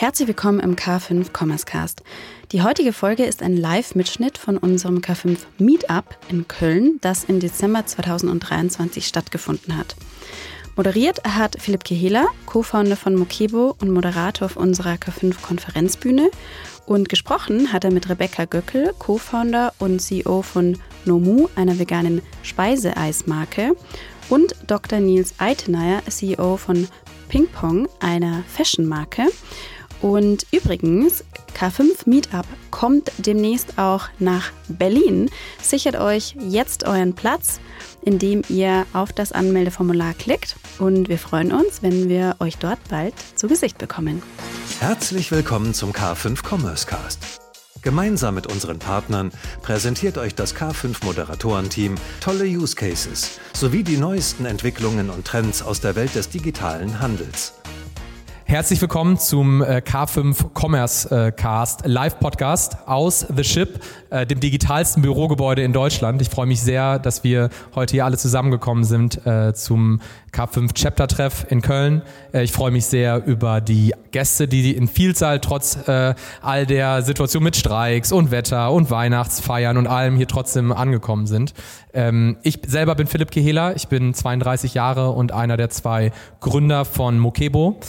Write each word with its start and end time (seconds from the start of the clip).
Herzlich 0.00 0.28
willkommen 0.28 0.60
im 0.60 0.76
K5 0.76 1.26
Commerce 1.38 1.66
Cast. 1.66 2.02
Die 2.52 2.62
heutige 2.62 2.94
Folge 2.94 3.24
ist 3.24 3.42
ein 3.42 3.54
Live-Mitschnitt 3.54 4.38
von 4.38 4.56
unserem 4.56 5.00
K5 5.00 5.40
Meetup 5.58 6.16
in 6.30 6.48
Köln, 6.48 6.96
das 7.02 7.24
im 7.24 7.38
Dezember 7.38 7.84
2023 7.84 9.06
stattgefunden 9.06 9.76
hat. 9.76 9.96
Moderiert 10.74 11.22
hat 11.28 11.60
Philipp 11.60 11.84
Kehela, 11.84 12.28
Co-Founder 12.46 12.96
von 12.96 13.14
Mokebo 13.14 13.76
und 13.78 13.90
Moderator 13.90 14.46
auf 14.46 14.56
unserer 14.56 14.94
K5 14.94 15.42
Konferenzbühne. 15.42 16.30
Und 16.86 17.10
gesprochen 17.10 17.70
hat 17.70 17.84
er 17.84 17.90
mit 17.90 18.08
Rebecca 18.08 18.46
Göckel, 18.46 18.94
Co-Founder 18.98 19.74
und 19.80 20.00
CEO 20.00 20.40
von 20.40 20.78
Nomu, 21.04 21.48
einer 21.56 21.78
veganen 21.78 22.22
Speiseeismarke. 22.42 23.76
Und 24.30 24.54
Dr. 24.66 25.00
Nils 25.00 25.34
Eitenayer, 25.36 26.00
CEO 26.08 26.56
von 26.56 26.88
Pingpong, 27.28 27.86
einer 28.00 28.42
Fashion-Marke. 28.48 29.26
Und 30.00 30.46
übrigens, 30.50 31.24
K5 31.54 32.06
Meetup 32.06 32.46
kommt 32.70 33.12
demnächst 33.18 33.78
auch 33.78 34.08
nach 34.18 34.50
Berlin. 34.68 35.30
Sichert 35.60 35.96
euch 35.96 36.34
jetzt 36.38 36.86
euren 36.86 37.14
Platz, 37.14 37.60
indem 38.02 38.42
ihr 38.48 38.86
auf 38.94 39.12
das 39.12 39.32
Anmeldeformular 39.32 40.14
klickt. 40.14 40.56
Und 40.78 41.08
wir 41.08 41.18
freuen 41.18 41.52
uns, 41.52 41.82
wenn 41.82 42.08
wir 42.08 42.36
euch 42.38 42.56
dort 42.56 42.78
bald 42.88 43.14
zu 43.34 43.46
Gesicht 43.46 43.76
bekommen. 43.76 44.22
Herzlich 44.80 45.30
willkommen 45.30 45.74
zum 45.74 45.92
K5 45.92 46.38
Commerce 46.48 46.86
Cast. 46.86 47.40
Gemeinsam 47.82 48.34
mit 48.34 48.46
unseren 48.46 48.78
Partnern 48.78 49.30
präsentiert 49.62 50.18
euch 50.18 50.34
das 50.34 50.54
K5 50.54 51.04
Moderatorenteam 51.04 51.94
tolle 52.20 52.44
Use 52.44 52.74
Cases 52.74 53.40
sowie 53.54 53.82
die 53.82 53.96
neuesten 53.96 54.44
Entwicklungen 54.44 55.08
und 55.08 55.26
Trends 55.26 55.62
aus 55.62 55.80
der 55.80 55.96
Welt 55.96 56.14
des 56.14 56.28
digitalen 56.28 57.00
Handels. 57.00 57.59
Herzlich 58.50 58.80
willkommen 58.80 59.16
zum 59.16 59.62
äh, 59.62 59.76
K5 59.76 60.58
Commerce 60.60 61.08
äh, 61.08 61.30
Cast 61.30 61.86
Live 61.86 62.18
Podcast 62.18 62.78
aus 62.84 63.24
The 63.32 63.44
Ship, 63.44 63.78
äh, 64.10 64.26
dem 64.26 64.40
digitalsten 64.40 65.04
Bürogebäude 65.04 65.62
in 65.62 65.72
Deutschland. 65.72 66.20
Ich 66.20 66.30
freue 66.30 66.46
mich 66.46 66.60
sehr, 66.60 66.98
dass 66.98 67.22
wir 67.22 67.50
heute 67.76 67.92
hier 67.92 68.04
alle 68.04 68.18
zusammengekommen 68.18 68.82
sind 68.82 69.20
zum 69.54 70.00
K5 70.32 70.74
Chapter 70.74 71.08
Treff 71.08 71.46
in 71.48 71.62
Köln. 71.62 72.02
Ich 72.32 72.52
freue 72.52 72.70
mich 72.70 72.86
sehr 72.86 73.24
über 73.26 73.60
die 73.60 73.92
Gäste, 74.10 74.48
die 74.48 74.74
in 74.74 74.88
Vielzahl 74.88 75.40
trotz 75.40 75.78
all 76.42 76.66
der 76.66 77.02
Situation 77.02 77.42
mit 77.42 77.56
Streiks 77.56 78.12
und 78.12 78.30
Wetter 78.30 78.72
und 78.72 78.90
Weihnachtsfeiern 78.90 79.76
und 79.76 79.86
allem 79.86 80.16
hier 80.16 80.28
trotzdem 80.28 80.72
angekommen 80.72 81.26
sind. 81.26 81.52
Ähm, 81.92 82.36
ich 82.42 82.60
selber 82.66 82.94
bin 82.94 83.08
Philipp 83.08 83.30
Kehela, 83.30 83.74
ich 83.74 83.88
bin 83.88 84.14
32 84.14 84.74
Jahre 84.74 85.10
und 85.10 85.32
einer 85.32 85.56
der 85.56 85.70
zwei 85.70 86.12
Gründer 86.40 86.84
von 86.84 87.18
Mokebo. 87.18 87.80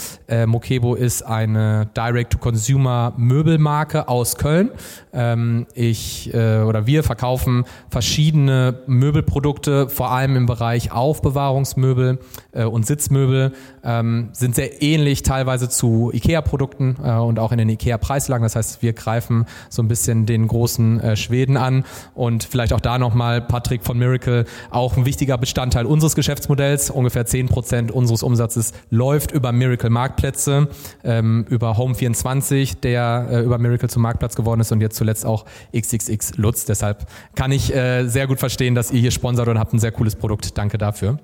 Mokebo 0.48 0.96
ist 0.96 1.24
eine 1.24 1.90
Direct-to-Consumer-Möbelmarke 1.96 4.08
aus 4.08 4.36
Köln. 4.36 4.72
Ähm, 5.14 5.68
ich 5.74 6.34
äh, 6.34 6.62
oder 6.62 6.88
wir 6.88 7.04
verkaufen 7.04 7.66
verschiedene 7.90 8.80
Möbelprodukte, 8.88 9.90
vor 9.90 10.12
allem 10.12 10.36
im 10.36 10.46
Bereich 10.46 10.92
Aufbewahrungsmöbel 10.92 12.20
äh, 12.52 12.64
und 12.64 12.86
Sitzmöbel, 12.86 13.54
ähm, 13.84 14.30
sind 14.34 14.56
sehr 14.56 14.82
ähnlich 14.82 15.24
teilweise 15.24 15.70
zu 15.70 16.12
IKEA-Produkten 16.14 16.98
äh, 17.04 17.12
und 17.14 17.40
auch 17.40 17.52
in 17.52 17.58
den 17.58 17.70
IKEA-Preislagen. 17.70 18.44
Das 18.44 18.56
heißt, 18.56 18.82
wir 18.82 18.94
greifen 18.94 19.46
so 19.70 19.82
ein 19.82 19.88
bisschen 19.88 20.26
den 20.26 20.48
großen 20.48 21.00
äh, 21.00 21.16
Schweden 21.16 21.58
an 21.58 21.86
und 22.14 22.44
vielleicht 22.44 22.74
auch 22.74 22.80
da 22.80 22.98
nochmal 22.98 23.42
Patrick 23.42 23.84
von 23.84 23.98
Miracle, 23.98 24.46
auch 24.70 24.98
ein 24.98 25.06
wichtiger 25.06 25.38
Bestandteil 25.38 25.86
unseres 25.86 26.16
Geschäftsmodells. 26.16 26.90
Ungefähr 26.90 27.26
10 27.26 27.48
Prozent 27.48 27.92
unseres 27.92 28.24
Umsatzes 28.24 28.74
läuft 28.90 29.32
über 29.32 29.52
Miracle 29.52 29.90
Marktplätze. 29.90 30.32
Plätze, 30.32 30.68
ähm, 31.04 31.46
über 31.50 31.78
Home24, 31.78 32.80
der 32.82 33.28
äh, 33.30 33.42
über 33.42 33.58
Miracle 33.58 33.90
zum 33.90 34.02
Marktplatz 34.02 34.36
geworden 34.36 34.62
ist 34.62 34.72
und 34.72 34.82
jetzt 34.82 34.96
zuletzt 34.96 35.26
auch 35.26 35.46
XXX 35.76 36.38
Lutz. 36.38 36.66
Deshalb 36.66 37.06
kann 37.36 37.52
ich 37.52 37.74
äh, 37.74 38.08
sehr 38.08 38.28
gut 38.28 38.40
verstehen, 38.40 38.76
dass 38.76 38.92
ihr 38.92 39.00
hier 39.00 39.12
sponsert 39.12 39.48
und 39.48 39.60
habt 39.60 39.74
ein 39.74 39.80
sehr 39.80 39.92
cooles 39.92 40.16
Produkt. 40.16 40.58
Danke 40.58 40.78
dafür. 40.78 41.20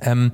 Ähm, 0.00 0.32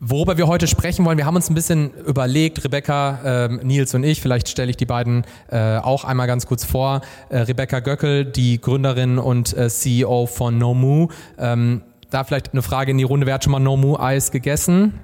Worüber 0.00 0.38
wir 0.38 0.46
heute 0.46 0.68
sprechen 0.68 1.04
wollen, 1.04 1.18
wir 1.18 1.26
haben 1.26 1.34
uns 1.34 1.50
ein 1.50 1.56
bisschen 1.56 1.90
überlegt, 2.06 2.62
Rebecca, 2.62 3.18
ähm, 3.24 3.60
Nils 3.64 3.96
und 3.96 4.04
ich, 4.04 4.22
vielleicht 4.22 4.48
stelle 4.48 4.70
ich 4.70 4.76
die 4.76 4.86
beiden 4.86 5.24
äh, 5.50 5.78
auch 5.78 6.04
einmal 6.04 6.28
ganz 6.28 6.46
kurz 6.46 6.64
vor. 6.64 7.00
Äh, 7.30 7.38
Rebecca 7.38 7.80
Göckel, 7.80 8.24
die 8.24 8.60
Gründerin 8.60 9.18
und 9.18 9.56
äh, 9.56 9.68
CEO 9.68 10.26
von 10.26 10.56
Nomu. 10.56 11.08
Ähm, 11.36 11.82
da 12.10 12.22
vielleicht 12.22 12.52
eine 12.52 12.62
Frage 12.62 12.92
in 12.92 12.98
die 12.98 13.02
Runde, 13.02 13.26
wer 13.26 13.34
hat 13.34 13.42
schon 13.42 13.50
mal 13.50 13.58
Nomu 13.58 13.98
Eis 13.98 14.30
gegessen? 14.30 15.00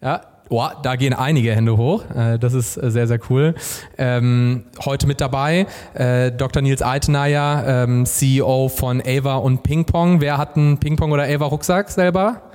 Ja, 0.00 0.22
Oh, 0.52 0.66
da 0.82 0.96
gehen 0.96 1.12
einige 1.12 1.54
Hände 1.54 1.76
hoch. 1.76 2.02
Äh, 2.10 2.36
das 2.36 2.54
ist 2.54 2.76
äh, 2.76 2.90
sehr, 2.90 3.06
sehr 3.06 3.20
cool. 3.30 3.54
Ähm, 3.96 4.64
heute 4.84 5.06
mit 5.06 5.20
dabei 5.20 5.66
äh, 5.94 6.32
Dr. 6.32 6.60
Nils 6.60 6.82
Altenayer, 6.82 7.84
ähm, 7.84 8.04
CEO 8.04 8.68
von 8.68 9.00
Ava 9.06 9.36
und 9.36 9.62
Pingpong. 9.62 10.20
Wer 10.20 10.38
hat 10.38 10.56
einen 10.56 10.78
Pingpong 10.78 11.12
oder 11.12 11.22
Ava 11.22 11.46
Rucksack 11.46 11.88
selber? 11.88 12.49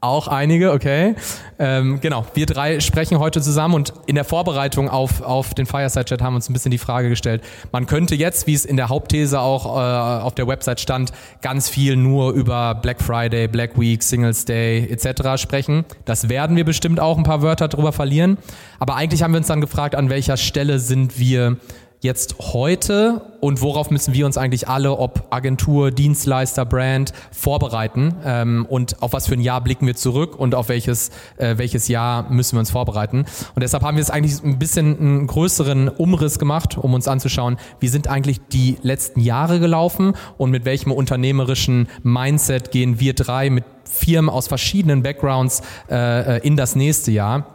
Auch 0.00 0.28
einige, 0.28 0.72
okay. 0.72 1.14
Ähm, 1.58 2.00
genau, 2.00 2.26
wir 2.34 2.46
drei 2.46 2.80
sprechen 2.80 3.18
heute 3.18 3.40
zusammen 3.40 3.74
und 3.74 3.94
in 4.06 4.16
der 4.16 4.24
Vorbereitung 4.24 4.88
auf, 4.88 5.22
auf 5.22 5.54
den 5.54 5.66
Fireside-Chat 5.66 6.20
haben 6.20 6.34
wir 6.34 6.36
uns 6.36 6.50
ein 6.50 6.52
bisschen 6.52 6.70
die 6.70 6.78
Frage 6.78 7.08
gestellt, 7.08 7.42
man 7.72 7.86
könnte 7.86 8.14
jetzt, 8.14 8.46
wie 8.46 8.54
es 8.54 8.64
in 8.64 8.76
der 8.76 8.88
Hauptthese 8.88 9.40
auch 9.40 9.64
äh, 9.64 10.22
auf 10.22 10.34
der 10.34 10.46
Website 10.46 10.80
stand, 10.80 11.12
ganz 11.40 11.68
viel 11.68 11.96
nur 11.96 12.32
über 12.32 12.74
Black 12.74 13.00
Friday, 13.00 13.48
Black 13.48 13.78
Week, 13.78 14.02
Singles 14.02 14.44
Day 14.44 14.86
etc. 14.90 15.40
sprechen. 15.40 15.84
Das 16.04 16.28
werden 16.28 16.56
wir 16.56 16.64
bestimmt 16.64 17.00
auch 17.00 17.16
ein 17.16 17.24
paar 17.24 17.42
Wörter 17.42 17.68
drüber 17.68 17.92
verlieren. 17.92 18.38
Aber 18.78 18.96
eigentlich 18.96 19.22
haben 19.22 19.32
wir 19.32 19.38
uns 19.38 19.46
dann 19.46 19.60
gefragt, 19.60 19.94
an 19.94 20.10
welcher 20.10 20.36
Stelle 20.36 20.78
sind 20.78 21.18
wir 21.18 21.56
jetzt 22.04 22.36
heute 22.52 23.22
und 23.40 23.60
worauf 23.60 23.90
müssen 23.90 24.14
wir 24.14 24.26
uns 24.26 24.36
eigentlich 24.36 24.68
alle, 24.68 24.96
ob 24.96 25.26
Agentur, 25.30 25.90
Dienstleister, 25.90 26.64
Brand, 26.64 27.12
vorbereiten 27.32 28.14
ähm, 28.24 28.66
und 28.68 29.02
auf 29.02 29.12
was 29.12 29.26
für 29.26 29.34
ein 29.34 29.40
Jahr 29.40 29.60
blicken 29.62 29.86
wir 29.86 29.96
zurück 29.96 30.38
und 30.38 30.54
auf 30.54 30.68
welches, 30.68 31.10
äh, 31.36 31.58
welches 31.58 31.88
Jahr 31.88 32.30
müssen 32.30 32.56
wir 32.56 32.60
uns 32.60 32.70
vorbereiten. 32.70 33.24
Und 33.54 33.62
deshalb 33.62 33.82
haben 33.82 33.96
wir 33.96 34.02
jetzt 34.02 34.12
eigentlich 34.12 34.42
ein 34.44 34.58
bisschen 34.58 34.98
einen 34.98 35.26
größeren 35.26 35.88
Umriss 35.88 36.38
gemacht, 36.38 36.78
um 36.78 36.94
uns 36.94 37.08
anzuschauen, 37.08 37.56
wie 37.80 37.88
sind 37.88 38.06
eigentlich 38.06 38.40
die 38.52 38.76
letzten 38.82 39.20
Jahre 39.20 39.58
gelaufen 39.58 40.14
und 40.36 40.50
mit 40.50 40.64
welchem 40.64 40.92
unternehmerischen 40.92 41.88
Mindset 42.02 42.70
gehen 42.70 43.00
wir 43.00 43.14
drei 43.14 43.50
mit 43.50 43.64
Firmen 43.84 44.30
aus 44.30 44.48
verschiedenen 44.48 45.02
Backgrounds 45.02 45.62
äh, 45.90 46.36
äh 46.36 46.46
in 46.46 46.56
das 46.56 46.76
nächste 46.76 47.10
Jahr. 47.10 47.53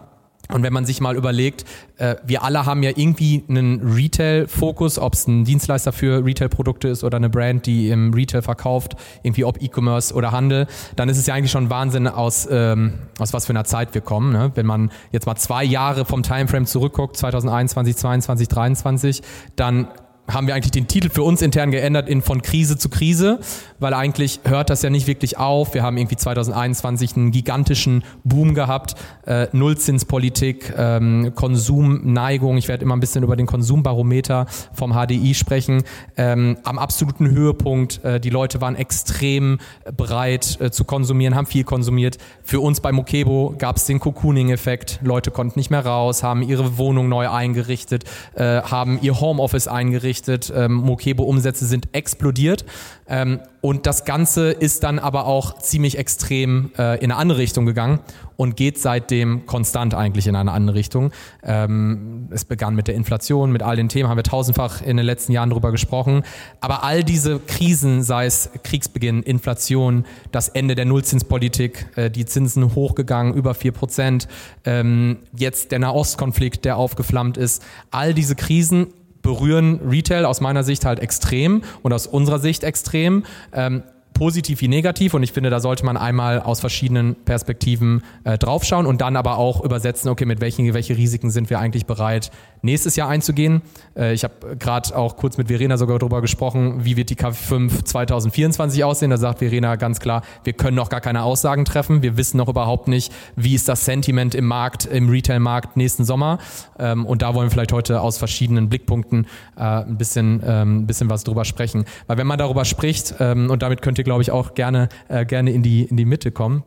Und 0.52 0.64
wenn 0.64 0.74
man 0.74 0.84
sich 0.84 1.00
mal 1.00 1.16
überlegt, 1.16 1.64
äh, 1.98 2.16
wir 2.26 2.44
alle 2.44 2.66
haben 2.66 2.82
ja 2.82 2.90
irgendwie 2.96 3.44
einen 3.48 3.82
Retail-Fokus, 3.94 4.98
ob 4.98 5.14
es 5.14 5.28
ein 5.28 5.46
Dienstleister 5.46 5.92
für 5.92 6.26
Retail-Produkte 6.26 6.88
ist 6.88 7.04
oder 7.04 7.18
eine 7.18 7.30
Brand, 7.30 7.68
die 7.68 7.90
im 7.90 8.14
Retail 8.14 8.42
verkauft, 8.42 8.96
irgendwie 9.22 9.46
ob 9.46 9.62
E-Commerce 9.62 10.12
oder 10.14 10.32
Handel, 10.32 10.66
dann 10.96 11.08
ist 11.08 11.20
es 11.20 11.28
ja 11.28 11.36
eigentlich 11.36 11.52
schon 11.52 11.70
Wahnsinn, 11.70 12.08
aus, 12.08 12.48
ähm, 12.50 12.94
aus 13.20 13.32
was 13.32 13.46
für 13.46 13.52
einer 13.52 13.66
Zeit 13.66 13.94
wir 13.94 14.02
kommen. 14.02 14.34
Ne? 14.34 14.52
Wenn 14.56 14.66
man 14.66 14.92
jetzt 15.12 15.28
mal 15.28 15.36
zwei 15.36 15.64
Jahre 15.64 16.04
vom 16.04 16.24
Timeframe 16.24 16.66
zurückguckt, 16.66 17.16
2021, 17.16 17.96
2022, 17.96 18.50
2023, 18.50 19.22
dann 19.56 19.88
haben 20.32 20.48
wir 20.48 20.56
eigentlich 20.56 20.72
den 20.72 20.88
Titel 20.88 21.10
für 21.10 21.24
uns 21.24 21.42
intern 21.42 21.72
geändert 21.72 22.08
in 22.08 22.22
von 22.22 22.42
Krise 22.42 22.78
zu 22.78 22.90
Krise, 22.90 23.40
weil 23.80 23.94
eigentlich 23.94 24.42
hört 24.44 24.70
das 24.70 24.82
ja 24.82 24.90
nicht 24.90 25.08
wirklich 25.08 25.38
auf. 25.38 25.74
Wir 25.74 25.84
haben 25.84 25.98
irgendwie 25.98 26.18
2021 26.18 27.16
einen 27.16 27.32
gigantischen 27.32 28.04
Boom 28.24 28.54
gehabt, 28.54 28.96
äh, 29.26 29.48
Nullzinspolitik, 29.52 30.74
ähm, 30.78 31.34
Konsumneigung. 31.36 32.58
Ich 32.58 32.68
werde 32.68 32.84
immer 32.84 32.96
ein 32.96 33.00
bisschen 33.00 33.24
über 33.24 33.36
den 33.36 33.46
Konsumbarometer 33.46 34.46
vom 34.74 34.94
HDI 34.94 35.34
sprechen. 35.34 35.84
Ähm, 36.18 36.58
am 36.64 36.78
absoluten 36.78 37.30
Höhepunkt, 37.30 38.04
äh, 38.04 38.20
die 38.20 38.30
Leute 38.30 38.62
waren 38.62 38.76
extrem 38.76 39.60
bereit 39.98 40.60
äh, 40.62 40.72
zu 40.72 40.84
konsumieren, 40.84 41.36
haben 41.36 41.48
viel 41.48 41.64
konsumiert. 41.64 42.18
Für 42.44 42.60
uns 42.60 42.82
bei 42.82 42.92
Mokebo 42.92 43.56
gab 43.58 43.78
es 43.78 43.86
den 43.86 44.00
Cocooning-Effekt. 44.00 45.00
Leute 45.02 45.32
konnten 45.32 45.60
nicht 45.60 45.72
mehr 45.72 45.86
raus, 45.86 46.24
haben 46.24 46.44
ihre 46.44 46.78
Wohnung 46.78 47.10
neu 47.10 47.30
eingerichtet, 47.30 48.04
äh, 48.36 48.62
haben 48.62 49.00
ihr 49.02 49.20
Homeoffice 49.20 49.68
eingerichtet 49.68 50.19
berichtet, 50.20 50.54
ähm, 50.56 50.74
Mokebo-Umsätze 50.74 51.66
sind 51.66 51.90
explodiert. 51.94 52.66
Ähm, 53.08 53.40
und 53.62 53.86
das 53.86 54.06
Ganze 54.06 54.52
ist 54.52 54.84
dann 54.84 55.00
aber 55.00 55.26
auch 55.26 55.58
ziemlich 55.60 55.98
extrem 55.98 56.72
äh, 56.78 56.96
in 56.98 57.12
eine 57.12 57.18
andere 57.18 57.40
Richtung 57.40 57.66
gegangen 57.66 58.00
und 58.38 58.56
geht 58.56 58.78
seitdem 58.78 59.46
konstant 59.46 59.94
eigentlich 59.94 60.28
in 60.28 60.36
eine 60.36 60.52
andere 60.52 60.78
Richtung. 60.78 61.12
Ähm, 61.44 62.30
es 62.32 62.46
begann 62.46 62.76
mit 62.76 62.88
der 62.88 62.96
Inflation, 62.96 63.52
mit 63.52 63.64
all 63.64 63.76
den 63.76 63.90
Themen, 63.90 64.08
haben 64.08 64.18
wir 64.18 64.24
tausendfach 64.24 64.82
in 64.82 64.96
den 64.96 65.06
letzten 65.06 65.34
Jahren 65.34 65.50
drüber 65.50 65.72
gesprochen. 65.72 66.24
Aber 66.62 66.84
all 66.84 67.04
diese 67.04 67.40
Krisen, 67.40 68.02
sei 68.02 68.26
es 68.26 68.50
Kriegsbeginn, 68.64 69.24
Inflation, 69.24 70.06
das 70.32 70.48
Ende 70.48 70.76
der 70.76 70.86
Nullzinspolitik, 70.86 71.88
äh, 71.98 72.10
die 72.10 72.26
Zinsen 72.26 72.76
hochgegangen, 72.76 73.34
über 73.34 73.54
vier 73.56 73.74
Prozent, 73.74 74.30
ähm, 74.64 75.18
jetzt 75.36 75.72
der 75.74 75.80
Nahostkonflikt, 75.80 76.64
der 76.64 76.78
aufgeflammt 76.78 77.36
ist, 77.36 77.66
all 77.92 78.14
diese 78.14 78.36
Krisen 78.36 78.88
berühren 79.30 79.80
Retail 79.88 80.26
aus 80.26 80.42
meiner 80.42 80.64
Sicht 80.64 80.86
halt 80.86 81.00
extrem 81.00 81.62
und 81.84 81.94
aus 81.94 82.08
unserer 82.08 82.40
Sicht 82.40 82.64
extrem. 82.64 83.26
Ähm, 83.54 83.84
positiv 84.20 84.60
wie 84.60 84.68
negativ 84.68 85.14
und 85.14 85.24
ich 85.24 85.32
finde, 85.32 85.50
da 85.50 85.62
sollte 85.62 85.86
man 85.86 85.96
einmal 85.96 86.42
aus 86.42 86.60
verschiedenen 86.60 87.16
Perspektiven 87.16 88.04
äh, 88.26 88.38
draufschauen 88.38 88.86
und 88.86 89.00
dann 89.00 89.16
aber 89.16 89.38
auch 89.38 89.64
übersetzen, 89.64 90.10
okay, 90.10 90.26
mit 90.26 90.42
welchen 90.42 90.74
welche 90.74 90.98
Risiken 90.98 91.30
sind 91.30 91.50
wir 91.50 91.58
eigentlich 91.60 91.86
bereit, 91.86 92.30
nächstes 92.62 92.98
Jahr 92.98 93.08
einzugehen. 93.08 93.62
Äh, 93.96 94.14
ich 94.14 94.26
habe 94.26 94.58
gerade 94.58 94.94
auch 94.94 95.16
kurz 95.16 95.38
mit 95.38 95.48
Verena 95.48 95.78
sogar 95.78 96.00
darüber 96.00 96.20
gesprochen, 96.20 96.84
wie 96.84 96.98
wird 96.98 97.10
die 97.12 97.16
K5 97.16 97.86
2024 97.86 98.84
aussehen. 98.84 99.10
Da 99.10 99.16
sagt 99.16 99.40
Verena 99.40 99.78
ganz 99.78 100.02
klar, 100.02 100.24
wir 100.44 100.52
können 100.52 100.76
noch 100.76 100.90
gar 100.90 101.00
keine 101.00 101.24
Aussagen 101.24 101.64
treffen. 101.64 102.02
Wir 102.02 102.18
wissen 102.18 102.36
noch 102.36 102.50
überhaupt 102.50 102.90
nicht, 102.90 103.14
wie 103.38 103.56
ist 103.56 103.70
das 103.70 103.86
Sentiment 103.86 104.36
im 104.36 104.48
Markt, 104.48 104.84
im 104.84 105.08
Retail-Markt 105.08 105.78
nächsten 105.78 106.04
Sommer. 106.04 106.40
Ähm, 106.78 107.06
und 107.06 107.22
da 107.22 107.34
wollen 107.36 107.46
wir 107.46 107.52
vielleicht 107.52 107.72
heute 107.72 108.02
aus 108.02 108.18
verschiedenen 108.18 108.68
Blickpunkten 108.68 109.28
äh, 109.56 109.62
ein 109.62 109.98
bisschen, 109.98 110.44
ähm, 110.46 110.88
bisschen 110.88 111.10
was 111.10 111.24
drüber 111.24 111.46
sprechen. 111.46 111.86
Weil 112.08 112.18
wenn 112.18 112.28
man 112.28 112.38
darüber 112.38 112.66
spricht, 112.66 113.16
ähm, 113.22 113.50
und 113.50 113.64
damit 113.64 113.82
könnt 113.82 113.98
ihr, 113.98 114.09
glaube 114.10 114.24
ich, 114.24 114.32
auch 114.32 114.56
gerne, 114.56 114.90
äh, 115.08 115.24
gerne 115.24 115.52
in 115.52 115.62
die, 115.62 115.84
in 115.84 115.98
die 115.98 116.06
Mitte 116.06 116.32
kommen, 116.32 116.64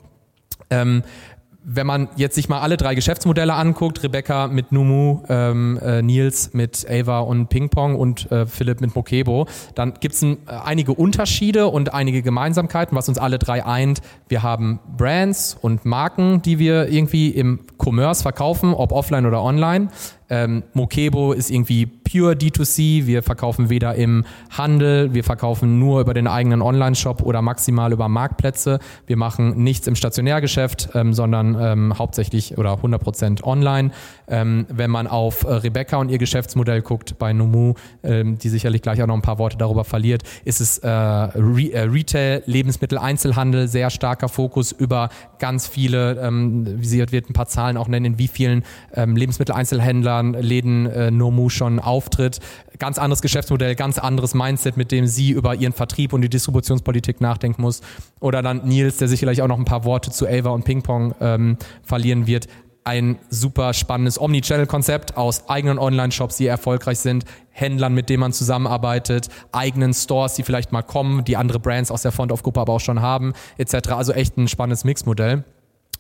wenn 1.65 1.87
man 1.87 2.09
jetzt 2.17 2.35
sich 2.35 2.49
mal 2.49 2.61
alle 2.61 2.77
drei 2.77 2.95
Geschäftsmodelle 2.95 3.55
anguckt, 3.55 4.03
Rebecca 4.03 4.49
mit 4.49 4.73
Numu, 4.73 5.23
ähm, 5.29 5.79
äh, 5.83 6.03
Nils 6.03 6.55
mit 6.55 6.87
Ava 6.89 7.21
und 7.21 7.49
Ping 7.49 7.69
Pong 7.69 7.95
und 7.95 8.31
äh, 8.33 8.47
Philipp 8.47 8.81
mit 8.81 8.95
Mokebo, 8.95 9.47
dann 9.75 9.95
gibt 10.01 10.15
es 10.15 10.23
äh, 10.23 10.37
einige 10.65 10.93
Unterschiede 10.93 11.69
und 11.69 11.95
einige 11.95 12.23
Gemeinsamkeiten, 12.23 12.97
was 12.97 13.09
uns 13.09 13.19
alle 13.19 13.39
drei 13.39 13.65
eint. 13.65 14.01
Wir 14.29 14.43
haben 14.43 14.81
Brands 14.97 15.57
und 15.61 15.85
Marken, 15.85 16.43
die 16.43 16.59
wir 16.59 16.89
irgendwie 16.89 17.29
im 17.29 17.61
Commerce 17.79 18.23
verkaufen, 18.23 18.75
ob 18.75 18.93
offline 18.93 19.27
oder 19.27 19.43
online. 19.43 19.89
Ähm, 20.33 20.63
Mokebo 20.73 21.35
ist 21.35 21.51
irgendwie 21.51 21.85
pure 21.85 22.33
D2C. 22.33 23.05
Wir 23.07 23.23
verkaufen 23.23 23.69
weder 23.69 23.95
im 23.97 24.25
Handel, 24.51 25.13
wir 25.13 25.25
verkaufen 25.25 25.79
nur 25.79 26.01
über 26.01 26.15
den 26.15 26.27
eigenen 26.27 26.63
Online-Shop 26.63 27.21
oder 27.21 27.43
maximal 27.43 27.93
über 27.93 28.09
Marktplätze. 28.09 28.79
Wir 29.07 29.19
machen 29.19 29.63
nichts 29.63 29.87
im 29.87 29.95
Stationärgeschäft, 29.95 30.89
ähm, 30.95 31.13
sondern 31.13 31.59
ähm, 31.61 31.99
hauptsächlich 31.99 32.57
oder 32.57 32.73
100% 32.77 33.43
online. 33.43 33.91
Ähm, 34.27 34.65
wenn 34.71 34.91
man 34.91 35.07
auf 35.07 35.45
äh, 35.45 35.53
Rebecca 35.53 35.99
und 35.99 36.09
ihr 36.09 36.17
Geschäftsmodell 36.17 36.81
guckt 36.81 37.19
bei 37.19 37.35
Nomu, 37.35 37.75
ähm, 38.03 38.39
die 38.39 38.49
sicherlich 38.49 38.81
gleich 38.81 39.03
auch 39.03 39.07
noch 39.07 39.17
ein 39.17 39.21
paar 39.23 39.39
Worte 39.39 39.59
darüber 39.59 39.85
verliert, 39.85 40.23
ist 40.47 40.63
es 40.63 40.79
äh, 40.79 40.89
Re 40.89 41.73
äh, 41.73 41.81
Retail, 41.83 42.43
Lebensmittel, 42.47 42.97
Einzelhandel, 42.97 43.69
sehr 43.69 43.91
starker 43.91 44.31
Fokus 44.31 44.73
über 44.73 45.11
ganz 45.39 45.67
viele, 45.67 46.19
ähm, 46.23 46.81
wie 46.81 46.87
sie 46.87 47.03
wird 47.13 47.29
ein 47.29 47.35
paar 47.35 47.49
Zahlen 47.49 47.77
auch 47.77 47.89
nennen, 47.89 48.07
in 48.07 48.19
wie 48.19 48.29
vielen 48.29 48.65
ähm, 48.95 49.15
Lebensmitteleinzelhändlern 50.31 50.53
Läden 50.53 50.87
äh, 50.87 51.11
Nomu 51.11 51.49
schon 51.49 51.79
auftritt. 51.79 52.41
Ganz 52.79 52.99
anderes 52.99 53.23
Geschäftsmodell, 53.23 53.75
ganz 53.75 53.99
anderes 53.99 54.35
Mindset, 54.35 54.77
mit 54.77 54.93
dem 54.93 55.07
sie 55.07 55.31
über 55.31 55.55
ihren 55.55 55.73
Vertrieb 55.73 56.13
und 56.13 56.23
die 56.23 56.29
Distributionspolitik 56.29 57.21
nachdenken 57.21 57.63
muss. 57.63 57.81
Oder 58.21 58.43
dann 58.43 58.63
Nils, 58.65 58.97
der 58.97 59.09
sicherlich 59.09 59.43
auch 59.43 59.49
noch 59.49 59.59
ein 59.59 59.65
paar 59.65 59.85
Worte 59.85 60.11
zu 60.11 60.27
Ava 60.27 60.51
und 60.51 60.65
Ping 60.65 60.83
Pong 60.83 61.15
ähm, 61.21 61.57
verlieren 61.83 62.27
wird 62.27 62.49
ein 62.85 63.21
super 63.31 63.75
spannendes 63.75 64.21
Omnichannel-Konzept 64.21 65.17
aus 65.17 65.49
eigenen 65.49 65.79
Online-Shops, 65.79 66.39
die 66.39 66.49
erfolgreich 66.49 66.99
sind, 66.99 67.25
Händlern, 67.51 67.95
mit 67.95 68.09
denen 68.09 68.19
man 68.19 68.33
zusammenarbeitet, 68.33 69.29
eigenen 69.53 69.95
Stores, 69.95 70.35
die 70.35 70.43
vielleicht 70.43 70.73
mal 70.73 70.83
kommen, 70.83 71.23
die 71.23 71.37
andere 71.37 71.61
Brands 71.61 71.93
aus 71.93 72.03
der 72.03 72.11
Front-of-Gruppe 72.11 72.61
aber 72.61 72.73
auch 72.73 72.81
schon 72.81 73.01
haben, 73.01 73.35
etc. 73.57 73.91
Also 73.91 74.13
echt 74.13 74.37
ein 74.37 74.49
spannendes 74.49 74.83
Mixmodell. 74.83 75.45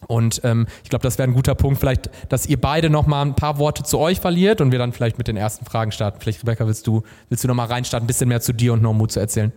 Und 0.08 0.40
ähm, 0.44 0.66
ich 0.82 0.90
glaube, 0.90 1.02
das 1.02 1.18
wäre 1.18 1.28
ein 1.28 1.34
guter 1.34 1.54
Punkt, 1.54 1.78
vielleicht, 1.78 2.10
dass 2.28 2.46
ihr 2.46 2.60
beide 2.60 2.90
noch 2.90 3.06
mal 3.06 3.22
ein 3.22 3.34
paar 3.34 3.58
Worte 3.58 3.84
zu 3.84 3.98
euch 3.98 4.20
verliert 4.20 4.60
und 4.60 4.72
wir 4.72 4.78
dann 4.78 4.92
vielleicht 4.92 5.16
mit 5.18 5.28
den 5.28 5.36
ersten 5.36 5.64
Fragen 5.64 5.92
starten. 5.92 6.20
Vielleicht, 6.20 6.42
Rebecca, 6.42 6.66
willst 6.66 6.86
du, 6.86 7.02
willst 7.28 7.44
du 7.44 7.48
noch 7.48 7.54
mal 7.54 7.66
reinstarten, 7.66 8.04
ein 8.04 8.08
bisschen 8.08 8.28
mehr 8.28 8.40
zu 8.40 8.52
dir 8.52 8.72
und 8.72 8.82
Nomu 8.82 9.06
zu 9.06 9.20
erzählen? 9.20 9.52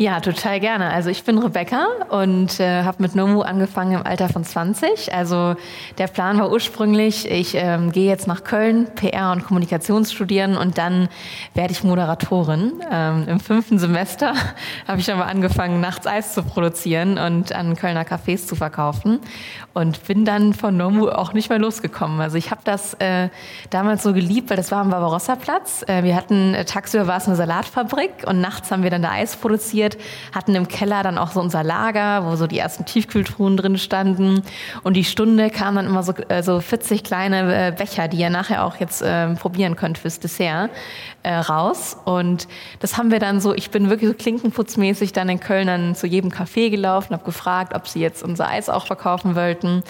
Ja, 0.00 0.20
total 0.20 0.60
gerne. 0.60 0.90
Also 0.90 1.10
ich 1.10 1.24
bin 1.24 1.38
Rebecca 1.38 1.88
und 2.10 2.60
äh, 2.60 2.84
habe 2.84 3.02
mit 3.02 3.16
Nomu 3.16 3.40
angefangen 3.40 3.94
im 3.94 4.06
Alter 4.06 4.28
von 4.28 4.44
20. 4.44 5.12
Also 5.12 5.56
der 5.98 6.06
Plan 6.06 6.38
war 6.38 6.52
ursprünglich, 6.52 7.28
ich 7.28 7.56
ähm, 7.56 7.90
gehe 7.90 8.06
jetzt 8.06 8.28
nach 8.28 8.44
Köln 8.44 8.86
PR 8.94 9.32
und 9.32 9.44
Kommunikation 9.44 10.04
studieren 10.04 10.56
und 10.56 10.78
dann 10.78 11.08
werde 11.54 11.72
ich 11.72 11.82
Moderatorin. 11.82 12.74
Ähm, 12.92 13.24
Im 13.26 13.40
fünften 13.40 13.80
Semester 13.80 14.34
habe 14.86 15.00
ich 15.00 15.12
aber 15.12 15.26
angefangen, 15.26 15.80
nachts 15.80 16.06
Eis 16.06 16.32
zu 16.32 16.44
produzieren 16.44 17.18
und 17.18 17.52
an 17.52 17.74
Kölner 17.74 18.04
Cafés 18.04 18.46
zu 18.46 18.54
verkaufen 18.54 19.18
und 19.74 20.06
bin 20.06 20.24
dann 20.24 20.54
von 20.54 20.76
Nomu 20.76 21.08
auch 21.08 21.32
nicht 21.32 21.50
mehr 21.50 21.58
losgekommen. 21.58 22.20
Also 22.20 22.36
ich 22.36 22.52
habe 22.52 22.60
das 22.62 22.94
äh, 23.00 23.30
damals 23.70 24.04
so 24.04 24.12
geliebt, 24.12 24.48
weil 24.48 24.56
das 24.58 24.70
war 24.70 24.78
am 24.78 24.90
Barbarossa-Platz. 24.90 25.84
Äh, 25.88 26.04
wir 26.04 26.14
hatten, 26.14 26.54
äh, 26.54 26.64
tagsüber 26.64 27.08
war 27.08 27.16
es 27.16 27.26
eine 27.26 27.34
Salatfabrik 27.34 28.12
und 28.26 28.40
nachts 28.40 28.70
haben 28.70 28.84
wir 28.84 28.90
dann 28.90 29.02
da 29.02 29.10
Eis 29.10 29.34
produziert 29.34 29.87
produziert, 29.88 29.98
hatten 30.34 30.54
im 30.54 30.68
Keller 30.68 31.02
dann 31.02 31.18
auch 31.18 31.32
so 31.32 31.40
unser 31.40 31.62
Lager, 31.62 32.26
wo 32.26 32.36
so 32.36 32.46
die 32.46 32.58
ersten 32.58 32.84
Tiefkühltruhen 32.84 33.56
drin 33.56 33.78
standen. 33.78 34.42
Und 34.82 34.94
die 34.94 35.04
Stunde 35.04 35.50
kamen 35.50 35.76
dann 35.76 35.86
immer 35.86 36.02
so, 36.02 36.12
äh, 36.28 36.42
so 36.42 36.60
40 36.60 37.04
kleine 37.04 37.68
äh, 37.68 37.72
Becher, 37.72 38.08
die 38.08 38.18
ihr 38.18 38.30
nachher 38.30 38.64
auch 38.64 38.76
jetzt 38.76 39.02
äh, 39.02 39.34
probieren 39.34 39.76
könnt 39.76 39.98
fürs 39.98 40.20
Dessert, 40.20 40.70
äh, 41.22 41.34
raus. 41.34 41.96
Und 42.04 42.48
das 42.80 42.96
haben 42.96 43.10
wir 43.10 43.18
dann 43.18 43.40
so, 43.40 43.54
ich 43.54 43.70
bin 43.70 43.90
wirklich 43.90 44.10
so 44.10 44.16
klinkenputzmäßig 44.16 45.12
dann 45.12 45.28
in 45.28 45.40
Köln 45.40 45.66
dann 45.66 45.94
zu 45.94 46.06
jedem 46.06 46.30
Café 46.30 46.70
gelaufen, 46.70 47.12
habe 47.12 47.24
gefragt, 47.24 47.74
ob 47.74 47.88
sie 47.88 48.00
jetzt 48.00 48.22
unser 48.22 48.48
Eis 48.48 48.68
auch 48.68 48.86
verkaufen 48.86 49.34
wollten. 49.34 49.82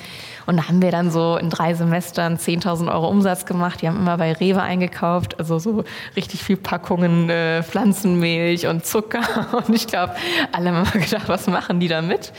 Und 0.46 0.56
da 0.56 0.68
haben 0.68 0.80
wir 0.80 0.90
dann 0.90 1.10
so 1.10 1.36
in 1.36 1.50
drei 1.50 1.74
Semestern 1.74 2.36
10.000 2.36 2.90
Euro 2.92 3.08
Umsatz 3.08 3.44
gemacht. 3.44 3.82
Die 3.82 3.88
haben 3.88 3.98
immer 3.98 4.16
bei 4.16 4.32
Rewe 4.32 4.62
eingekauft, 4.62 5.38
also 5.38 5.58
so 5.58 5.84
richtig 6.16 6.42
viel 6.42 6.56
Packungen 6.56 7.28
äh, 7.28 7.62
Pflanzenmilch 7.62 8.66
und 8.66 8.86
Zucker. 8.86 9.20
Und 9.68 9.74
ich 9.74 9.86
glaube, 9.88 10.14
alle 10.52 10.70
haben 10.70 10.86
immer 10.86 11.04
gedacht, 11.04 11.28
was 11.28 11.46
machen 11.46 11.80
die 11.80 11.88
damit? 11.88 12.32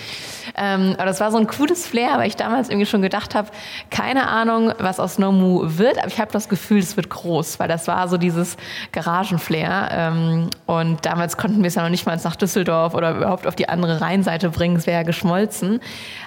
Ähm, 0.56 0.96
aber 0.96 1.06
das 1.06 1.19
war 1.19 1.31
so 1.31 1.38
ein 1.38 1.48
cooles 1.48 1.88
Flair, 1.88 2.18
weil 2.18 2.28
ich 2.28 2.36
damals 2.36 2.69
irgendwie 2.69 2.86
schon 2.86 3.01
gedacht 3.01 3.36
habe, 3.36 3.50
keine 3.90 4.28
Ahnung, 4.28 4.74
was 4.80 5.00
aus 5.00 5.19
Nomu 5.19 5.62
wird, 5.78 5.98
aber 6.00 6.07
ich 6.07 6.19
habe 6.19 6.31
das 6.31 6.50
Gefühl, 6.50 6.80
es 6.80 6.98
wird 6.98 7.10
groß, 7.10 7.60
weil 7.60 7.68
das 7.68 7.88
war 7.88 8.07
so 8.07 8.18
dieses 8.18 8.57
Garagenflair. 8.92 9.90
Ähm, 9.92 10.50
und 10.66 11.06
damals 11.06 11.38
konnten 11.38 11.62
wir 11.62 11.68
es 11.68 11.75
ja 11.75 11.84
noch 11.84 11.90
nicht 11.90 12.06
mal 12.06 12.19
nach 12.24 12.36
Düsseldorf 12.36 12.94
oder 12.96 13.16
überhaupt 13.16 13.48
auf 13.48 13.56
die 13.56 13.69
andere 13.69 14.02
Rheinseite 14.02 14.50
bringen, 14.50 14.75
es 14.78 14.88
wäre 14.88 14.98
ja 14.98 15.04
geschmolzen. 15.04 15.80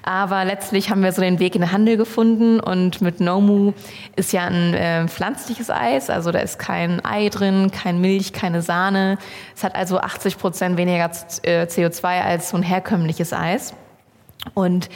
Aber 0.03 0.45
letztlich 0.45 0.91
haben 0.91 1.03
wir 1.03 1.13
so 1.13 1.23
den 1.23 1.39
Weg 1.39 1.55
in 1.55 1.63
den 1.63 1.73
Handel 1.73 1.97
gefunden 1.97 2.59
und 2.61 3.01
mit 3.01 3.21
Nomu 3.21 3.73
ist 4.17 4.33
ja 4.33 4.47
ein 4.47 4.75
äh, 4.75 5.07
pflanzliches 5.07 5.71
Eis, 5.71 6.11
also 6.11 6.33
da 6.33 6.41
ist 6.41 6.59
kein 6.59 7.05
Ei 7.05 7.29
drin, 7.29 7.71
kein 7.71 8.01
Milch, 8.01 8.33
keine 8.33 8.63
Sahne. 8.63 9.19
Es 9.55 9.63
hat 9.63 9.75
also 9.77 9.99
80 9.99 10.39
Prozent 10.39 10.77
weniger 10.77 11.07
CO2 11.07 12.03
äh, 12.05 12.21
als 12.21 12.51
so 12.51 12.57
ein 12.57 12.63
herkömmliches 12.63 13.33
Eis. 13.33 13.75
Und 14.55 14.89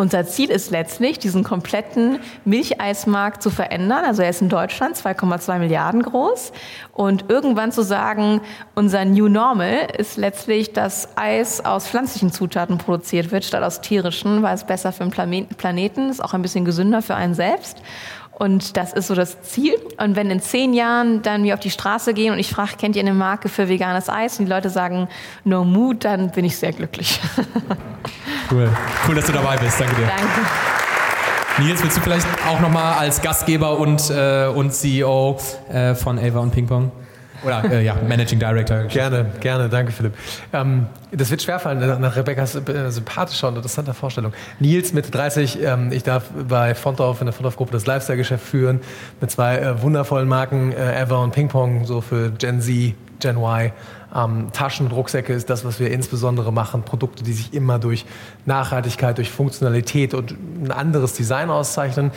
unser 0.00 0.26
Ziel 0.26 0.50
ist 0.50 0.70
letztlich, 0.70 1.18
diesen 1.18 1.44
kompletten 1.44 2.20
Milcheismarkt 2.46 3.42
zu 3.42 3.50
verändern. 3.50 4.02
Also 4.06 4.22
er 4.22 4.30
ist 4.30 4.40
in 4.40 4.48
Deutschland 4.48 4.96
2,2 4.96 5.58
Milliarden 5.58 6.02
groß. 6.02 6.52
Und 6.94 7.26
irgendwann 7.28 7.70
zu 7.70 7.82
sagen, 7.82 8.40
unser 8.74 9.04
New 9.04 9.28
Normal 9.28 9.88
ist 9.98 10.16
letztlich, 10.16 10.72
dass 10.72 11.16
Eis 11.18 11.62
aus 11.64 11.86
pflanzlichen 11.86 12.32
Zutaten 12.32 12.78
produziert 12.78 13.30
wird, 13.30 13.44
statt 13.44 13.62
aus 13.62 13.82
tierischen, 13.82 14.42
weil 14.42 14.54
es 14.54 14.64
besser 14.64 14.92
für 14.92 15.04
den 15.04 15.46
Planeten 15.56 16.08
ist, 16.08 16.24
auch 16.24 16.32
ein 16.32 16.42
bisschen 16.42 16.64
gesünder 16.64 17.02
für 17.02 17.14
einen 17.14 17.34
selbst. 17.34 17.76
Und 18.40 18.78
das 18.78 18.94
ist 18.94 19.08
so 19.08 19.14
das 19.14 19.42
Ziel. 19.42 19.74
Und 19.98 20.16
wenn 20.16 20.30
in 20.30 20.40
zehn 20.40 20.72
Jahren 20.72 21.20
dann 21.20 21.44
wir 21.44 21.52
auf 21.52 21.60
die 21.60 21.68
Straße 21.70 22.14
gehen 22.14 22.32
und 22.32 22.38
ich 22.38 22.48
frage, 22.48 22.72
kennt 22.78 22.96
ihr 22.96 23.02
eine 23.02 23.12
Marke 23.12 23.50
für 23.50 23.68
veganes 23.68 24.08
Eis? 24.08 24.38
Und 24.38 24.46
die 24.46 24.50
Leute 24.50 24.70
sagen 24.70 25.08
No 25.44 25.62
Mood, 25.62 26.06
dann 26.06 26.30
bin 26.30 26.46
ich 26.46 26.56
sehr 26.56 26.72
glücklich. 26.72 27.20
Cool. 28.50 28.68
Cool, 29.06 29.14
dass 29.14 29.26
du 29.26 29.32
dabei 29.32 29.56
bist. 29.58 29.80
Danke 29.80 29.94
dir. 29.94 30.06
Danke. 30.08 31.62
Nils, 31.62 31.80
willst 31.84 31.98
du 31.98 32.00
vielleicht 32.00 32.26
auch 32.48 32.58
nochmal 32.58 32.94
als 32.94 33.22
Gastgeber 33.22 33.78
und, 33.78 34.10
äh, 34.10 34.46
und 34.46 34.72
CEO 34.72 35.38
äh, 35.72 35.94
von 35.94 36.18
Ava 36.18 36.40
und 36.40 36.50
Ping 36.50 36.66
Pong? 36.66 36.90
Oder 37.44 37.64
äh, 37.70 37.84
ja, 37.84 37.96
Managing 38.06 38.38
Director. 38.38 38.84
Gerne, 38.84 39.26
gerne, 39.40 39.68
danke 39.68 39.92
Philipp. 39.92 40.14
Ähm, 40.52 40.86
das 41.12 41.30
wird 41.30 41.42
schwerfallen 41.42 42.00
nach 42.00 42.16
Rebecca's 42.16 42.54
äh, 42.54 42.90
sympathischer 42.90 43.48
und 43.48 43.56
interessanter 43.56 43.94
Vorstellung. 43.94 44.32
Nils 44.58 44.92
mit 44.92 45.14
30, 45.14 45.62
ähm, 45.62 45.92
ich 45.92 46.02
darf 46.02 46.30
bei 46.48 46.74
Fontov 46.74 47.20
in 47.20 47.26
der 47.26 47.32
Fontov-Gruppe 47.32 47.72
das 47.72 47.86
Lifestyle-Geschäft 47.86 48.44
führen 48.44 48.80
mit 49.20 49.30
zwei 49.30 49.58
äh, 49.58 49.82
wundervollen 49.82 50.28
Marken, 50.28 50.72
äh, 50.72 51.00
Ava 51.02 51.22
und 51.22 51.32
Ping 51.32 51.48
Pong, 51.48 51.84
so 51.84 52.00
für 52.00 52.30
Gen 52.30 52.60
Z, 52.60 52.94
Gen 53.20 53.36
Y. 53.36 53.72
Ähm, 54.14 54.48
Taschen 54.52 54.86
und 54.86 54.92
Rucksäcke 54.92 55.32
ist 55.32 55.50
das, 55.50 55.64
was 55.64 55.78
wir 55.78 55.90
insbesondere 55.90 56.52
machen. 56.52 56.82
Produkte, 56.82 57.22
die 57.22 57.32
sich 57.32 57.54
immer 57.54 57.78
durch 57.78 58.04
Nachhaltigkeit, 58.44 59.18
durch 59.18 59.30
Funktionalität 59.30 60.14
und 60.14 60.32
ein 60.32 60.72
anderes 60.72 61.14
Design 61.14 61.48
auszeichnen. 61.48 62.10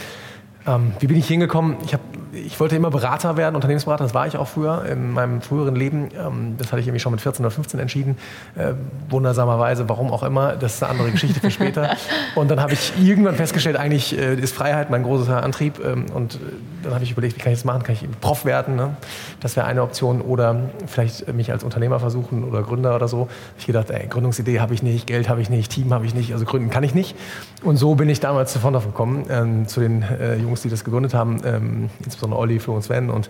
Ähm, 0.66 0.94
wie 1.00 1.08
bin 1.08 1.18
ich 1.18 1.28
hingekommen? 1.28 1.78
Ich, 1.86 1.94
hab, 1.94 2.02
ich 2.32 2.60
wollte 2.60 2.76
immer 2.76 2.90
Berater 2.90 3.36
werden, 3.38 3.56
Unternehmensberater, 3.56 4.04
das 4.04 4.14
war 4.14 4.28
ich 4.28 4.38
auch 4.38 4.48
früher 4.48 4.86
in 4.86 5.12
meinem 5.12 5.42
früheren 5.42 5.76
Leben. 5.76 6.10
Ähm, 6.18 6.56
das 6.58 6.72
hatte 6.72 6.80
ich 6.80 6.88
irgendwie 6.88 7.00
schon 7.00 7.12
mit 7.12 7.22
14 7.22 7.46
oder 7.46 7.52
15 7.52 7.80
entschieden. 7.80 8.18
Äh, 8.56 8.74
wundersamerweise, 9.10 9.90
warum 9.90 10.12
auch 10.12 10.24
immer, 10.24 10.56
das 10.56 10.76
ist 10.76 10.84
eine 10.84 10.92
andere 10.92 11.12
Geschichte 11.12 11.40
für 11.40 11.52
später. 11.52 11.96
Und 12.36 12.50
dann 12.50 12.62
habe 12.62 12.74
ich 12.74 12.94
irgendwann 13.02 13.36
festgestellt, 13.36 13.76
eigentlich 13.76 14.18
äh, 14.18 14.36
ist 14.36 14.56
Freiheit 14.56 14.90
mein 14.90 15.04
großer 15.04 15.44
Antrieb. 15.44 15.80
Ähm, 15.84 16.06
und 16.14 16.36
äh, 16.36 16.38
dann 16.84 16.94
habe 16.94 17.04
ich 17.04 17.12
überlegt, 17.12 17.36
wie 17.36 17.40
kann 17.40 17.52
ich 17.52 17.60
das 17.60 17.66
machen? 17.66 17.84
Kann 17.84 17.96
ich 17.96 18.08
Prof 18.22 18.46
werden? 18.46 18.76
Ne? 18.76 18.96
Das 19.40 19.56
wäre 19.56 19.66
eine 19.68 19.84
Option. 19.84 20.22
Oder 20.22 20.70
vielleicht 20.88 21.32
mich 21.34 21.52
als 21.52 21.64
Unternehmer 21.64 22.00
versuchen 22.00 22.44
oder 22.44 22.62
Gründer 22.62 22.96
oder 22.96 23.08
so. 23.08 23.28
Ich 23.58 23.66
gedacht, 23.66 23.90
ey, 23.90 24.08
Gründungsidee 24.08 24.60
habe 24.60 24.74
ich 24.74 24.84
nicht, 24.84 25.08
Geld 25.08 25.30
habe 25.30 25.42
ich 25.42 25.50
nicht, 25.50 25.72
Team 25.72 25.94
habe 25.94 26.06
ich 26.06 26.14
nicht, 26.14 26.34
also 26.34 26.46
gründen 26.46 26.70
kann 26.70 26.84
ich 26.84 26.94
nicht. 26.94 27.16
Und 27.64 27.78
so 27.78 27.96
bin 27.96 28.10
ich 28.10 28.20
damals 28.20 28.54
zu 28.54 28.60
Fondorf 28.60 28.86
gekommen, 28.86 29.26
ähm, 29.30 29.68
zu 29.68 29.80
den 29.80 30.04
äh, 30.04 30.36
Jungs, 30.54 30.62
die 30.62 30.70
das 30.70 30.84
gegründet 30.84 31.14
haben, 31.14 31.42
ähm, 31.46 31.90
insbesondere 32.06 32.40
Olli, 32.40 32.60
Flo 32.60 32.76
und 32.76 32.84
Sven 32.84 33.10
und 33.10 33.30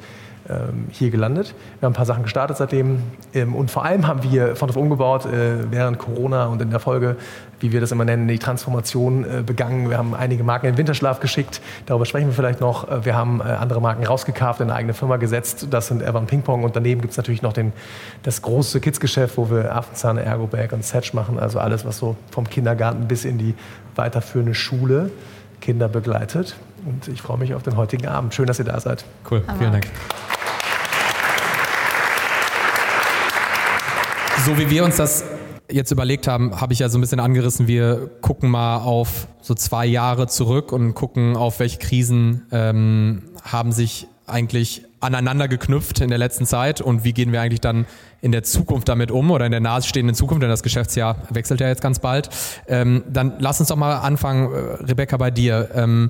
ähm, 0.49 0.87
hier 0.91 1.09
gelandet. 1.09 1.55
Wir 1.79 1.85
haben 1.85 1.93
ein 1.93 1.95
paar 1.95 2.05
Sachen 2.05 2.23
gestartet 2.23 2.57
seitdem 2.57 3.01
ähm, 3.33 3.55
und 3.55 3.71
vor 3.71 3.85
allem 3.85 4.07
haben 4.07 4.23
wir 4.23 4.57
Fondorf 4.57 4.75
umgebaut 4.75 5.25
äh, 5.25 5.71
während 5.71 5.99
Corona 5.99 6.47
und 6.47 6.61
in 6.61 6.69
der 6.69 6.81
Folge, 6.81 7.15
wie 7.61 7.71
wir 7.71 7.79
das 7.79 7.93
immer 7.93 8.03
nennen, 8.03 8.27
die 8.27 8.39
Transformation 8.39 9.23
äh, 9.23 9.41
begangen. 9.41 9.89
Wir 9.89 9.97
haben 9.97 10.13
einige 10.13 10.43
Marken 10.43 10.65
in 10.65 10.73
den 10.73 10.77
Winterschlaf 10.79 11.21
geschickt, 11.21 11.61
darüber 11.85 12.05
sprechen 12.05 12.27
wir 12.27 12.33
vielleicht 12.33 12.59
noch. 12.59 12.89
Äh, 12.91 13.05
wir 13.05 13.15
haben 13.15 13.39
äh, 13.39 13.43
andere 13.43 13.79
Marken 13.79 14.05
rausgekauft, 14.05 14.59
in 14.59 14.65
eine 14.65 14.75
eigene 14.75 14.93
Firma 14.93 15.15
gesetzt. 15.15 15.67
Das 15.69 15.87
sind 15.87 16.01
Evan 16.01 16.25
Pingpong 16.25 16.65
und 16.65 16.75
daneben 16.75 16.99
gibt 16.99 17.11
es 17.11 17.17
natürlich 17.17 17.41
noch 17.41 17.53
den, 17.53 17.71
das 18.23 18.41
große 18.41 18.81
Kids-Geschäft, 18.81 19.37
wo 19.37 19.49
wir 19.49 19.73
Affenzahn, 19.73 20.17
Ergobag 20.17 20.73
und 20.73 20.83
Setch 20.83 21.13
machen, 21.13 21.39
also 21.39 21.59
alles, 21.59 21.85
was 21.85 21.99
so 21.99 22.17
vom 22.31 22.49
Kindergarten 22.49 23.07
bis 23.07 23.23
in 23.23 23.37
die 23.37 23.53
weiterführende 23.95 24.55
Schule 24.55 25.09
Kinder 25.63 25.88
begleitet. 25.88 26.58
Und 26.86 27.08
ich 27.08 27.22
freue 27.22 27.38
mich 27.38 27.53
auf 27.53 27.63
den 27.63 27.77
heutigen 27.77 28.08
Abend. 28.08 28.34
Schön, 28.34 28.48
dass 28.48 28.60
ihr 28.60 28.65
da 28.65 28.82
seid. 28.82 29.05
Cool, 29.32 29.41
vielen 29.58 29.72
Dank. 29.72 29.88
So 34.46 34.58
wie 34.58 34.70
wir 34.70 34.84
uns 34.84 34.98
das 34.98 35.24
jetzt 35.72 35.89
überlegt 35.91 36.27
haben, 36.27 36.60
habe 36.60 36.74
ich 36.74 36.79
ja 36.79 36.89
so 36.89 36.98
ein 36.98 37.01
bisschen 37.01 37.22
angerissen, 37.22 37.67
wir 37.67 38.10
gucken 38.20 38.51
mal 38.51 38.79
auf 38.79 39.27
so 39.41 39.53
zwei 39.53 39.86
Jahre 39.86 40.27
zurück 40.27 40.74
und 40.74 40.96
gucken, 40.96 41.38
auf 41.38 41.62
welche 41.62 41.79
Krisen 41.79 42.46
ähm, 42.51 43.24
haben 43.41 43.72
sich 43.72 44.08
eigentlich 44.27 44.84
aneinander 45.03 45.48
geknüpft 45.48 46.01
in 46.01 46.10
der 46.10 46.17
letzten 46.17 46.45
Zeit 46.45 46.81
und 46.81 47.03
wie 47.03 47.13
gehen 47.13 47.31
wir 47.31 47.41
eigentlich 47.41 47.62
dann 47.62 47.86
in 48.22 48.31
der 48.31 48.43
Zukunft 48.43 48.89
damit 48.89 49.12
um 49.12 49.31
oder 49.31 49.45
in 49.45 49.51
der 49.51 49.62
nahestehenden 49.62 50.15
Zukunft, 50.15 50.43
denn 50.43 50.50
das 50.50 50.63
Geschäftsjahr 50.63 51.17
wechselt 51.29 51.60
ja 51.60 51.67
jetzt 51.67 51.81
ganz 51.81 52.00
bald. 52.00 52.29
Ähm, 52.67 53.03
dann 53.10 53.33
lass 53.39 53.60
uns 53.60 53.69
doch 53.69 53.75
mal 53.75 53.98
anfangen, 53.98 54.51
äh, 54.51 54.57
Rebecca, 54.83 55.17
bei 55.17 55.31
dir. 55.31 55.69
Ähm, 55.75 56.10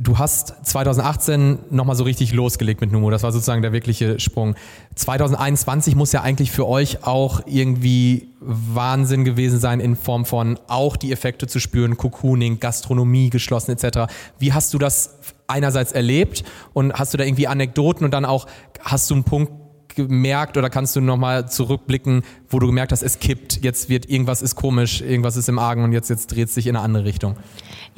Du 0.00 0.16
hast 0.16 0.54
2018 0.62 1.58
nochmal 1.70 1.96
so 1.96 2.04
richtig 2.04 2.32
losgelegt 2.32 2.80
mit 2.80 2.92
Numo. 2.92 3.10
Das 3.10 3.24
war 3.24 3.32
sozusagen 3.32 3.62
der 3.62 3.72
wirkliche 3.72 4.20
Sprung. 4.20 4.54
2021 4.94 5.96
muss 5.96 6.12
ja 6.12 6.22
eigentlich 6.22 6.52
für 6.52 6.68
euch 6.68 7.04
auch 7.04 7.40
irgendwie 7.46 8.28
Wahnsinn 8.38 9.24
gewesen 9.24 9.58
sein 9.58 9.80
in 9.80 9.96
Form 9.96 10.24
von 10.24 10.56
auch 10.68 10.96
die 10.96 11.10
Effekte 11.10 11.48
zu 11.48 11.58
spüren, 11.58 11.96
Cocooning, 11.96 12.60
Gastronomie 12.60 13.28
geschlossen 13.28 13.72
etc. 13.72 14.12
Wie 14.38 14.52
hast 14.52 14.72
du 14.72 14.78
das 14.78 15.18
einerseits 15.48 15.92
erlebt 15.92 16.44
und 16.72 16.92
hast 16.92 17.12
du 17.12 17.18
da 17.18 17.24
irgendwie 17.24 17.48
Anekdoten 17.48 18.04
und 18.04 18.12
dann 18.12 18.24
auch 18.24 18.46
hast 18.80 19.10
du 19.10 19.14
einen 19.14 19.24
Punkt 19.24 19.52
gemerkt 19.94 20.56
oder 20.56 20.70
kannst 20.70 20.94
du 20.94 21.00
nochmal 21.00 21.48
zurückblicken, 21.48 22.22
wo 22.48 22.60
du 22.60 22.68
gemerkt 22.68 22.92
hast, 22.92 23.02
es 23.02 23.18
kippt, 23.18 23.64
jetzt 23.64 23.88
wird 23.88 24.08
irgendwas 24.08 24.42
ist 24.42 24.54
komisch, 24.54 25.00
irgendwas 25.00 25.36
ist 25.36 25.48
im 25.48 25.58
Argen 25.58 25.82
und 25.82 25.92
jetzt, 25.92 26.08
jetzt 26.08 26.28
dreht 26.28 26.48
es 26.48 26.54
sich 26.54 26.68
in 26.68 26.76
eine 26.76 26.84
andere 26.84 27.04
Richtung? 27.04 27.36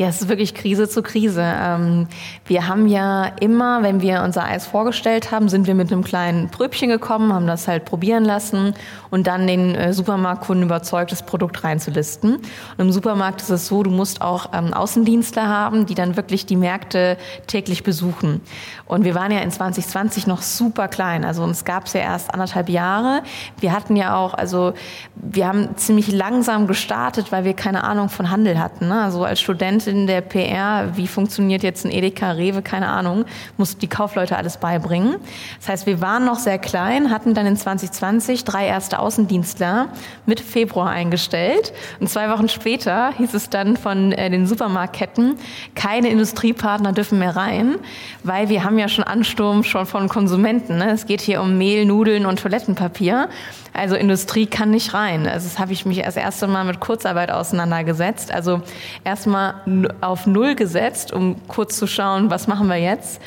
Ja, 0.01 0.09
es 0.09 0.23
ist 0.23 0.31
wirklich 0.31 0.55
Krise 0.55 0.89
zu 0.89 1.03
Krise. 1.03 1.45
Ähm, 1.45 2.09
wir 2.47 2.67
haben 2.67 2.89
ja 2.89 3.27
immer, 3.39 3.83
wenn 3.83 4.01
wir 4.01 4.23
unser 4.23 4.47
Eis 4.47 4.67
vorgestellt 4.67 5.31
haben, 5.31 5.51
sind 5.51 5.67
wir 5.67 5.75
mit 5.75 5.93
einem 5.93 6.03
kleinen 6.03 6.49
Pröbchen 6.49 6.89
gekommen, 6.89 7.35
haben 7.35 7.47
das 7.47 7.69
halt 7.69 7.85
probieren 7.85 8.25
lassen 8.25 8.73
und 9.11 9.27
dann 9.27 9.47
den 9.47 9.75
äh, 9.75 9.93
Supermarktkunden 9.93 10.65
überzeugt, 10.65 11.13
das 11.13 11.23
Produkt 11.23 11.65
reinzulisten. 11.65 12.37
Und 12.37 12.43
im 12.79 12.93
Supermarkt 12.93 13.43
ist 13.43 13.51
es 13.51 13.67
so, 13.67 13.83
du 13.83 13.91
musst 13.91 14.23
auch 14.23 14.55
ähm, 14.55 14.73
Außendienstler 14.73 15.47
haben, 15.47 15.85
die 15.85 15.95
dann 15.95 16.17
wirklich 16.17 16.47
die 16.47 16.57
Märkte 16.57 17.19
täglich 17.47 17.83
besuchen. 17.83 18.41
Und 18.87 19.05
wir 19.05 19.15
waren 19.15 19.31
ja 19.31 19.41
in 19.41 19.51
2020 19.51 20.27
noch 20.27 20.41
super 20.41 20.89
klein. 20.89 21.27
Also 21.27 21.43
uns 21.43 21.67
gab 21.67 21.85
es 21.85 21.93
ja 21.93 22.01
erst 22.01 22.33
anderthalb 22.33 22.71
Jahre. 22.71 23.23
Wir 23.59 23.73
hatten 23.73 23.97
ja 23.97 24.17
auch, 24.17 24.33
also 24.33 24.73
wir 25.15 25.47
haben 25.47 25.77
ziemlich 25.77 26.11
langsam 26.11 26.67
gestartet, 26.67 27.33
weil 27.33 27.45
wir 27.45 27.53
keine 27.53 27.85
Ahnung 27.85 28.09
von 28.09 28.31
Handel 28.31 28.59
hatten. 28.59 28.89
Ne? 28.89 29.03
Also 29.03 29.25
als 29.25 29.43
Studentin 29.43 29.90
der 30.07 30.21
PR, 30.21 30.97
wie 30.97 31.07
funktioniert 31.07 31.63
jetzt 31.63 31.85
ein 31.85 31.91
Edeka, 31.91 32.33
Rewe, 32.33 32.63
keine 32.63 32.89
Ahnung, 32.89 33.25
mussten 33.57 33.81
die 33.81 33.89
Kaufleute 33.89 34.37
alles 34.37 34.57
beibringen. 34.57 35.17
Das 35.59 35.69
heißt, 35.69 35.87
wir 35.87 36.01
waren 36.01 36.25
noch 36.25 36.39
sehr 36.39 36.59
klein, 36.59 37.11
hatten 37.11 37.35
dann 37.35 37.47
in 37.47 37.57
2020 37.57 38.45
drei 38.45 38.67
erste 38.67 38.99
Außendienstler 38.99 39.89
mit 40.27 40.41
Februar 40.41 40.91
eingestellt. 40.91 41.73
Und 42.01 42.09
zwei 42.09 42.31
Wochen 42.31 42.49
später 42.49 43.13
hieß 43.17 43.35
es 43.35 43.51
dann 43.51 43.77
von 43.77 44.13
äh, 44.13 44.31
den 44.31 44.47
Supermarktketten, 44.47 45.37
keine 45.75 46.09
Industriepartner 46.09 46.93
dürfen 46.93 47.19
mehr 47.19 47.37
rein, 47.37 47.77
weil 48.23 48.49
wir 48.49 48.65
haben 48.65 48.79
ja 48.79 48.89
schon 48.89 49.05
Ansturm 49.05 49.65
schon 49.65 49.87
von 49.87 50.09
Konsumenten. 50.09 50.79
Ne? 50.79 50.91
Es 50.91 51.07
geht 51.07 51.21
hier 51.21 51.41
um 51.41 51.59
Mehl, 51.59 51.85
Nudeln 51.85 52.27
und 52.27 52.39
Toilettenpapier. 52.41 53.29
Also 53.73 53.95
Industrie 53.95 54.47
kann 54.47 54.71
nicht 54.71 54.95
rein. 54.95 55.27
Also 55.29 55.49
das 55.49 55.59
habe 55.59 55.73
ich 55.73 55.87
mich 55.87 56.03
das 56.03 56.17
erste 56.17 56.47
Mal 56.47 56.65
mit 56.65 56.81
Kurzarbeit 56.81 57.31
auseinandergesetzt. 57.31 58.33
Also 58.33 58.63
erstmal 59.05 59.55
auf 60.01 60.27
Null 60.27 60.55
gesetzt, 60.55 61.13
um 61.13 61.37
kurz 61.49 61.77
zu 61.77 61.87
schauen, 61.87 62.31
was 62.31 62.47
machen 62.47 62.69
wir 62.69 62.77
jetzt. 62.77 63.21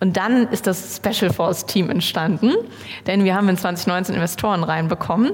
Und 0.00 0.16
dann 0.16 0.48
ist 0.48 0.66
das 0.66 0.96
Special 0.96 1.32
Force 1.32 1.66
Team 1.66 1.88
entstanden, 1.88 2.52
denn 3.06 3.24
wir 3.24 3.34
haben 3.34 3.48
in 3.48 3.56
2019 3.56 4.14
Investoren 4.14 4.62
reinbekommen. 4.62 5.32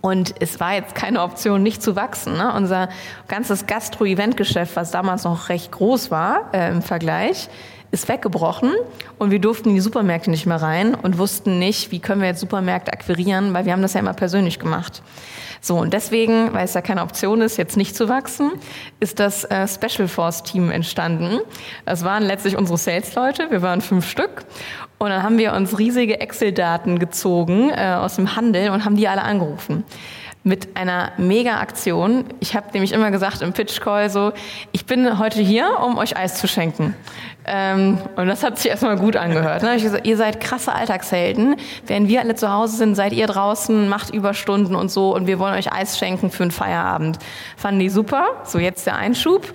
Und 0.00 0.34
es 0.40 0.60
war 0.60 0.74
jetzt 0.74 0.94
keine 0.94 1.22
Option, 1.22 1.62
nicht 1.62 1.82
zu 1.82 1.96
wachsen. 1.96 2.36
Ne? 2.36 2.52
Unser 2.54 2.88
ganzes 3.26 3.66
Gastro-Event-Geschäft, 3.66 4.76
was 4.76 4.90
damals 4.90 5.24
noch 5.24 5.48
recht 5.48 5.72
groß 5.72 6.10
war 6.10 6.50
äh, 6.52 6.70
im 6.70 6.82
Vergleich, 6.82 7.48
ist 7.90 8.08
weggebrochen 8.08 8.72
und 9.18 9.30
wir 9.30 9.38
durften 9.38 9.70
in 9.70 9.74
die 9.74 9.80
Supermärkte 9.80 10.30
nicht 10.30 10.46
mehr 10.46 10.60
rein 10.60 10.94
und 10.94 11.18
wussten 11.18 11.58
nicht, 11.58 11.90
wie 11.90 12.00
können 12.00 12.20
wir 12.20 12.28
jetzt 12.28 12.40
Supermärkte 12.40 12.92
akquirieren, 12.92 13.54
weil 13.54 13.64
wir 13.64 13.72
haben 13.72 13.82
das 13.82 13.94
ja 13.94 14.00
immer 14.00 14.12
persönlich 14.12 14.58
gemacht. 14.58 15.02
So, 15.60 15.76
und 15.76 15.92
deswegen, 15.92 16.52
weil 16.52 16.64
es 16.64 16.74
ja 16.74 16.80
keine 16.80 17.02
Option 17.02 17.40
ist, 17.40 17.56
jetzt 17.56 17.76
nicht 17.76 17.96
zu 17.96 18.08
wachsen, 18.08 18.52
ist 19.00 19.20
das 19.20 19.44
äh, 19.44 19.66
Special 19.66 20.08
Force 20.08 20.42
Team 20.42 20.70
entstanden. 20.70 21.40
Das 21.84 22.04
waren 22.04 22.22
letztlich 22.22 22.56
unsere 22.56 22.78
Sales-Leute, 22.78 23.50
wir 23.50 23.62
waren 23.62 23.80
fünf 23.80 24.08
Stück. 24.08 24.44
Und 24.98 25.10
dann 25.10 25.22
haben 25.22 25.38
wir 25.38 25.52
uns 25.52 25.78
riesige 25.78 26.20
Excel-Daten 26.20 26.98
gezogen 26.98 27.70
äh, 27.70 27.94
aus 27.94 28.16
dem 28.16 28.34
Handel 28.34 28.70
und 28.70 28.84
haben 28.84 28.96
die 28.96 29.06
alle 29.06 29.22
angerufen 29.22 29.84
mit 30.44 30.76
einer 30.76 31.12
Mega-Aktion. 31.18 32.24
Ich 32.40 32.56
habe 32.56 32.68
nämlich 32.72 32.92
immer 32.92 33.10
gesagt 33.10 33.42
im 33.42 33.52
Pitch-Call 33.52 34.08
so, 34.10 34.32
ich 34.72 34.86
bin 34.86 35.18
heute 35.18 35.40
hier, 35.40 35.78
um 35.84 35.98
euch 35.98 36.16
Eis 36.16 36.36
zu 36.36 36.48
schenken. 36.48 36.94
Ähm, 37.50 37.98
und 38.16 38.26
das 38.26 38.42
hat 38.42 38.58
sich 38.58 38.70
erstmal 38.70 38.96
gut 38.96 39.16
angehört. 39.16 39.62
Ne? 39.62 39.76
Ich 39.76 39.82
gesagt, 39.82 40.06
ihr 40.06 40.16
seid 40.16 40.40
krasse 40.40 40.74
Alltagshelden. 40.74 41.56
Während 41.86 42.08
wir 42.08 42.20
alle 42.20 42.34
zu 42.34 42.52
Hause 42.52 42.76
sind, 42.76 42.94
seid 42.94 43.12
ihr 43.12 43.26
draußen, 43.26 43.88
macht 43.88 44.10
Überstunden 44.10 44.74
und 44.74 44.90
so 44.90 45.14
und 45.14 45.26
wir 45.26 45.38
wollen 45.38 45.54
euch 45.54 45.72
Eis 45.72 45.98
schenken 45.98 46.30
für 46.30 46.42
einen 46.42 46.52
Feierabend. 46.52 47.18
Fanden 47.56 47.80
die 47.80 47.88
super. 47.88 48.26
So, 48.44 48.58
jetzt 48.58 48.86
der 48.86 48.96
Einschub. 48.96 49.46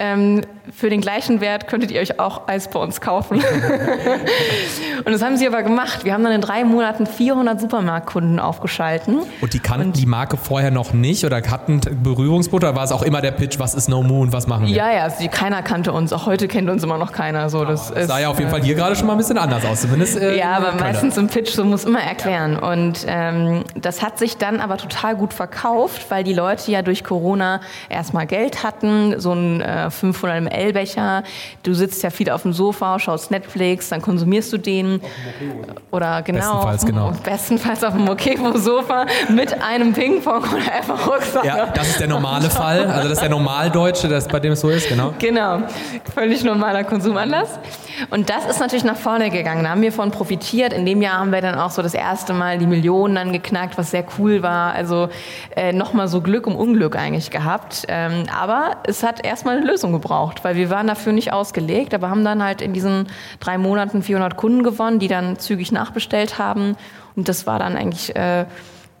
Ähm, 0.00 0.42
für 0.72 0.90
den 0.90 1.00
gleichen 1.00 1.40
Wert 1.40 1.66
könntet 1.66 1.90
ihr 1.90 2.00
euch 2.00 2.20
auch 2.20 2.46
Eis 2.46 2.70
bei 2.70 2.78
uns 2.78 3.00
kaufen. 3.00 3.38
und 5.04 5.12
das 5.12 5.22
haben 5.22 5.36
sie 5.36 5.46
aber 5.46 5.62
gemacht. 5.62 6.04
Wir 6.04 6.12
haben 6.12 6.22
dann 6.22 6.32
in 6.32 6.40
drei 6.40 6.64
Monaten 6.64 7.06
400 7.06 7.60
Supermarktkunden 7.60 8.38
aufgeschalten. 8.38 9.22
Und 9.40 9.54
die 9.54 9.58
kannten 9.58 9.88
und 9.88 9.96
die 9.96 10.06
Marke 10.06 10.36
vorher 10.36 10.70
noch 10.70 10.92
nicht 10.92 11.24
oder 11.24 11.38
hatten 11.38 11.80
Berührungspunkte? 12.02 12.68
Oder 12.68 12.76
war 12.76 12.84
es 12.84 12.92
auch 12.92 13.02
immer 13.02 13.20
der 13.20 13.32
Pitch, 13.32 13.58
was 13.58 13.74
ist 13.74 13.88
No 13.88 14.02
Moon, 14.02 14.32
was 14.32 14.46
machen 14.46 14.66
wir? 14.66 14.74
Ja, 14.74 14.92
ja, 14.92 15.02
also 15.04 15.26
keiner 15.28 15.62
kannte 15.62 15.92
uns. 15.92 16.12
Auch 16.12 16.26
heute 16.26 16.46
kennt 16.46 16.70
uns 16.70 16.82
immer 16.84 16.98
noch 16.98 17.12
keiner. 17.12 17.37
So, 17.46 17.64
das 17.64 17.92
oh, 17.92 18.06
sah 18.06 18.18
ja 18.18 18.28
auf 18.28 18.38
jeden 18.38 18.50
Fall 18.50 18.62
hier 18.62 18.74
gerade 18.74 18.96
schon 18.96 19.06
mal 19.06 19.12
ein 19.12 19.18
bisschen 19.18 19.38
anders 19.38 19.64
aus. 19.64 19.82
Zumindest, 19.82 20.18
äh, 20.18 20.36
ja, 20.36 20.56
aber 20.56 20.72
meistens 20.72 21.16
im 21.16 21.28
Pitch, 21.28 21.50
so 21.50 21.64
muss 21.64 21.84
immer 21.84 22.00
erklären. 22.00 22.56
Und 22.56 23.04
ähm, 23.06 23.64
das 23.74 24.02
hat 24.02 24.18
sich 24.18 24.36
dann 24.36 24.60
aber 24.60 24.76
total 24.76 25.16
gut 25.16 25.32
verkauft, 25.32 26.06
weil 26.10 26.24
die 26.24 26.34
Leute 26.34 26.70
ja 26.70 26.82
durch 26.82 27.04
Corona 27.04 27.60
erstmal 27.88 28.26
Geld 28.26 28.62
hatten, 28.62 29.20
so 29.20 29.32
ein 29.32 29.60
äh, 29.60 29.90
500 29.90 30.42
ml 30.42 30.72
Becher. 30.72 31.22
Du 31.62 31.74
sitzt 31.74 32.02
ja 32.02 32.10
viel 32.10 32.30
auf 32.30 32.42
dem 32.42 32.52
Sofa, 32.52 32.98
schaust 32.98 33.30
Netflix, 33.30 33.88
dann 33.88 34.02
konsumierst 34.02 34.52
du 34.52 34.58
den. 34.58 35.00
Oder 35.90 36.22
genau. 36.22 36.64
Bestenfalls, 36.64 36.86
genau. 36.86 37.12
Bestenfalls 37.24 37.84
auf 37.84 37.94
dem 37.94 38.04
Mokevo-Sofa 38.04 39.06
mit 39.28 39.62
einem 39.62 39.92
Ping-Pong 39.92 40.42
oder 40.42 40.72
einfach 40.72 41.06
Rucksack. 41.06 41.44
Ja, 41.44 41.66
das 41.66 41.88
ist 41.88 42.00
der 42.00 42.08
normale 42.08 42.50
Fall. 42.50 42.86
Also 42.86 43.08
das 43.08 43.18
ist 43.18 43.22
der 43.22 43.30
Normaldeutsche, 43.30 44.08
das 44.08 44.28
bei 44.28 44.40
dem 44.40 44.52
es 44.52 44.60
so 44.60 44.68
ist, 44.68 44.88
genau. 44.88 45.14
Genau. 45.18 45.62
Völlig 46.14 46.44
normaler 46.44 46.84
Konsum. 46.84 47.16
Man 47.30 47.40
das? 47.40 47.58
Und 48.10 48.30
das 48.30 48.46
ist 48.46 48.60
natürlich 48.60 48.84
nach 48.84 48.96
vorne 48.96 49.30
gegangen. 49.30 49.64
Da 49.64 49.70
haben 49.70 49.82
wir 49.82 49.92
von 49.92 50.10
profitiert. 50.10 50.72
In 50.72 50.86
dem 50.86 51.02
Jahr 51.02 51.18
haben 51.18 51.32
wir 51.32 51.40
dann 51.40 51.56
auch 51.56 51.70
so 51.70 51.82
das 51.82 51.94
erste 51.94 52.32
Mal 52.32 52.58
die 52.58 52.66
Millionen 52.66 53.14
dann 53.14 53.32
geknackt, 53.32 53.78
was 53.78 53.90
sehr 53.90 54.04
cool 54.18 54.42
war. 54.42 54.72
Also 54.72 55.08
äh, 55.56 55.72
nochmal 55.72 56.08
so 56.08 56.20
Glück 56.20 56.46
um 56.46 56.56
Unglück 56.56 56.96
eigentlich 56.96 57.30
gehabt. 57.30 57.84
Ähm, 57.88 58.24
aber 58.34 58.76
es 58.84 59.02
hat 59.02 59.24
erstmal 59.24 59.58
eine 59.58 59.66
Lösung 59.66 59.92
gebraucht, 59.92 60.44
weil 60.44 60.56
wir 60.56 60.70
waren 60.70 60.86
dafür 60.86 61.12
nicht 61.12 61.32
ausgelegt, 61.32 61.94
aber 61.94 62.10
haben 62.10 62.24
dann 62.24 62.42
halt 62.42 62.62
in 62.62 62.72
diesen 62.72 63.08
drei 63.40 63.58
Monaten 63.58 64.02
400 64.02 64.36
Kunden 64.36 64.62
gewonnen, 64.62 64.98
die 64.98 65.08
dann 65.08 65.38
zügig 65.38 65.72
nachbestellt 65.72 66.38
haben. 66.38 66.76
Und 67.16 67.28
das 67.28 67.46
war 67.46 67.58
dann 67.58 67.76
eigentlich... 67.76 68.14
Äh, 68.14 68.46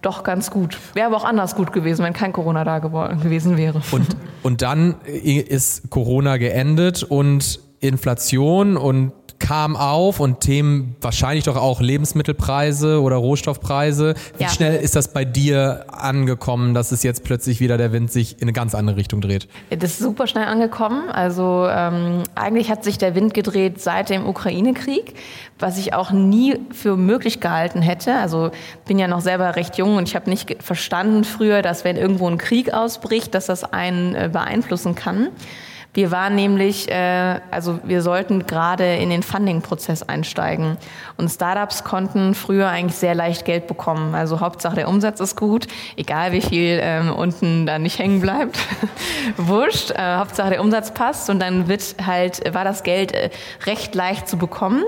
doch 0.02 0.22
ganz 0.22 0.50
gut. 0.50 0.78
Wäre 0.94 1.06
aber 1.06 1.16
auch 1.16 1.24
anders 1.24 1.56
gut 1.56 1.72
gewesen, 1.72 2.04
wenn 2.04 2.12
kein 2.12 2.32
Corona 2.32 2.64
da 2.64 2.78
gewesen 2.78 3.56
wäre. 3.56 3.82
Und, 3.90 4.06
und 4.42 4.62
dann 4.62 4.94
ist 5.02 5.90
Corona 5.90 6.36
geendet 6.36 7.02
und 7.02 7.60
Inflation 7.80 8.76
und 8.76 9.12
kam 9.38 9.76
auf 9.76 10.20
und 10.20 10.40
Themen 10.40 10.96
wahrscheinlich 11.00 11.44
doch 11.44 11.56
auch 11.56 11.80
Lebensmittelpreise 11.80 13.00
oder 13.00 13.16
Rohstoffpreise. 13.16 14.14
Wie 14.36 14.44
ja. 14.44 14.48
schnell 14.50 14.80
ist 14.80 14.96
das 14.96 15.12
bei 15.12 15.24
dir 15.24 15.86
angekommen, 15.88 16.74
dass 16.74 16.92
es 16.92 17.02
jetzt 17.02 17.24
plötzlich 17.24 17.60
wieder 17.60 17.78
der 17.78 17.92
Wind 17.92 18.10
sich 18.10 18.36
in 18.36 18.42
eine 18.42 18.52
ganz 18.52 18.74
andere 18.74 18.96
Richtung 18.96 19.20
dreht? 19.20 19.48
Das 19.70 19.92
ist 19.92 19.98
super 20.00 20.26
schnell 20.26 20.46
angekommen. 20.46 21.08
Also 21.08 21.66
ähm, 21.70 22.24
eigentlich 22.34 22.70
hat 22.70 22.84
sich 22.84 22.98
der 22.98 23.14
Wind 23.14 23.34
gedreht 23.34 23.80
seit 23.80 24.10
dem 24.10 24.26
Ukraine-Krieg, 24.26 25.14
was 25.58 25.78
ich 25.78 25.94
auch 25.94 26.10
nie 26.10 26.58
für 26.72 26.96
möglich 26.96 27.40
gehalten 27.40 27.80
hätte. 27.80 28.14
Also 28.14 28.50
bin 28.86 28.98
ja 28.98 29.06
noch 29.06 29.20
selber 29.20 29.56
recht 29.56 29.78
jung 29.78 29.96
und 29.96 30.08
ich 30.08 30.16
habe 30.16 30.28
nicht 30.28 30.62
verstanden 30.62 31.24
früher, 31.24 31.62
dass 31.62 31.84
wenn 31.84 31.96
irgendwo 31.96 32.28
ein 32.28 32.38
Krieg 32.38 32.72
ausbricht, 32.72 33.34
dass 33.34 33.46
das 33.46 33.64
einen 33.64 34.14
äh, 34.14 34.28
beeinflussen 34.32 34.94
kann. 34.94 35.28
Wir 35.94 36.10
waren 36.10 36.34
nämlich, 36.34 36.90
äh, 36.90 37.40
also 37.50 37.80
wir 37.82 38.02
sollten 38.02 38.46
gerade 38.46 38.96
in 38.96 39.10
den 39.10 39.22
Funding-Prozess 39.22 40.02
einsteigen. 40.02 40.76
Und 41.16 41.28
Startups 41.30 41.82
konnten 41.82 42.34
früher 42.34 42.68
eigentlich 42.68 42.96
sehr 42.96 43.14
leicht 43.14 43.44
Geld 43.44 43.66
bekommen. 43.66 44.14
Also 44.14 44.40
Hauptsache 44.40 44.76
der 44.76 44.88
Umsatz 44.88 45.18
ist 45.20 45.36
gut, 45.36 45.66
egal 45.96 46.32
wie 46.32 46.42
viel 46.42 46.78
ähm, 46.82 47.12
unten 47.12 47.66
da 47.66 47.78
nicht 47.78 47.98
hängen 47.98 48.20
bleibt. 48.20 48.58
Wurscht, 49.36 49.90
äh, 49.90 50.16
Hauptsache 50.16 50.50
der 50.50 50.60
Umsatz 50.60 50.92
passt 50.92 51.30
und 51.30 51.40
dann 51.40 51.68
wird 51.68 51.96
halt, 52.04 52.54
war 52.54 52.64
das 52.64 52.82
Geld 52.82 53.12
äh, 53.12 53.30
recht 53.66 53.94
leicht 53.94 54.28
zu 54.28 54.36
bekommen. 54.36 54.84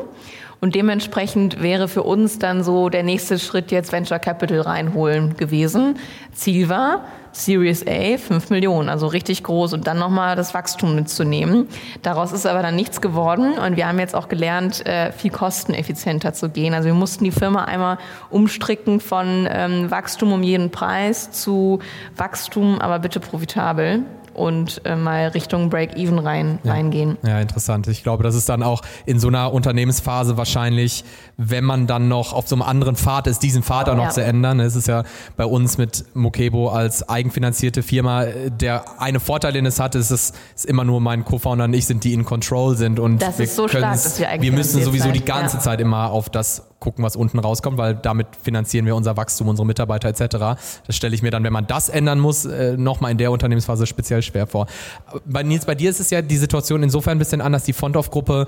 Und 0.61 0.75
dementsprechend 0.75 1.62
wäre 1.62 1.88
für 1.88 2.02
uns 2.02 2.38
dann 2.38 2.62
so 2.62 2.90
der 2.90 3.02
nächste 3.02 3.38
Schritt 3.38 3.71
jetzt 3.71 3.93
Venture 3.93 4.19
Capital 4.19 4.61
reinholen 4.61 5.37
gewesen. 5.37 5.99
Ziel 6.33 6.69
war, 6.69 7.05
Series 7.33 7.87
A 7.87 8.19
5 8.19 8.50
Millionen, 8.50 8.88
also 8.88 9.07
richtig 9.07 9.43
groß 9.43 9.73
und 9.73 9.87
dann 9.87 9.99
nochmal 9.99 10.37
das 10.37 10.52
Wachstum 10.52 10.95
mitzunehmen. 10.95 11.69
Daraus 12.02 12.33
ist 12.33 12.45
aber 12.45 12.61
dann 12.61 12.75
nichts 12.75 13.00
geworden 13.00 13.57
und 13.57 13.76
wir 13.76 13.88
haben 13.88 13.99
jetzt 13.99 14.14
auch 14.14 14.29
gelernt, 14.29 14.85
äh, 14.85 15.12
viel 15.12 15.31
kosteneffizienter 15.31 16.35
zu 16.35 16.50
gehen. 16.50 16.75
Also 16.75 16.87
wir 16.87 16.95
mussten 16.95 17.25
die 17.25 17.31
Firma 17.31 17.64
einmal 17.64 17.99
umstricken 18.31 19.00
von 19.00 19.49
ähm, 19.50 19.90
Wachstum 19.90 20.33
um 20.33 20.43
jeden 20.43 20.71
Preis 20.71 21.31
zu 21.31 21.79
Wachstum, 22.17 22.81
aber 22.81 22.99
bitte 22.99 23.21
profitabel 23.21 24.05
und 24.34 24.80
äh, 24.84 24.96
mal 24.96 25.28
Richtung 25.28 25.70
Break-Even 25.70 26.18
rein, 26.18 26.58
ja. 26.64 26.72
reingehen. 26.72 27.16
Ja, 27.22 27.40
interessant. 27.40 27.87
Ich 27.88 28.02
glaube, 28.02 28.22
das 28.22 28.34
ist 28.34 28.49
dann 28.49 28.62
auch 28.62 28.82
in 29.06 29.18
so 29.18 29.28
einer 29.28 29.52
Unternehmensphase 29.52 30.37
wahrscheinlich, 30.37 31.04
wenn 31.37 31.64
man 31.64 31.87
dann 31.87 32.08
noch 32.08 32.32
auf 32.32 32.49
so 32.49 32.54
einem 32.54 32.62
anderen 32.62 32.96
Pfad 32.96 33.26
ist, 33.26 33.42
diesen 33.42 33.62
Pfad 33.62 33.88
auch 33.88 33.96
noch 33.96 34.04
ja. 34.04 34.10
zu 34.10 34.22
ändern. 34.22 34.60
Es 34.60 34.76
ist 34.76 34.88
ja 34.88 35.04
bei 35.37 35.44
uns 35.44 35.78
mit 35.78 36.04
Mokebo 36.14 36.68
als 36.68 37.08
eigenfinanzierte 37.08 37.82
Firma, 37.82 38.25
der 38.25 39.00
eine 39.00 39.20
Vorteil, 39.20 39.52
den 39.52 39.66
es 39.66 39.80
hat, 39.80 39.94
ist, 39.94 40.10
es 40.10 40.32
ist 40.54 40.66
immer 40.66 40.84
nur 40.84 41.00
mein 41.00 41.25
Co-Founder 41.25 41.64
und 41.64 41.75
ich 41.75 41.87
sind, 41.87 42.04
die 42.04 42.12
in 42.12 42.25
Control 42.25 42.76
sind 42.76 42.99
und 42.99 43.20
das 43.20 43.38
wir 43.38 43.44
ist 43.44 43.56
so 43.56 43.68
stark, 43.68 43.92
dass 43.92 44.18
wir, 44.18 44.28
wir 44.38 44.52
müssen 44.52 44.82
sowieso 44.82 45.10
die 45.10 45.25
ganze 45.25 45.56
ja. 45.56 45.62
Zeit 45.62 45.80
immer 45.80 46.10
auf 46.10 46.28
das 46.28 46.70
gucken, 46.80 47.04
was 47.04 47.14
unten 47.14 47.38
rauskommt, 47.38 47.78
weil 47.78 47.94
damit 47.94 48.28
finanzieren 48.42 48.87
wir 48.87 48.96
unser 48.96 49.16
Wachstum, 49.16 49.49
unsere 49.49 49.66
Mitarbeiter 49.66 50.08
etc. 50.08 50.58
Das 50.87 50.96
stelle 50.96 51.14
ich 51.14 51.22
mir 51.22 51.30
dann, 51.30 51.44
wenn 51.44 51.52
man 51.52 51.66
das 51.66 51.88
ändern 51.88 52.18
muss, 52.18 52.46
äh, 52.46 52.76
nochmal 52.76 53.12
in 53.12 53.18
der 53.18 53.30
Unternehmensphase 53.30 53.87
speziell 53.87 54.22
schwer 54.22 54.46
vor. 54.46 54.66
Bei 55.26 55.42
Nils, 55.42 55.66
bei 55.66 55.75
dir 55.75 55.90
ist 55.90 56.00
es 56.00 56.10
ja 56.10 56.22
die 56.22 56.38
Situation 56.38 56.82
insofern 56.82 57.16
ein 57.16 57.18
bisschen 57.18 57.40
anders. 57.40 57.64
Die 57.64 57.75
Fontov-Gruppe, 57.75 58.46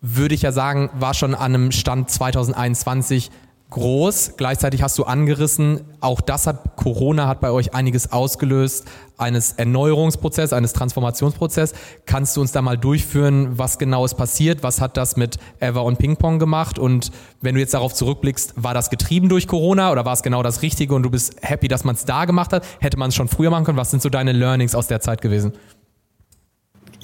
würde 0.00 0.34
ich 0.34 0.42
ja 0.42 0.52
sagen, 0.52 0.90
war 0.94 1.14
schon 1.14 1.34
an 1.34 1.54
einem 1.54 1.72
Stand 1.72 2.10
2021 2.10 3.30
groß. 3.72 4.34
Gleichzeitig 4.36 4.82
hast 4.82 4.98
du 4.98 5.04
angerissen, 5.04 5.80
auch 6.00 6.20
das 6.20 6.46
hat 6.46 6.76
Corona 6.76 7.26
hat 7.26 7.40
bei 7.40 7.50
euch 7.50 7.74
einiges 7.74 8.12
ausgelöst, 8.12 8.84
eines 9.18 9.52
Erneuerungsprozess, 9.54 10.52
eines 10.52 10.72
Transformationsprozess. 10.72 11.72
Kannst 12.06 12.36
du 12.36 12.40
uns 12.40 12.52
da 12.52 12.62
mal 12.62 12.78
durchführen, 12.78 13.58
was 13.58 13.78
genau 13.78 14.04
ist 14.04 14.14
passiert? 14.14 14.62
Was 14.62 14.80
hat 14.80 14.96
das 14.96 15.16
mit 15.16 15.38
Ever 15.58 15.84
und 15.84 15.98
Pingpong 15.98 16.38
gemacht? 16.38 16.78
Und 16.78 17.10
wenn 17.40 17.54
du 17.54 17.60
jetzt 17.60 17.74
darauf 17.74 17.94
zurückblickst, 17.94 18.54
war 18.56 18.74
das 18.74 18.90
getrieben 18.90 19.28
durch 19.28 19.48
Corona 19.48 19.90
oder 19.90 20.04
war 20.04 20.12
es 20.12 20.22
genau 20.22 20.42
das 20.42 20.62
Richtige 20.62 20.94
und 20.94 21.02
du 21.02 21.10
bist 21.10 21.36
happy, 21.40 21.68
dass 21.68 21.84
man 21.84 21.94
es 21.94 22.04
da 22.04 22.26
gemacht 22.26 22.52
hat? 22.52 22.64
Hätte 22.80 22.98
man 22.98 23.08
es 23.08 23.14
schon 23.14 23.28
früher 23.28 23.50
machen 23.50 23.64
können? 23.64 23.78
Was 23.78 23.90
sind 23.90 24.02
so 24.02 24.08
deine 24.08 24.32
Learnings 24.32 24.74
aus 24.74 24.86
der 24.86 25.00
Zeit 25.00 25.22
gewesen? 25.22 25.52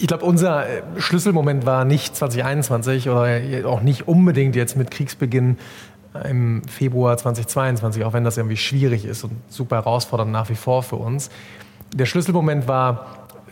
Ich 0.00 0.06
glaube, 0.06 0.24
unser 0.24 0.64
Schlüsselmoment 0.98 1.66
war 1.66 1.84
nicht 1.84 2.14
2021 2.14 3.08
oder 3.08 3.40
auch 3.66 3.80
nicht 3.80 4.06
unbedingt 4.06 4.54
jetzt 4.54 4.76
mit 4.76 4.92
Kriegsbeginn 4.92 5.56
im 6.24 6.62
Februar 6.64 7.16
2022, 7.16 8.04
auch 8.04 8.12
wenn 8.12 8.24
das 8.24 8.36
irgendwie 8.36 8.56
schwierig 8.56 9.04
ist 9.04 9.24
und 9.24 9.32
super 9.48 9.76
herausfordernd 9.76 10.30
nach 10.30 10.48
wie 10.48 10.54
vor 10.54 10.82
für 10.82 10.96
uns. 10.96 11.30
Der 11.94 12.06
Schlüsselmoment 12.06 12.68
war 12.68 13.06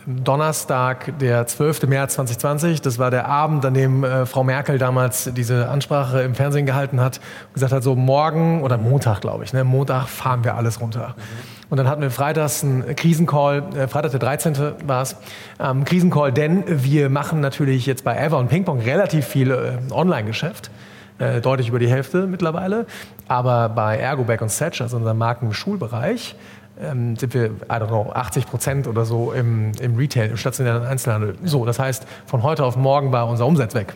Donnerstag, 0.07 1.19
der 1.19 1.45
12. 1.47 1.83
März 1.83 2.13
2020. 2.13 2.81
Das 2.81 2.97
war 2.97 3.11
der 3.11 3.27
Abend, 3.27 3.65
an 3.65 3.73
dem 3.73 4.05
äh, 4.05 4.25
Frau 4.25 4.45
Merkel 4.45 4.77
damals 4.77 5.29
diese 5.35 5.67
Ansprache 5.67 6.21
im 6.21 6.33
Fernsehen 6.33 6.65
gehalten 6.65 7.01
hat 7.01 7.19
und 7.47 7.55
gesagt 7.55 7.73
hat, 7.73 7.83
so 7.83 7.93
morgen 7.93 8.63
oder 8.63 8.77
Montag, 8.77 9.19
glaube 9.19 9.43
ich, 9.43 9.51
ne, 9.51 9.65
Montag 9.65 10.07
fahren 10.07 10.45
wir 10.45 10.55
alles 10.55 10.79
runter. 10.79 11.15
Mhm. 11.17 11.67
Und 11.69 11.77
dann 11.77 11.89
hatten 11.89 12.01
wir 12.01 12.09
freitags 12.09 12.63
einen 12.63 12.95
Krisencall, 12.95 13.63
äh, 13.75 13.87
Freitag 13.89 14.11
der 14.11 14.21
13. 14.21 14.55
war 14.85 15.01
es, 15.01 15.17
ähm, 15.59 15.83
Krisencall, 15.83 16.31
denn 16.31 16.63
wir 16.67 17.09
machen 17.09 17.41
natürlich 17.41 17.85
jetzt 17.85 18.05
bei 18.05 18.15
Ever 18.15 18.37
und 18.37 18.47
Pingpong 18.47 18.79
relativ 18.79 19.25
viel 19.25 19.51
äh, 19.51 19.91
Online-Geschäft 19.91 20.71
äh, 21.19 21.41
deutlich 21.41 21.69
über 21.69 21.79
die 21.79 21.89
Hälfte 21.89 22.27
mittlerweile. 22.27 22.85
Aber 23.27 23.69
bei 23.69 23.97
Ergoback 23.97 24.41
und 24.41 24.51
Setch, 24.51 24.81
also 24.81 24.97
unserem 24.97 25.17
Marken 25.17 25.47
im 25.47 25.53
Schulbereich, 25.53 26.35
ähm, 26.79 27.15
sind 27.15 27.33
wir, 27.33 27.45
I 27.45 27.51
don't 27.69 27.87
know, 27.87 28.11
80 28.13 28.45
Prozent 28.45 28.87
oder 28.87 29.05
so 29.05 29.31
im, 29.31 29.71
im 29.79 29.95
Retail, 29.95 30.29
im 30.29 30.37
stationären 30.37 30.85
Einzelhandel. 30.85 31.35
So, 31.43 31.65
das 31.65 31.79
heißt, 31.79 32.05
von 32.25 32.43
heute 32.43 32.63
auf 32.63 32.75
morgen 32.75 33.11
war 33.11 33.27
unser 33.27 33.45
Umsatz 33.45 33.73
weg. 33.73 33.93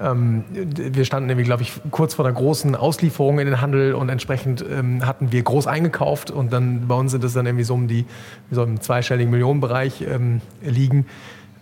Ähm, 0.00 0.44
wir 0.50 1.04
standen 1.04 1.26
nämlich, 1.26 1.46
glaube 1.46 1.62
ich, 1.62 1.72
kurz 1.90 2.14
vor 2.14 2.24
der 2.24 2.32
großen 2.32 2.74
Auslieferung 2.74 3.38
in 3.38 3.46
den 3.46 3.60
Handel 3.60 3.92
und 3.94 4.08
entsprechend 4.08 4.64
ähm, 4.68 5.04
hatten 5.06 5.30
wir 5.30 5.42
groß 5.42 5.66
eingekauft 5.66 6.30
und 6.30 6.52
dann 6.52 6.88
bei 6.88 6.94
uns 6.94 7.12
sind 7.12 7.22
es 7.22 7.34
dann 7.34 7.44
irgendwie 7.44 7.64
so 7.64 7.74
um 7.74 7.86
die, 7.86 8.06
so 8.50 8.62
im 8.62 8.80
zweistelligen 8.80 9.30
Millionenbereich 9.30 10.02
ähm, 10.02 10.40
liegen. 10.62 11.06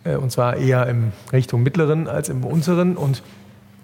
Äh, 0.04 0.16
und 0.16 0.30
zwar 0.30 0.56
eher 0.56 0.86
in 0.86 1.12
Richtung 1.32 1.64
mittleren 1.64 2.06
als 2.06 2.28
im 2.28 2.44
unteren 2.44 2.96
und 2.96 3.24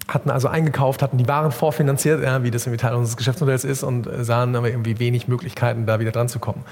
hatten 0.07 0.29
also 0.29 0.47
eingekauft, 0.47 1.01
hatten 1.01 1.17
die 1.17 1.27
Waren 1.27 1.51
vorfinanziert, 1.51 2.23
ja, 2.23 2.43
wie 2.43 2.51
das 2.51 2.65
irgendwie 2.65 2.81
Teil 2.81 2.95
unseres 2.95 3.17
Geschäftsmodells 3.17 3.63
ist 3.63 3.83
und 3.83 4.07
äh, 4.07 4.23
sahen 4.23 4.55
aber 4.55 4.69
irgendwie 4.69 4.99
wenig 4.99 5.27
Möglichkeiten, 5.27 5.85
da 5.85 5.99
wieder 5.99 6.11
dran 6.11 6.29
zu 6.29 6.39
kommen. 6.39 6.63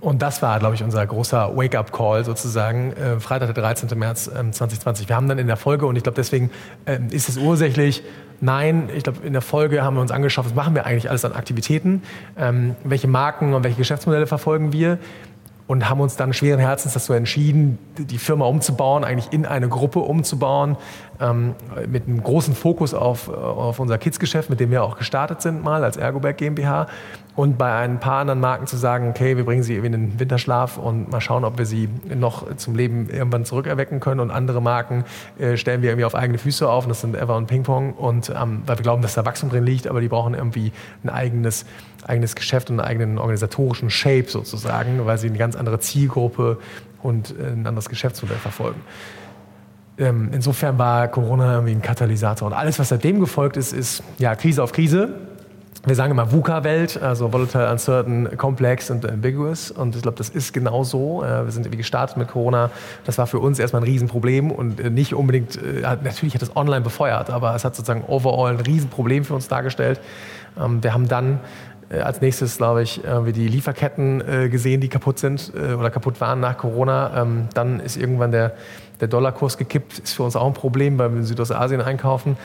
Und 0.00 0.20
das 0.20 0.42
war, 0.42 0.58
glaube 0.58 0.74
ich, 0.74 0.82
unser 0.82 1.06
großer 1.06 1.56
Wake-up-Call 1.56 2.24
sozusagen, 2.24 2.92
äh, 2.92 3.20
Freitag, 3.20 3.54
der 3.54 3.62
13. 3.62 3.96
März 3.96 4.26
äh, 4.26 4.50
2020. 4.50 5.08
Wir 5.08 5.14
haben 5.14 5.28
dann 5.28 5.38
in 5.38 5.46
der 5.46 5.56
Folge, 5.56 5.86
und 5.86 5.94
ich 5.94 6.02
glaube, 6.02 6.16
deswegen 6.16 6.50
äh, 6.86 6.98
ist 7.10 7.28
es 7.28 7.36
ursächlich, 7.36 8.02
nein, 8.40 8.88
ich 8.96 9.04
glaube, 9.04 9.24
in 9.24 9.32
der 9.32 9.42
Folge 9.42 9.84
haben 9.84 9.94
wir 9.94 10.00
uns 10.00 10.10
angeschaut, 10.10 10.44
was 10.44 10.54
machen 10.54 10.74
wir 10.74 10.86
eigentlich 10.86 11.08
alles 11.08 11.24
an 11.24 11.34
Aktivitäten, 11.34 12.02
ähm, 12.36 12.74
welche 12.82 13.06
Marken 13.06 13.54
und 13.54 13.62
welche 13.62 13.76
Geschäftsmodelle 13.76 14.26
verfolgen 14.26 14.72
wir 14.72 14.98
und 15.66 15.88
haben 15.88 16.00
uns 16.00 16.16
dann 16.16 16.32
schweren 16.32 16.60
Herzens 16.60 16.94
dazu 16.94 17.12
entschieden, 17.12 17.78
die 17.96 18.18
Firma 18.18 18.46
umzubauen, 18.46 19.04
eigentlich 19.04 19.32
in 19.32 19.46
eine 19.46 19.68
Gruppe 19.68 20.00
umzubauen, 20.00 20.76
ähm, 21.20 21.54
mit 21.88 22.06
einem 22.06 22.22
großen 22.22 22.54
Fokus 22.54 22.94
auf, 22.94 23.28
auf 23.28 23.78
unser 23.78 23.98
Kids-Geschäft, 23.98 24.50
mit 24.50 24.60
dem 24.60 24.70
wir 24.70 24.82
auch 24.82 24.98
gestartet 24.98 25.42
sind 25.42 25.62
mal 25.62 25.84
als 25.84 25.96
Ergoberg 25.96 26.36
GmbH 26.36 26.88
und 27.34 27.56
bei 27.56 27.72
ein 27.72 27.98
paar 27.98 28.20
anderen 28.20 28.40
Marken 28.40 28.66
zu 28.66 28.76
sagen, 28.76 29.08
okay, 29.08 29.38
wir 29.38 29.44
bringen 29.44 29.62
sie 29.62 29.76
in 29.76 29.92
den 29.92 30.20
Winterschlaf 30.20 30.76
und 30.76 31.10
mal 31.10 31.22
schauen, 31.22 31.44
ob 31.44 31.56
wir 31.56 31.64
sie 31.64 31.88
noch 32.14 32.56
zum 32.56 32.74
Leben 32.74 33.08
irgendwann 33.08 33.46
zurückerwecken 33.46 34.00
können. 34.00 34.20
Und 34.20 34.30
andere 34.30 34.60
Marken 34.60 35.04
äh, 35.38 35.56
stellen 35.56 35.80
wir 35.80 35.90
irgendwie 35.90 36.04
auf 36.04 36.14
eigene 36.14 36.36
Füße 36.36 36.68
auf. 36.68 36.84
Und 36.84 36.90
das 36.90 37.00
sind 37.00 37.16
Ever 37.16 37.36
und 37.36 37.46
Pingpong. 37.46 37.94
Und 37.94 38.28
ähm, 38.28 38.62
weil 38.66 38.76
wir 38.76 38.82
glauben, 38.82 39.00
dass 39.00 39.14
da 39.14 39.24
Wachstum 39.24 39.48
drin 39.48 39.64
liegt, 39.64 39.86
aber 39.86 40.02
die 40.02 40.08
brauchen 40.08 40.34
irgendwie 40.34 40.72
ein 41.04 41.08
eigenes, 41.08 41.64
eigenes 42.06 42.36
Geschäft 42.36 42.68
und 42.68 42.80
einen 42.80 42.86
eigenen 42.86 43.18
organisatorischen 43.18 43.88
Shape 43.88 44.28
sozusagen, 44.28 45.06
weil 45.06 45.16
sie 45.16 45.28
eine 45.28 45.38
ganz 45.38 45.56
andere 45.56 45.80
Zielgruppe 45.80 46.58
und 47.02 47.30
äh, 47.30 47.52
ein 47.52 47.66
anderes 47.66 47.88
Geschäftsmodell 47.88 48.36
verfolgen. 48.36 48.82
Ähm, 49.96 50.28
insofern 50.32 50.76
war 50.76 51.08
Corona 51.08 51.54
irgendwie 51.54 51.72
ein 51.72 51.82
Katalysator. 51.82 52.48
Und 52.48 52.52
alles, 52.52 52.78
was 52.78 52.90
seitdem 52.90 53.20
gefolgt 53.20 53.56
ist, 53.56 53.72
ist 53.72 54.02
ja 54.18 54.34
Krise 54.34 54.62
auf 54.62 54.72
Krise 54.72 55.31
wir 55.84 55.96
sagen 55.96 56.12
immer 56.12 56.30
VUCA-Welt, 56.30 57.02
also 57.02 57.32
Volatile, 57.32 57.70
Uncertain, 57.70 58.36
Complex 58.36 58.88
und 58.90 59.08
Ambiguous. 59.08 59.72
Und 59.72 59.96
ich 59.96 60.02
glaube, 60.02 60.16
das 60.16 60.28
ist 60.28 60.52
genau 60.52 60.84
so. 60.84 61.24
Äh, 61.24 61.44
wir 61.44 61.50
sind 61.50 61.66
irgendwie 61.66 61.78
gestartet 61.78 62.16
mit 62.16 62.28
Corona. 62.28 62.70
Das 63.04 63.18
war 63.18 63.26
für 63.26 63.40
uns 63.40 63.58
erstmal 63.58 63.82
ein 63.82 63.88
Riesenproblem 63.88 64.52
und 64.52 64.78
äh, 64.78 64.90
nicht 64.90 65.14
unbedingt, 65.14 65.56
äh, 65.56 65.80
natürlich 66.04 66.34
hat 66.34 66.42
es 66.42 66.54
online 66.56 66.82
befeuert, 66.82 67.30
aber 67.30 67.54
es 67.56 67.64
hat 67.64 67.74
sozusagen 67.74 68.04
overall 68.06 68.52
ein 68.52 68.60
Riesenproblem 68.60 69.24
für 69.24 69.34
uns 69.34 69.48
dargestellt. 69.48 70.00
Ähm, 70.60 70.82
wir 70.84 70.94
haben 70.94 71.08
dann 71.08 71.40
als 71.92 72.20
nächstes, 72.20 72.56
glaube 72.56 72.82
ich, 72.82 73.02
wir 73.04 73.32
die 73.32 73.48
Lieferketten 73.48 74.50
gesehen, 74.50 74.80
die 74.80 74.88
kaputt 74.88 75.18
sind 75.18 75.52
oder 75.54 75.90
kaputt 75.90 76.20
waren 76.20 76.40
nach 76.40 76.56
Corona. 76.56 77.22
Ähm, 77.22 77.48
dann 77.54 77.80
ist 77.80 77.96
irgendwann 77.96 78.32
der 78.32 78.54
der 79.02 79.08
Dollarkurs 79.08 79.58
gekippt, 79.58 79.98
ist 79.98 80.14
für 80.14 80.22
uns 80.22 80.36
auch 80.36 80.46
ein 80.46 80.54
Problem, 80.54 80.96
weil 80.96 81.10
wir 81.10 81.18
in 81.18 81.24
Südostasien 81.24 81.80
einkaufen. 81.80 82.36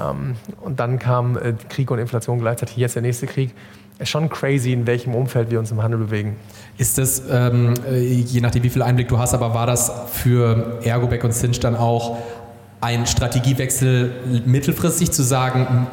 Ähm, 0.00 0.36
und 0.62 0.80
dann 0.80 0.98
kam 0.98 1.36
äh, 1.36 1.52
Krieg 1.68 1.90
und 1.90 1.98
Inflation 1.98 2.40
gleichzeitig, 2.40 2.78
jetzt 2.78 2.94
der 2.94 3.02
nächste 3.02 3.26
Krieg. 3.26 3.54
Ist 3.98 4.08
schon 4.08 4.30
crazy, 4.30 4.72
in 4.72 4.86
welchem 4.86 5.14
Umfeld 5.14 5.50
wir 5.50 5.58
uns 5.58 5.70
im 5.70 5.82
Handel 5.82 6.00
bewegen. 6.00 6.36
Ist 6.78 6.96
das, 6.96 7.22
ähm, 7.30 7.74
äh, 7.86 7.98
je 7.98 8.40
nachdem 8.40 8.62
wie 8.62 8.70
viel 8.70 8.82
Einblick 8.82 9.08
du 9.08 9.18
hast, 9.18 9.34
aber 9.34 9.52
war 9.52 9.66
das 9.66 9.92
für 10.12 10.80
Ergoback 10.82 11.22
und 11.22 11.32
Cinch 11.32 11.60
dann 11.60 11.76
auch 11.76 12.18
ein 12.80 13.06
Strategiewechsel 13.06 14.42
mittelfristig 14.44 15.10
zu 15.10 15.22
sagen, 15.22 15.86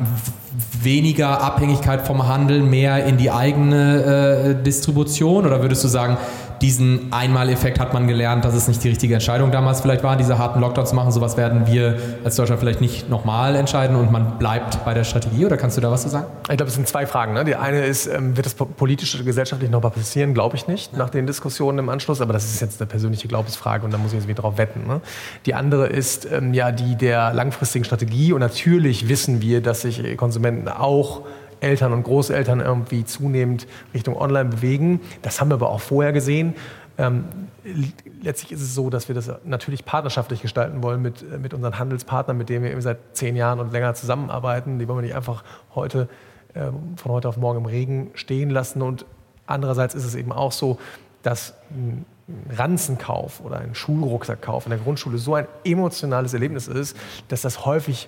weniger 0.82 1.42
Abhängigkeit 1.42 2.06
vom 2.06 2.28
Handel, 2.28 2.62
mehr 2.62 3.06
in 3.06 3.18
die 3.18 3.32
eigene 3.32 4.56
äh, 4.60 4.64
Distribution? 4.64 5.46
Oder 5.46 5.62
würdest 5.62 5.84
du 5.84 5.88
sagen, 5.88 6.18
diesen 6.64 7.12
Einmaleffekt 7.12 7.78
hat 7.78 7.94
man 7.94 8.08
gelernt, 8.08 8.46
dass 8.46 8.54
es 8.56 8.70
nicht 8.70 8.82
die 8.86 8.88
richtige 8.88 9.16
Entscheidung 9.16 9.52
damals 9.52 9.82
vielleicht 9.82 10.02
war, 10.02 10.16
diese 10.16 10.38
harten 10.38 10.62
Lockdowns 10.62 10.92
zu 10.92 10.96
machen. 10.96 11.12
Sowas 11.12 11.36
werden 11.36 11.68
wir 11.68 11.98
als 12.24 12.38
Deutschland 12.38 12.62
vielleicht 12.62 12.80
nicht 12.80 13.10
nochmal 13.10 13.58
entscheiden 13.58 13.98
und 13.98 14.14
man 14.14 14.40
bleibt 14.40 14.86
bei 14.86 14.94
der 14.94 15.04
Strategie. 15.04 15.46
Oder 15.46 15.58
kannst 15.58 15.76
du 15.76 15.82
da 15.82 15.92
was 15.92 16.04
zu 16.04 16.10
sagen? 16.10 16.28
Ich 16.50 16.56
glaube, 16.56 16.70
es 16.70 16.76
sind 16.76 16.88
zwei 16.88 17.06
Fragen. 17.06 17.34
Ne? 17.34 17.44
Die 17.44 17.58
eine 17.58 17.84
ist, 17.84 18.08
ähm, 18.08 18.38
wird 18.38 18.46
das 18.46 18.54
politisch 18.54 19.14
oder 19.14 19.26
gesellschaftlich 19.26 19.70
nochmal 19.70 19.92
passieren? 19.92 20.34
Glaube 20.34 20.56
ich 20.56 20.66
nicht, 20.68 20.96
nach 20.96 21.10
den 21.10 21.28
Diskussionen 21.28 21.80
im 21.80 21.90
Anschluss. 21.90 22.22
Aber 22.22 22.32
das 22.32 22.46
ist 22.46 22.62
jetzt 22.62 22.80
eine 22.80 22.88
persönliche 22.88 23.28
Glaubensfrage 23.28 23.84
und 23.84 23.92
da 23.92 23.98
muss 23.98 24.14
ich 24.14 24.20
jetzt 24.20 24.30
wieder 24.30 24.42
drauf 24.42 24.58
wetten. 24.58 24.88
Ne? 24.88 25.02
Die 25.46 25.56
andere 25.56 25.88
ist 25.88 26.26
ähm, 26.32 26.54
ja 26.54 26.72
die 26.72 26.96
der 26.96 27.34
langfristigen 27.34 27.84
Strategie. 27.84 28.32
Und 28.32 28.40
natürlich 28.40 29.10
wissen 29.10 29.42
wir, 29.42 29.62
dass 29.62 29.82
sich 29.82 30.16
Konsumenten 30.16 30.70
auch 30.70 31.24
Eltern 31.64 31.94
und 31.94 32.04
Großeltern 32.04 32.60
irgendwie 32.60 33.06
zunehmend 33.06 33.68
Richtung 33.94 34.16
Online 34.16 34.50
bewegen. 34.50 35.02
Das 35.22 35.42
haben 35.42 35.50
wir 35.50 35.56
aber 35.56 35.70
auch 35.70 35.82
vorher 35.82 36.14
gesehen. 36.14 36.56
Ähm, 36.98 37.26
letztlich 38.22 38.52
ist 38.52 38.62
es 38.62 38.76
so, 38.76 38.90
dass 38.90 39.08
wir 39.08 39.16
das 39.16 39.32
natürlich 39.46 39.84
partnerschaftlich 39.86 40.42
gestalten 40.42 40.84
wollen 40.84 41.02
mit, 41.02 41.24
äh, 41.24 41.38
mit 41.40 41.54
unseren 41.54 41.80
Handelspartnern, 41.80 42.38
mit 42.38 42.50
denen 42.50 42.64
wir 42.64 42.72
eben 42.72 42.82
seit 42.82 43.00
zehn 43.14 43.36
Jahren 43.36 43.60
und 43.60 43.72
länger 43.72 43.96
zusammenarbeiten. 43.96 44.78
Die 44.78 44.88
wollen 44.88 45.00
wir 45.00 45.04
nicht 45.04 45.16
einfach 45.16 45.44
heute 45.74 46.08
ähm, 46.56 46.98
von 46.98 47.12
heute 47.12 47.30
auf 47.30 47.38
morgen 47.38 47.60
im 47.60 47.66
Regen 47.66 48.12
stehen 48.14 48.52
lassen. 48.52 48.82
Und 48.82 49.06
andererseits 49.48 49.96
ist 49.96 50.06
es 50.06 50.14
eben 50.14 50.32
auch 50.32 50.52
so, 50.52 50.78
dass 51.24 51.56
ein 51.72 52.06
Ranzenkauf 52.56 53.42
oder 53.44 53.58
ein 53.58 53.74
Schulrucksackkauf 53.74 54.66
in 54.66 54.70
der 54.70 54.80
Grundschule 54.80 55.18
so 55.18 55.36
ein 55.36 55.48
emotionales 55.66 56.34
Erlebnis 56.34 56.68
ist, 56.68 56.96
dass 57.28 57.42
das 57.42 57.66
häufig 57.66 58.08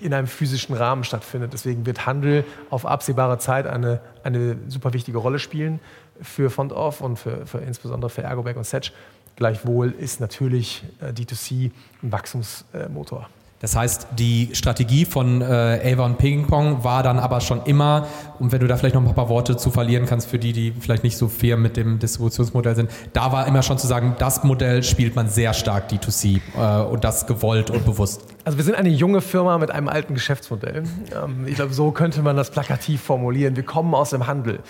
in 0.00 0.14
einem 0.14 0.26
physischen 0.26 0.74
Rahmen 0.74 1.04
stattfindet. 1.04 1.52
Deswegen 1.52 1.86
wird 1.86 2.06
Handel 2.06 2.44
auf 2.70 2.86
absehbare 2.86 3.38
Zeit 3.38 3.66
eine, 3.66 4.00
eine 4.22 4.56
super 4.68 4.92
wichtige 4.92 5.18
Rolle 5.18 5.38
spielen 5.38 5.80
für 6.20 6.50
FontOff 6.50 7.00
und 7.00 7.18
für, 7.18 7.46
für 7.46 7.58
insbesondere 7.58 8.10
für 8.10 8.22
Ergoback 8.22 8.56
und 8.56 8.64
Setch. 8.64 8.92
Gleichwohl 9.36 9.90
ist 9.90 10.20
natürlich 10.20 10.84
äh, 11.00 11.06
D2C 11.06 11.70
ein 12.02 12.12
Wachstumsmotor. 12.12 13.28
Das 13.64 13.74
heißt, 13.74 14.08
die 14.18 14.50
Strategie 14.52 15.06
von 15.06 15.40
äh, 15.40 15.94
Avon 15.94 16.16
Ping 16.16 16.46
Pong 16.46 16.84
war 16.84 17.02
dann 17.02 17.18
aber 17.18 17.40
schon 17.40 17.62
immer, 17.64 18.06
und 18.38 18.52
wenn 18.52 18.60
du 18.60 18.66
da 18.66 18.76
vielleicht 18.76 18.94
noch 18.94 19.02
ein 19.02 19.14
paar 19.14 19.30
Worte 19.30 19.56
zu 19.56 19.70
verlieren 19.70 20.04
kannst 20.04 20.28
für 20.28 20.38
die, 20.38 20.52
die 20.52 20.74
vielleicht 20.78 21.02
nicht 21.02 21.16
so 21.16 21.28
fair 21.28 21.56
mit 21.56 21.78
dem 21.78 21.98
Distributionsmodell 21.98 22.76
sind, 22.76 22.90
da 23.14 23.32
war 23.32 23.46
immer 23.46 23.62
schon 23.62 23.78
zu 23.78 23.86
sagen, 23.86 24.16
das 24.18 24.44
Modell 24.44 24.82
spielt 24.82 25.16
man 25.16 25.30
sehr 25.30 25.54
stark 25.54 25.90
D2C 25.90 26.42
äh, 26.58 26.84
und 26.84 27.04
das 27.04 27.26
gewollt 27.26 27.70
und 27.70 27.86
bewusst. 27.86 28.26
Also 28.44 28.58
wir 28.58 28.64
sind 28.64 28.74
eine 28.74 28.90
junge 28.90 29.22
Firma 29.22 29.56
mit 29.56 29.70
einem 29.70 29.88
alten 29.88 30.12
Geschäftsmodell. 30.12 30.82
Ähm, 31.14 31.46
ich 31.46 31.54
glaube, 31.54 31.72
so 31.72 31.90
könnte 31.90 32.20
man 32.20 32.36
das 32.36 32.50
plakativ 32.50 33.00
formulieren. 33.00 33.56
Wir 33.56 33.62
kommen 33.62 33.94
aus 33.94 34.10
dem 34.10 34.26
Handel 34.26 34.60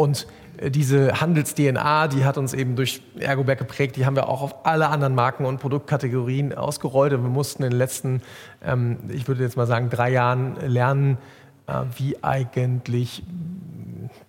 und 0.00 0.26
diese 0.62 1.20
Handels-DNA, 1.20 2.08
die 2.08 2.24
hat 2.24 2.36
uns 2.36 2.52
eben 2.52 2.76
durch 2.76 3.02
Ergoberg 3.18 3.58
geprägt, 3.58 3.96
die 3.96 4.04
haben 4.04 4.16
wir 4.16 4.28
auch 4.28 4.42
auf 4.42 4.66
alle 4.66 4.88
anderen 4.88 5.14
Marken 5.14 5.46
und 5.46 5.58
Produktkategorien 5.58 6.54
ausgerollt. 6.54 7.12
Und 7.14 7.22
wir 7.22 7.30
mussten 7.30 7.62
in 7.62 7.70
den 7.70 7.78
letzten, 7.78 8.22
ähm, 8.62 8.98
ich 9.08 9.26
würde 9.26 9.42
jetzt 9.42 9.56
mal 9.56 9.66
sagen, 9.66 9.88
drei 9.88 10.10
Jahren 10.10 10.56
lernen, 10.66 11.18
äh, 11.66 11.72
wie 11.96 12.22
eigentlich 12.22 13.22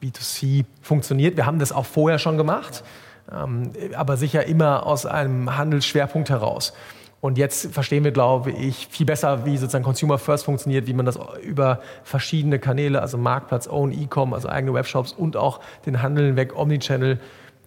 B2C 0.02 0.66
funktioniert. 0.82 1.36
Wir 1.36 1.46
haben 1.46 1.60
das 1.60 1.72
auch 1.72 1.86
vorher 1.86 2.20
schon 2.20 2.38
gemacht, 2.38 2.84
ähm, 3.32 3.72
aber 3.96 4.16
sicher 4.16 4.46
immer 4.46 4.86
aus 4.86 5.06
einem 5.06 5.58
Handelsschwerpunkt 5.58 6.30
heraus. 6.30 6.74
Und 7.22 7.38
jetzt 7.38 7.72
verstehen 7.72 8.04
wir, 8.04 8.12
glaube 8.12 8.50
ich, 8.50 8.88
viel 8.88 9.06
besser, 9.06 9.46
wie 9.46 9.56
sozusagen 9.56 9.84
Consumer 9.84 10.18
First 10.18 10.46
funktioniert, 10.46 10.88
wie 10.88 10.94
man 10.94 11.06
das 11.06 11.20
über 11.44 11.80
verschiedene 12.04 12.58
Kanäle, 12.58 13.00
also 13.00 13.20
Marktplatz, 13.20 13.68
Own, 13.68 13.92
E-Com, 13.92 14.34
also 14.34 14.50
eigene 14.50 14.74
Webshops 14.74 15.14
und 15.14 15.38
auch 15.38 15.60
den 15.86 16.02
Handel 16.02 16.36
weg 16.36 16.58
Omnichannel 16.58 17.20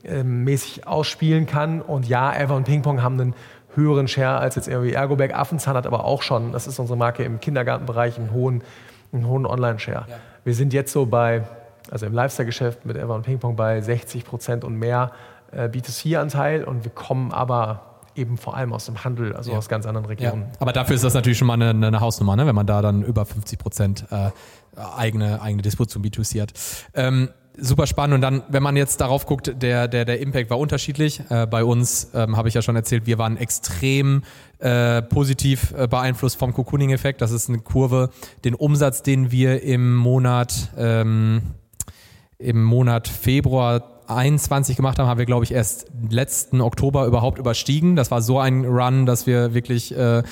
äh, 0.02 0.24
mäßig 0.24 0.88
ausspielen 0.88 1.46
kann. 1.46 1.80
Und 1.80 2.08
ja, 2.08 2.34
Ever 2.34 2.56
und 2.56 2.64
Pingpong 2.64 3.00
haben 3.00 3.20
einen 3.20 3.34
höheren 3.76 4.08
Share 4.08 4.38
als 4.38 4.56
jetzt 4.56 4.66
irgendwie 4.66 4.92
Ergoberg. 4.92 5.32
Affenzahn 5.34 5.76
hat 5.76 5.86
aber 5.86 6.04
auch 6.04 6.22
schon, 6.22 6.50
das 6.50 6.66
ist 6.66 6.80
unsere 6.80 6.98
Marke 6.98 7.22
im 7.22 7.38
Kindergartenbereich, 7.38 8.18
einen 8.18 8.32
hohen, 8.32 8.62
einen 9.12 9.28
hohen 9.28 9.46
Online-Share. 9.46 10.06
Ja. 10.08 10.16
Wir 10.42 10.54
sind 10.54 10.72
jetzt 10.72 10.92
so 10.92 11.06
bei, 11.06 11.44
also 11.92 12.06
im 12.06 12.12
Lifestyle-Geschäft 12.12 12.84
mit 12.84 12.96
Ever 12.96 13.14
und 13.14 13.22
Pingpong 13.22 13.54
bei 13.54 13.80
60 13.80 14.24
Prozent 14.24 14.64
und 14.64 14.76
mehr 14.76 15.12
äh, 15.52 15.68
B2C-Anteil 15.68 16.64
und 16.64 16.84
wir 16.84 16.90
kommen 16.90 17.32
aber 17.32 17.93
eben 18.16 18.36
vor 18.36 18.56
allem 18.56 18.72
aus 18.72 18.86
dem 18.86 19.04
Handel, 19.04 19.34
also 19.34 19.52
ja. 19.52 19.58
aus 19.58 19.68
ganz 19.68 19.86
anderen 19.86 20.06
Regionen. 20.06 20.42
Ja. 20.42 20.60
Aber 20.60 20.72
dafür 20.72 20.96
ist 20.96 21.04
das 21.04 21.14
natürlich 21.14 21.38
schon 21.38 21.48
mal 21.48 21.54
eine, 21.54 21.70
eine 21.70 22.00
Hausnummer, 22.00 22.36
ne? 22.36 22.46
wenn 22.46 22.54
man 22.54 22.66
da 22.66 22.82
dann 22.82 23.02
über 23.02 23.24
50 23.24 23.58
Prozent 23.58 24.06
äh, 24.10 24.30
eigene, 24.76 25.40
eigene 25.40 25.62
Distribution 25.62 26.04
B2C 26.04 26.42
hat. 26.42 26.52
Ähm, 26.94 27.28
super 27.56 27.86
spannend. 27.86 28.14
Und 28.14 28.20
dann, 28.20 28.42
wenn 28.48 28.62
man 28.62 28.76
jetzt 28.76 29.00
darauf 29.00 29.26
guckt, 29.26 29.52
der, 29.62 29.88
der, 29.88 30.04
der 30.04 30.20
Impact 30.20 30.50
war 30.50 30.58
unterschiedlich. 30.58 31.22
Äh, 31.30 31.46
bei 31.46 31.64
uns 31.64 32.10
ähm, 32.14 32.36
habe 32.36 32.48
ich 32.48 32.54
ja 32.54 32.62
schon 32.62 32.76
erzählt, 32.76 33.06
wir 33.06 33.18
waren 33.18 33.36
extrem 33.36 34.22
äh, 34.58 35.02
positiv 35.02 35.72
äh, 35.76 35.86
beeinflusst 35.86 36.38
vom 36.38 36.52
Cocooning-Effekt. 36.52 37.20
Das 37.20 37.30
ist 37.30 37.48
eine 37.48 37.58
Kurve, 37.58 38.10
den 38.44 38.54
Umsatz, 38.54 39.02
den 39.02 39.30
wir 39.30 39.62
im 39.62 39.94
Monat, 39.94 40.70
ähm, 40.76 41.42
im 42.38 42.62
Monat 42.62 43.08
Februar 43.08 43.93
21 44.06 44.76
gemacht 44.76 44.98
haben, 44.98 45.06
haben 45.06 45.18
wir, 45.18 45.26
glaube 45.26 45.44
ich, 45.44 45.52
erst 45.52 45.86
letzten 46.10 46.60
Oktober 46.60 47.06
überhaupt 47.06 47.38
überstiegen. 47.38 47.96
Das 47.96 48.10
war 48.10 48.22
so 48.22 48.38
ein 48.38 48.64
Run, 48.64 49.06
dass 49.06 49.26
wir 49.26 49.54
wirklich, 49.54 49.96
äh, 49.96 50.18
äh, 50.18 50.22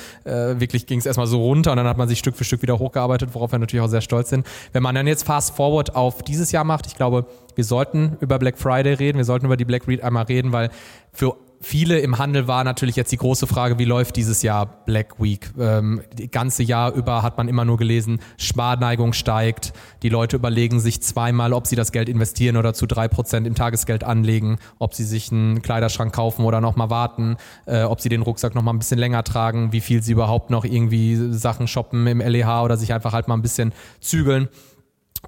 wirklich 0.60 0.86
ging 0.86 0.98
es 0.98 1.06
erstmal 1.06 1.26
so 1.26 1.42
runter 1.42 1.72
und 1.72 1.76
dann 1.76 1.86
hat 1.86 1.98
man 1.98 2.08
sich 2.08 2.18
Stück 2.18 2.36
für 2.36 2.44
Stück 2.44 2.62
wieder 2.62 2.78
hochgearbeitet, 2.78 3.30
worauf 3.32 3.52
wir 3.52 3.58
natürlich 3.58 3.84
auch 3.84 3.90
sehr 3.90 4.00
stolz 4.00 4.30
sind. 4.30 4.46
Wenn 4.72 4.82
man 4.82 4.94
dann 4.94 5.06
jetzt 5.06 5.24
fast 5.24 5.56
forward 5.56 5.94
auf 5.96 6.22
dieses 6.22 6.52
Jahr 6.52 6.64
macht, 6.64 6.86
ich 6.86 6.94
glaube, 6.94 7.26
wir 7.54 7.64
sollten 7.64 8.16
über 8.20 8.38
Black 8.38 8.58
Friday 8.58 8.94
reden, 8.94 9.18
wir 9.18 9.24
sollten 9.24 9.46
über 9.46 9.56
die 9.56 9.64
Black 9.64 9.88
Week 9.88 10.02
einmal 10.02 10.24
reden, 10.24 10.52
weil 10.52 10.70
für 11.12 11.36
viele 11.62 12.00
im 12.00 12.18
Handel 12.18 12.48
war 12.48 12.64
natürlich 12.64 12.96
jetzt 12.96 13.12
die 13.12 13.16
große 13.16 13.46
Frage, 13.46 13.78
wie 13.78 13.84
läuft 13.84 14.16
dieses 14.16 14.42
Jahr 14.42 14.66
Black 14.84 15.20
Week? 15.22 15.50
Ähm, 15.58 16.02
das 16.14 16.30
ganze 16.30 16.62
Jahr 16.62 16.92
über 16.92 17.22
hat 17.22 17.38
man 17.38 17.48
immer 17.48 17.64
nur 17.64 17.78
gelesen, 17.78 18.20
Sparneigung 18.36 19.12
steigt. 19.12 19.72
Die 20.02 20.08
Leute 20.08 20.36
überlegen 20.36 20.80
sich 20.80 21.02
zweimal, 21.02 21.52
ob 21.52 21.66
sie 21.66 21.76
das 21.76 21.92
Geld 21.92 22.08
investieren 22.08 22.56
oder 22.56 22.74
zu 22.74 22.86
drei 22.86 23.08
Prozent 23.08 23.46
im 23.46 23.54
Tagesgeld 23.54 24.04
anlegen, 24.04 24.58
ob 24.78 24.94
sie 24.94 25.04
sich 25.04 25.30
einen 25.32 25.62
Kleiderschrank 25.62 26.12
kaufen 26.12 26.44
oder 26.44 26.60
nochmal 26.60 26.90
warten, 26.90 27.36
äh, 27.66 27.84
ob 27.84 28.00
sie 28.00 28.08
den 28.08 28.22
Rucksack 28.22 28.54
nochmal 28.54 28.74
ein 28.74 28.78
bisschen 28.78 28.98
länger 28.98 29.22
tragen, 29.24 29.72
wie 29.72 29.80
viel 29.80 30.02
sie 30.02 30.12
überhaupt 30.12 30.50
noch 30.50 30.64
irgendwie 30.64 31.16
Sachen 31.32 31.68
shoppen 31.68 32.06
im 32.06 32.20
LEH 32.20 32.62
oder 32.62 32.76
sich 32.76 32.92
einfach 32.92 33.12
halt 33.12 33.28
mal 33.28 33.34
ein 33.34 33.42
bisschen 33.42 33.72
zügeln. 34.00 34.48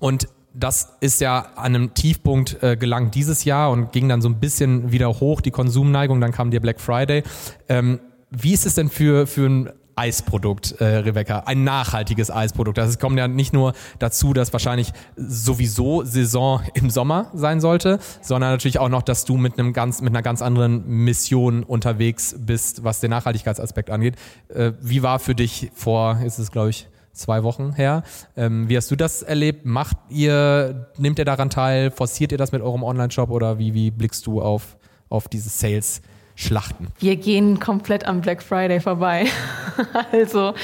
Und 0.01 0.29
das 0.54 0.96
ist 1.00 1.20
ja 1.20 1.48
an 1.56 1.74
einem 1.74 1.94
Tiefpunkt 1.94 2.62
äh, 2.62 2.76
gelangt 2.76 3.14
dieses 3.14 3.44
Jahr 3.44 3.70
und 3.70 3.92
ging 3.92 4.08
dann 4.08 4.22
so 4.22 4.28
ein 4.28 4.38
bisschen 4.38 4.92
wieder 4.92 5.08
hoch, 5.08 5.40
die 5.40 5.50
Konsumneigung, 5.50 6.20
dann 6.20 6.32
kam 6.32 6.50
der 6.50 6.60
Black 6.60 6.80
Friday. 6.80 7.24
Ähm, 7.68 8.00
wie 8.30 8.52
ist 8.52 8.64
es 8.64 8.74
denn 8.74 8.88
für, 8.88 9.26
für 9.26 9.46
ein 9.46 9.70
Eisprodukt, 9.96 10.72
äh, 10.80 10.84
Rebecca, 10.84 11.44
ein 11.46 11.64
nachhaltiges 11.64 12.30
Eisprodukt. 12.30 12.78
Das 12.78 12.98
kommt 12.98 13.18
ja 13.18 13.28
nicht 13.28 13.52
nur 13.52 13.74
dazu, 13.98 14.32
dass 14.32 14.52
wahrscheinlich 14.52 14.92
sowieso 15.16 16.02
Saison 16.02 16.62
im 16.74 16.90
Sommer 16.90 17.30
sein 17.34 17.60
sollte, 17.60 17.98
sondern 18.20 18.50
natürlich 18.50 18.78
auch 18.78 18.88
noch, 18.88 19.02
dass 19.02 19.24
du 19.24 19.36
mit 19.36 19.58
einem 19.58 19.72
ganz, 19.72 20.00
mit 20.00 20.10
einer 20.10 20.22
ganz 20.22 20.42
anderen 20.42 20.86
Mission 20.86 21.62
unterwegs 21.62 22.34
bist, 22.38 22.82
was 22.82 23.00
den 23.00 23.10
Nachhaltigkeitsaspekt 23.10 23.90
angeht. 23.90 24.16
Äh, 24.48 24.72
wie 24.80 25.02
war 25.02 25.18
für 25.18 25.34
dich 25.34 25.70
vor, 25.74 26.18
ist 26.24 26.38
es 26.38 26.50
glaube 26.50 26.70
ich 26.70 26.88
zwei 27.14 27.42
Wochen 27.42 27.72
her. 27.72 28.03
Ähm, 28.37 28.68
wie 28.68 28.77
hast 28.77 28.90
du 28.90 28.96
das 28.96 29.22
erlebt? 29.22 29.64
Macht 29.64 29.96
ihr, 30.09 30.88
nehmt 30.98 31.18
ihr 31.18 31.24
daran 31.24 31.50
teil? 31.50 31.90
Forciert 31.90 32.33
ihr 32.33 32.38
das 32.38 32.53
mit 32.53 32.62
eurem 32.62 32.83
Online-Shop 32.83 33.31
oder 33.31 33.59
wie, 33.59 33.74
wie 33.74 33.90
blickst 33.90 34.27
du 34.27 34.42
auf, 34.42 34.77
auf 35.09 35.29
dieses 35.29 35.59
Sales? 35.59 36.03
schlachten? 36.37 36.88
Wir 36.98 37.16
gehen 37.16 37.61
komplett 37.61 38.07
am 38.07 38.20
Black 38.20 38.42
Friday 38.42 38.81
vorbei. 38.81 39.27
also 40.12 40.55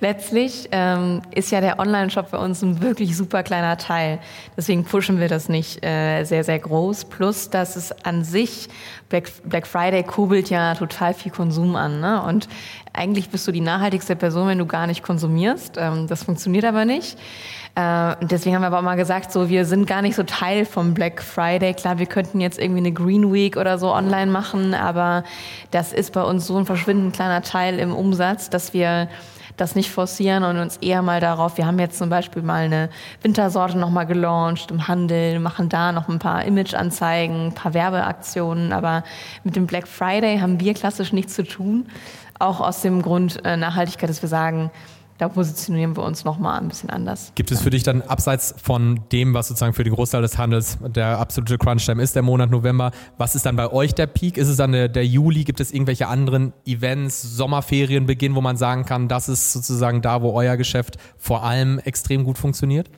letztlich 0.00 0.68
ähm, 0.72 1.22
ist 1.34 1.50
ja 1.50 1.60
der 1.60 1.78
Online-Shop 1.78 2.30
bei 2.30 2.38
uns 2.38 2.62
ein 2.62 2.80
wirklich 2.80 3.16
super 3.16 3.42
kleiner 3.42 3.76
Teil. 3.76 4.20
Deswegen 4.56 4.84
pushen 4.84 5.20
wir 5.20 5.28
das 5.28 5.48
nicht 5.48 5.84
äh, 5.84 6.24
sehr, 6.24 6.44
sehr 6.44 6.58
groß. 6.58 7.06
Plus, 7.06 7.50
dass 7.50 7.76
es 7.76 7.92
an 8.04 8.24
sich, 8.24 8.68
Black, 9.08 9.30
Black 9.44 9.66
Friday 9.66 10.02
kurbelt 10.02 10.50
ja 10.50 10.74
total 10.74 11.12
viel 11.14 11.32
Konsum 11.32 11.76
an. 11.76 12.00
Ne? 12.00 12.22
Und 12.22 12.48
eigentlich 12.92 13.30
bist 13.30 13.46
du 13.46 13.52
die 13.52 13.60
nachhaltigste 13.60 14.16
Person, 14.16 14.48
wenn 14.48 14.58
du 14.58 14.66
gar 14.66 14.86
nicht 14.86 15.02
konsumierst. 15.02 15.76
Ähm, 15.78 16.06
das 16.06 16.24
funktioniert 16.24 16.64
aber 16.64 16.84
nicht. 16.84 17.18
Äh, 17.74 18.16
deswegen 18.22 18.56
haben 18.56 18.62
wir 18.62 18.68
aber 18.68 18.78
auch 18.78 18.82
mal 18.82 18.96
gesagt, 18.96 19.30
so 19.32 19.48
wir 19.48 19.64
sind 19.64 19.86
gar 19.86 20.02
nicht 20.02 20.16
so 20.16 20.24
Teil 20.24 20.64
vom 20.64 20.94
Black 20.94 21.22
Friday. 21.22 21.74
Klar, 21.74 21.98
wir 21.98 22.06
könnten 22.06 22.40
jetzt 22.40 22.58
irgendwie 22.58 22.80
eine 22.80 22.92
Green 22.92 23.32
Week 23.32 23.56
oder 23.56 23.78
so 23.78 23.92
online 23.94 24.30
machen, 24.30 24.74
aber 24.74 25.24
das 25.70 25.92
ist 25.92 26.12
bei 26.12 26.22
uns 26.22 26.46
so 26.46 26.56
ein 26.56 26.66
verschwindend 26.66 27.14
kleiner 27.14 27.42
Teil 27.42 27.78
im 27.78 27.94
Umsatz, 27.94 28.50
dass 28.50 28.72
wir 28.74 29.08
das 29.58 29.74
nicht 29.74 29.90
forcieren 29.90 30.44
und 30.44 30.56
uns 30.58 30.78
eher 30.78 31.02
mal 31.02 31.20
darauf, 31.20 31.58
wir 31.58 31.66
haben 31.66 31.78
jetzt 31.78 31.98
zum 31.98 32.08
Beispiel 32.08 32.42
mal 32.42 32.64
eine 32.64 32.88
Wintersorte 33.22 33.76
nochmal 33.76 34.06
gelauncht 34.06 34.70
im 34.70 34.88
Handel, 34.88 35.40
machen 35.40 35.68
da 35.68 35.92
noch 35.92 36.08
ein 36.08 36.18
paar 36.18 36.44
Imageanzeigen, 36.44 37.48
ein 37.48 37.54
paar 37.54 37.74
Werbeaktionen, 37.74 38.72
aber 38.72 39.04
mit 39.44 39.56
dem 39.56 39.66
Black 39.66 39.86
Friday 39.86 40.38
haben 40.38 40.60
wir 40.60 40.74
klassisch 40.74 41.12
nichts 41.12 41.34
zu 41.34 41.44
tun. 41.44 41.86
Auch 42.38 42.60
aus 42.60 42.82
dem 42.82 43.02
Grund 43.02 43.44
äh, 43.44 43.56
Nachhaltigkeit, 43.56 44.08
dass 44.08 44.22
wir 44.22 44.28
sagen, 44.28 44.70
da 45.18 45.28
positionieren 45.28 45.96
wir 45.96 46.04
uns 46.04 46.24
nochmal 46.24 46.60
ein 46.60 46.68
bisschen 46.68 46.90
anders. 46.90 47.32
Gibt 47.34 47.50
es 47.50 47.60
für 47.60 47.70
dich 47.70 47.82
dann 47.82 48.02
abseits 48.02 48.54
von 48.62 49.00
dem, 49.10 49.34
was 49.34 49.48
sozusagen 49.48 49.74
für 49.74 49.82
den 49.82 49.92
Großteil 49.92 50.22
des 50.22 50.38
Handels 50.38 50.78
der 50.80 51.18
absolute 51.18 51.58
Crunch-Time 51.58 52.00
ist, 52.00 52.14
der 52.14 52.22
Monat 52.22 52.50
November, 52.50 52.92
was 53.18 53.34
ist 53.34 53.44
dann 53.44 53.56
bei 53.56 53.70
euch 53.72 53.94
der 53.94 54.06
Peak? 54.06 54.36
Ist 54.36 54.46
es 54.46 54.56
dann 54.56 54.70
der, 54.70 54.88
der 54.88 55.04
Juli? 55.04 55.42
Gibt 55.42 55.58
es 55.58 55.72
irgendwelche 55.72 56.06
anderen 56.06 56.52
Events, 56.64 57.20
Sommerferienbeginn, 57.20 58.36
wo 58.36 58.40
man 58.40 58.56
sagen 58.56 58.84
kann, 58.84 59.08
das 59.08 59.28
ist 59.28 59.52
sozusagen 59.52 60.02
da, 60.02 60.22
wo 60.22 60.32
euer 60.32 60.56
Geschäft 60.56 60.98
vor 61.16 61.42
allem 61.42 61.80
extrem 61.80 62.22
gut 62.22 62.38
funktioniert? 62.38 62.88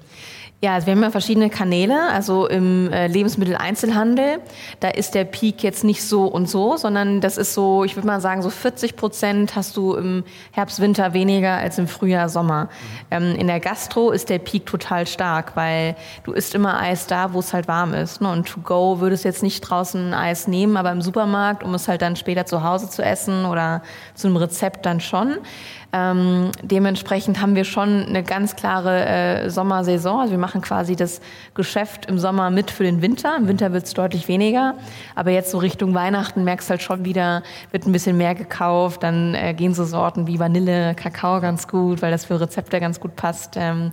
Ja, 0.62 0.74
also 0.74 0.86
wir 0.86 0.92
haben 0.92 1.02
ja 1.02 1.10
verschiedene 1.10 1.48
Kanäle. 1.48 2.10
Also 2.12 2.46
im 2.46 2.92
äh, 2.92 3.06
Lebensmitteleinzelhandel, 3.06 4.40
da 4.80 4.88
ist 4.88 5.14
der 5.14 5.24
Peak 5.24 5.62
jetzt 5.62 5.84
nicht 5.84 6.04
so 6.04 6.26
und 6.26 6.50
so, 6.50 6.76
sondern 6.76 7.22
das 7.22 7.38
ist 7.38 7.54
so, 7.54 7.82
ich 7.82 7.96
würde 7.96 8.06
mal 8.06 8.20
sagen, 8.20 8.42
so 8.42 8.50
40 8.50 8.94
Prozent 8.94 9.56
hast 9.56 9.78
du 9.78 9.94
im 9.94 10.22
Herbst, 10.52 10.80
Winter 10.80 11.14
weniger 11.14 11.54
als 11.54 11.78
im 11.78 11.88
Frühjahr, 11.88 12.28
Sommer. 12.28 12.68
Ähm, 13.10 13.36
in 13.36 13.46
der 13.46 13.58
Gastro 13.58 14.10
ist 14.10 14.28
der 14.28 14.38
Peak 14.38 14.66
total 14.66 15.06
stark, 15.06 15.56
weil 15.56 15.96
du 16.24 16.32
isst 16.32 16.54
immer 16.54 16.78
Eis 16.78 17.06
da, 17.06 17.32
wo 17.32 17.38
es 17.38 17.54
halt 17.54 17.66
warm 17.66 17.94
ist. 17.94 18.20
Ne? 18.20 18.30
Und 18.30 18.46
to 18.46 18.60
go 18.60 19.00
würdest 19.00 19.24
jetzt 19.24 19.42
nicht 19.42 19.62
draußen 19.62 20.12
Eis 20.12 20.46
nehmen, 20.46 20.76
aber 20.76 20.92
im 20.92 21.00
Supermarkt, 21.00 21.64
um 21.64 21.72
es 21.72 21.88
halt 21.88 22.02
dann 22.02 22.16
später 22.16 22.44
zu 22.44 22.62
Hause 22.62 22.90
zu 22.90 23.02
essen 23.02 23.46
oder 23.46 23.80
zu 24.14 24.26
einem 24.26 24.36
Rezept 24.36 24.84
dann 24.84 25.00
schon. 25.00 25.38
Ähm, 25.92 26.52
dementsprechend 26.62 27.40
haben 27.40 27.56
wir 27.56 27.64
schon 27.64 28.06
eine 28.06 28.22
ganz 28.22 28.54
klare 28.54 29.04
äh, 29.06 29.50
Sommersaison. 29.50 30.20
Also 30.20 30.30
wir 30.30 30.38
machen 30.38 30.60
quasi 30.60 30.94
das 30.94 31.20
Geschäft 31.54 32.06
im 32.06 32.18
Sommer 32.18 32.50
mit 32.50 32.70
für 32.70 32.84
den 32.84 33.02
Winter. 33.02 33.36
Im 33.36 33.48
Winter 33.48 33.72
wird 33.72 33.86
es 33.86 33.94
deutlich 33.94 34.28
weniger. 34.28 34.74
Aber 35.16 35.30
jetzt 35.30 35.50
so 35.50 35.58
Richtung 35.58 35.94
Weihnachten 35.94 36.44
merkst 36.44 36.68
du 36.68 36.70
halt 36.70 36.82
schon 36.82 37.04
wieder, 37.04 37.42
wird 37.72 37.86
ein 37.86 37.92
bisschen 37.92 38.16
mehr 38.16 38.36
gekauft. 38.36 39.02
Dann 39.02 39.34
äh, 39.34 39.52
gehen 39.54 39.74
so 39.74 39.84
Sorten 39.84 40.26
wie 40.28 40.38
Vanille, 40.38 40.94
Kakao 40.94 41.40
ganz 41.40 41.66
gut, 41.66 42.02
weil 42.02 42.12
das 42.12 42.24
für 42.24 42.40
Rezepte 42.40 42.78
ganz 42.78 43.00
gut 43.00 43.16
passt. 43.16 43.56
Ähm, 43.56 43.90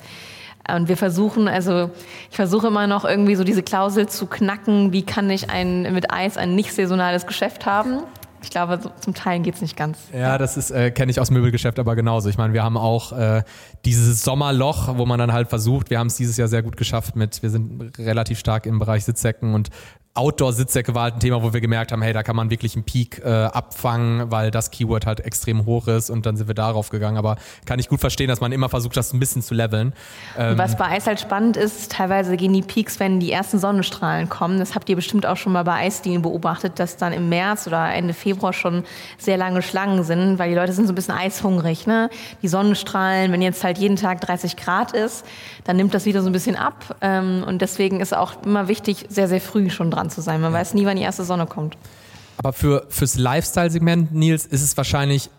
und 0.69 0.89
wir 0.89 0.97
versuchen, 0.97 1.47
also 1.47 1.89
ich 2.29 2.35
versuche 2.35 2.67
immer 2.67 2.87
noch 2.87 3.05
irgendwie 3.05 3.35
so 3.35 3.43
diese 3.43 3.63
Klausel 3.63 4.07
zu 4.07 4.27
knacken, 4.27 4.91
wie 4.91 5.03
kann 5.03 5.29
ich 5.29 5.49
ein, 5.49 5.93
mit 5.93 6.11
Eis 6.11 6.37
ein 6.37 6.55
nicht 6.55 6.73
saisonales 6.73 7.25
Geschäft 7.25 7.65
haben. 7.65 8.03
Ich 8.47 8.51
glaube, 8.51 8.79
so, 8.81 8.89
zum 9.01 9.13
Teil 9.13 9.41
geht 9.41 9.55
es 9.55 9.61
nicht 9.61 9.75
ganz. 9.75 9.97
Ja, 10.13 10.37
das 10.37 10.55
ist, 10.55 10.71
äh, 10.71 10.89
kenne 10.89 11.11
ich 11.11 11.19
aus 11.19 11.31
Möbelgeschäft 11.31 11.79
aber 11.79 11.97
genauso. 11.97 12.29
Ich 12.29 12.37
meine, 12.37 12.53
wir 12.53 12.63
haben 12.63 12.77
auch 12.77 13.11
äh, 13.11 13.43
dieses 13.83 14.23
Sommerloch, 14.23 14.97
wo 14.97 15.05
man 15.05 15.19
dann 15.19 15.33
halt 15.33 15.49
versucht, 15.49 15.89
wir 15.89 15.99
haben 15.99 16.07
es 16.07 16.15
dieses 16.15 16.37
Jahr 16.37 16.47
sehr 16.47 16.63
gut 16.63 16.77
geschafft 16.77 17.17
mit, 17.17 17.43
wir 17.43 17.49
sind 17.49 17.97
relativ 17.97 18.39
stark 18.39 18.65
im 18.65 18.79
Bereich 18.79 19.03
Sitzsäcken 19.03 19.53
und 19.53 19.67
Outdoor-Sitzsäcke 20.17 20.95
war 20.95 21.03
halt 21.03 21.15
ein 21.15 21.19
Thema, 21.19 21.43
wo 21.43 21.53
wir 21.53 21.61
gemerkt 21.61 21.91
haben, 21.91 22.01
hey, 22.01 22.11
da 22.11 22.23
kann 22.23 22.35
man 22.35 22.49
wirklich 22.49 22.75
einen 22.75 22.83
Peak 22.83 23.21
äh, 23.23 23.29
abfangen, 23.29 24.31
weil 24.31 24.49
das 24.49 24.71
Keyword 24.71 25.05
halt 25.05 25.19
extrem 25.19 25.65
hoch 25.65 25.87
ist 25.87 26.09
und 26.09 26.25
dann 26.25 26.35
sind 26.35 26.47
wir 26.47 26.55
darauf 26.55 26.89
gegangen. 26.89 27.17
Aber 27.17 27.37
kann 27.65 27.79
ich 27.79 27.87
gut 27.87 27.99
verstehen, 27.99 28.27
dass 28.27 28.41
man 28.41 28.51
immer 28.51 28.67
versucht, 28.67 28.97
das 28.97 29.13
ein 29.13 29.19
bisschen 29.19 29.43
zu 29.43 29.53
leveln. 29.53 29.93
Ähm 30.37 30.57
was 30.57 30.75
bei 30.75 30.85
Eis 30.85 31.05
halt 31.05 31.19
spannend 31.19 31.55
ist, 31.55 31.91
teilweise 31.91 32.35
gehen 32.35 32.51
die 32.53 32.63
Peaks, 32.63 32.99
wenn 32.99 33.19
die 33.19 33.31
ersten 33.31 33.59
Sonnenstrahlen 33.59 34.27
kommen. 34.27 34.57
Das 34.57 34.73
habt 34.73 34.89
ihr 34.89 34.95
bestimmt 34.95 35.25
auch 35.27 35.37
schon 35.37 35.53
mal 35.53 35.63
bei 35.63 35.75
Eisdielen 35.85 36.23
beobachtet, 36.23 36.79
dass 36.79 36.97
dann 36.97 37.13
im 37.13 37.29
März 37.29 37.67
oder 37.67 37.93
Ende 37.93 38.13
Februar 38.13 38.53
schon 38.53 38.83
sehr 39.19 39.37
lange 39.37 39.61
Schlangen 39.61 40.03
sind, 40.03 40.39
weil 40.39 40.49
die 40.49 40.55
Leute 40.55 40.73
sind 40.73 40.87
so 40.87 40.93
ein 40.93 40.95
bisschen 40.95 41.15
eishungrig. 41.15 41.85
Ne? 41.85 42.09
Die 42.41 42.47
Sonnenstrahlen, 42.47 43.31
wenn 43.31 43.43
jetzt 43.43 43.63
halt 43.63 43.77
jeden 43.77 43.97
Tag 43.97 44.21
30 44.21 44.57
Grad 44.57 44.93
ist, 44.93 45.25
dann 45.63 45.75
nimmt 45.77 45.93
das 45.93 46.05
wieder 46.05 46.23
so 46.23 46.29
ein 46.29 46.33
bisschen 46.33 46.55
ab. 46.55 46.95
Ähm, 47.01 47.43
und 47.45 47.61
deswegen 47.61 47.99
ist 47.99 48.15
auch 48.15 48.43
immer 48.43 48.67
wichtig, 48.67 49.05
sehr, 49.09 49.27
sehr 49.27 49.41
früh 49.41 49.69
schon 49.69 49.91
dran 49.91 50.06
zu 50.09 50.21
sein. 50.21 50.41
Man 50.41 50.53
weiß 50.53 50.73
nie, 50.73 50.85
wann 50.85 50.97
die 50.97 51.03
erste 51.03 51.23
Sonne 51.23 51.45
kommt. 51.45 51.77
Aber 52.37 52.53
für, 52.53 52.85
fürs 52.89 53.17
Lifestyle-Segment, 53.17 54.13
Nils, 54.13 54.45
ist 54.45 54.61
es 54.61 54.77
wahrscheinlich 54.77 55.29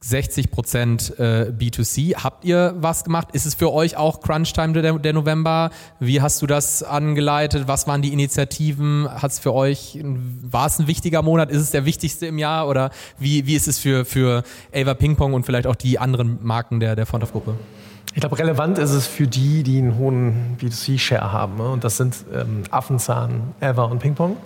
60 0.00 0.50
Prozent 0.50 1.18
äh, 1.18 1.52
B2C. 1.56 2.16
Habt 2.16 2.44
ihr 2.44 2.74
was 2.78 3.04
gemacht? 3.04 3.28
Ist 3.32 3.46
es 3.46 3.54
für 3.54 3.72
euch 3.72 3.96
auch 3.96 4.20
Crunch-Time 4.20 4.72
der, 4.72 4.98
der, 4.98 5.12
November? 5.12 5.70
Wie 6.00 6.20
hast 6.20 6.42
du 6.42 6.46
das 6.46 6.82
angeleitet? 6.82 7.68
Was 7.68 7.86
waren 7.86 8.02
die 8.02 8.12
Initiativen? 8.12 9.08
Hat 9.08 9.30
es 9.30 9.38
für 9.38 9.54
euch, 9.54 10.00
war 10.02 10.66
es 10.66 10.78
ein 10.78 10.86
wichtiger 10.86 11.22
Monat? 11.22 11.50
Ist 11.50 11.60
es 11.60 11.70
der 11.70 11.84
wichtigste 11.84 12.26
im 12.26 12.38
Jahr? 12.38 12.68
Oder 12.68 12.90
wie, 13.18 13.46
wie 13.46 13.54
ist 13.54 13.68
es 13.68 13.78
für, 13.78 14.04
für 14.04 14.42
Ava 14.74 14.94
Ping 14.94 15.16
Pong 15.16 15.34
und 15.34 15.46
vielleicht 15.46 15.66
auch 15.66 15.76
die 15.76 15.98
anderen 15.98 16.38
Marken 16.42 16.80
der, 16.80 16.96
der 16.96 17.06
Fronthof-Gruppe? 17.06 17.54
Ich 18.14 18.20
glaube, 18.20 18.38
relevant 18.38 18.78
ist 18.78 18.90
es 18.90 19.06
für 19.06 19.26
die, 19.26 19.62
die 19.62 19.78
einen 19.78 19.96
hohen 19.98 20.56
B2C-Share 20.60 21.30
haben. 21.32 21.56
Ne? 21.56 21.68
Und 21.68 21.84
das 21.84 21.98
sind 21.98 22.16
ähm, 22.34 22.62
Affenzahn, 22.70 23.54
Ever 23.60 23.90
und 23.90 23.98
Pingpong. 23.98 24.36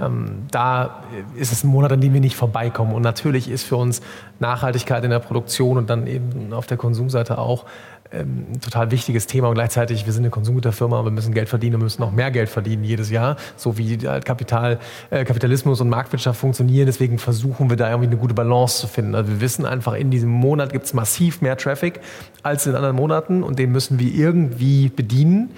Ähm, 0.00 0.46
da 0.50 1.02
ist 1.34 1.50
es 1.50 1.64
ein 1.64 1.68
Monat, 1.68 1.92
an 1.92 2.00
dem 2.00 2.12
wir 2.12 2.20
nicht 2.20 2.36
vorbeikommen. 2.36 2.94
Und 2.94 3.02
natürlich 3.02 3.48
ist 3.50 3.64
für 3.64 3.76
uns 3.76 4.02
Nachhaltigkeit 4.38 5.02
in 5.02 5.10
der 5.10 5.18
Produktion 5.18 5.78
und 5.78 5.88
dann 5.88 6.06
eben 6.06 6.52
auf 6.52 6.66
der 6.66 6.76
Konsumseite 6.76 7.38
auch 7.38 7.64
ähm, 8.12 8.46
ein 8.52 8.60
total 8.60 8.90
wichtiges 8.90 9.26
Thema 9.26 9.48
und 9.48 9.54
gleichzeitig, 9.54 10.06
wir 10.06 10.12
sind 10.12 10.22
eine 10.22 10.30
Konsumgüterfirma, 10.30 11.04
wir 11.04 11.10
müssen 11.10 11.34
Geld 11.34 11.48
verdienen 11.48 11.76
und 11.76 11.82
müssen 11.82 12.00
noch 12.00 12.12
mehr 12.12 12.30
Geld 12.30 12.48
verdienen 12.48 12.84
jedes 12.84 13.10
Jahr, 13.10 13.36
so 13.56 13.78
wie 13.78 13.98
halt 14.06 14.24
Kapital, 14.24 14.78
äh, 15.10 15.24
Kapitalismus 15.24 15.80
und 15.80 15.88
Marktwirtschaft 15.88 16.38
funktionieren. 16.38 16.86
Deswegen 16.86 17.18
versuchen 17.18 17.70
wir 17.70 17.76
da 17.76 17.88
irgendwie 17.88 18.08
eine 18.08 18.16
gute 18.16 18.34
Balance 18.34 18.80
zu 18.80 18.86
finden. 18.86 19.14
Also 19.14 19.30
wir 19.30 19.40
wissen 19.40 19.66
einfach, 19.66 19.94
in 19.94 20.10
diesem 20.10 20.30
Monat 20.30 20.72
gibt 20.72 20.86
es 20.86 20.94
massiv 20.94 21.40
mehr 21.40 21.56
Traffic 21.56 22.00
als 22.42 22.66
in 22.66 22.74
anderen 22.74 22.96
Monaten 22.96 23.42
und 23.42 23.58
den 23.58 23.72
müssen 23.72 23.98
wir 23.98 24.12
irgendwie 24.12 24.88
bedienen. 24.88 25.50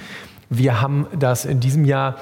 Wir 0.51 0.81
haben 0.81 1.07
das 1.19 1.45
in 1.45 1.61
diesem 1.61 1.85
Jahr 1.85 2.17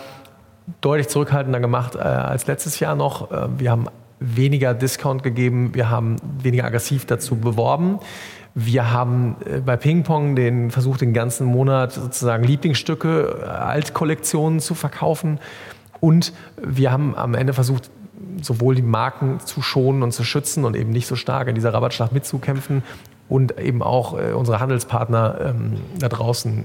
deutlich 0.80 1.08
zurückhaltender 1.08 1.60
gemacht 1.60 1.94
äh, 1.94 1.98
als 1.98 2.46
letztes 2.46 2.80
Jahr 2.80 2.96
noch. 2.96 3.30
Äh, 3.30 3.48
wir 3.58 3.70
haben 3.70 3.86
weniger 4.18 4.74
Discount 4.74 5.22
gegeben, 5.22 5.74
wir 5.74 5.90
haben 5.90 6.16
weniger 6.42 6.64
aggressiv 6.64 7.06
dazu 7.06 7.36
beworben. 7.36 8.00
Wir 8.58 8.90
haben 8.90 9.36
äh, 9.44 9.60
bei 9.60 9.76
Ping 9.76 10.02
Pong 10.02 10.34
den 10.34 10.70
versucht, 10.70 11.02
den 11.02 11.12
ganzen 11.12 11.46
Monat 11.46 11.92
sozusagen 11.92 12.42
Lieblingsstücke, 12.42 13.42
äh, 13.42 13.44
Altkollektionen 13.44 14.60
zu 14.60 14.74
verkaufen. 14.74 15.38
Und 16.00 16.32
wir 16.56 16.90
haben 16.90 17.14
am 17.14 17.34
Ende 17.34 17.52
versucht, 17.52 17.90
sowohl 18.40 18.74
die 18.74 18.82
Marken 18.82 19.40
zu 19.40 19.60
schonen 19.60 20.02
und 20.02 20.12
zu 20.12 20.24
schützen 20.24 20.64
und 20.64 20.74
eben 20.74 20.90
nicht 20.90 21.06
so 21.06 21.16
stark 21.16 21.48
in 21.48 21.54
dieser 21.54 21.74
Rabattschlacht 21.74 22.12
mitzukämpfen 22.12 22.82
und 23.28 23.60
eben 23.60 23.82
auch 23.82 24.18
äh, 24.18 24.32
unsere 24.32 24.58
Handelspartner 24.58 25.36
ähm, 25.38 25.74
da 25.98 26.08
draußen 26.08 26.64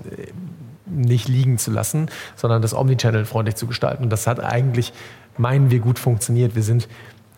nicht 0.86 1.27
liegen 1.27 1.58
zu 1.58 1.71
lassen, 1.71 2.10
sondern 2.38 2.62
das 2.62 2.73
Omnichannel 2.73 3.25
freundlich 3.25 3.56
zu 3.56 3.67
gestalten. 3.67 4.04
Und 4.04 4.12
das 4.12 4.27
hat 4.27 4.41
eigentlich, 4.41 4.93
meinen 5.38 5.71
wir, 5.71 5.80
gut 5.80 5.99
funktioniert. 5.99 6.56
Wir 6.56 6.63
sind 6.63 6.88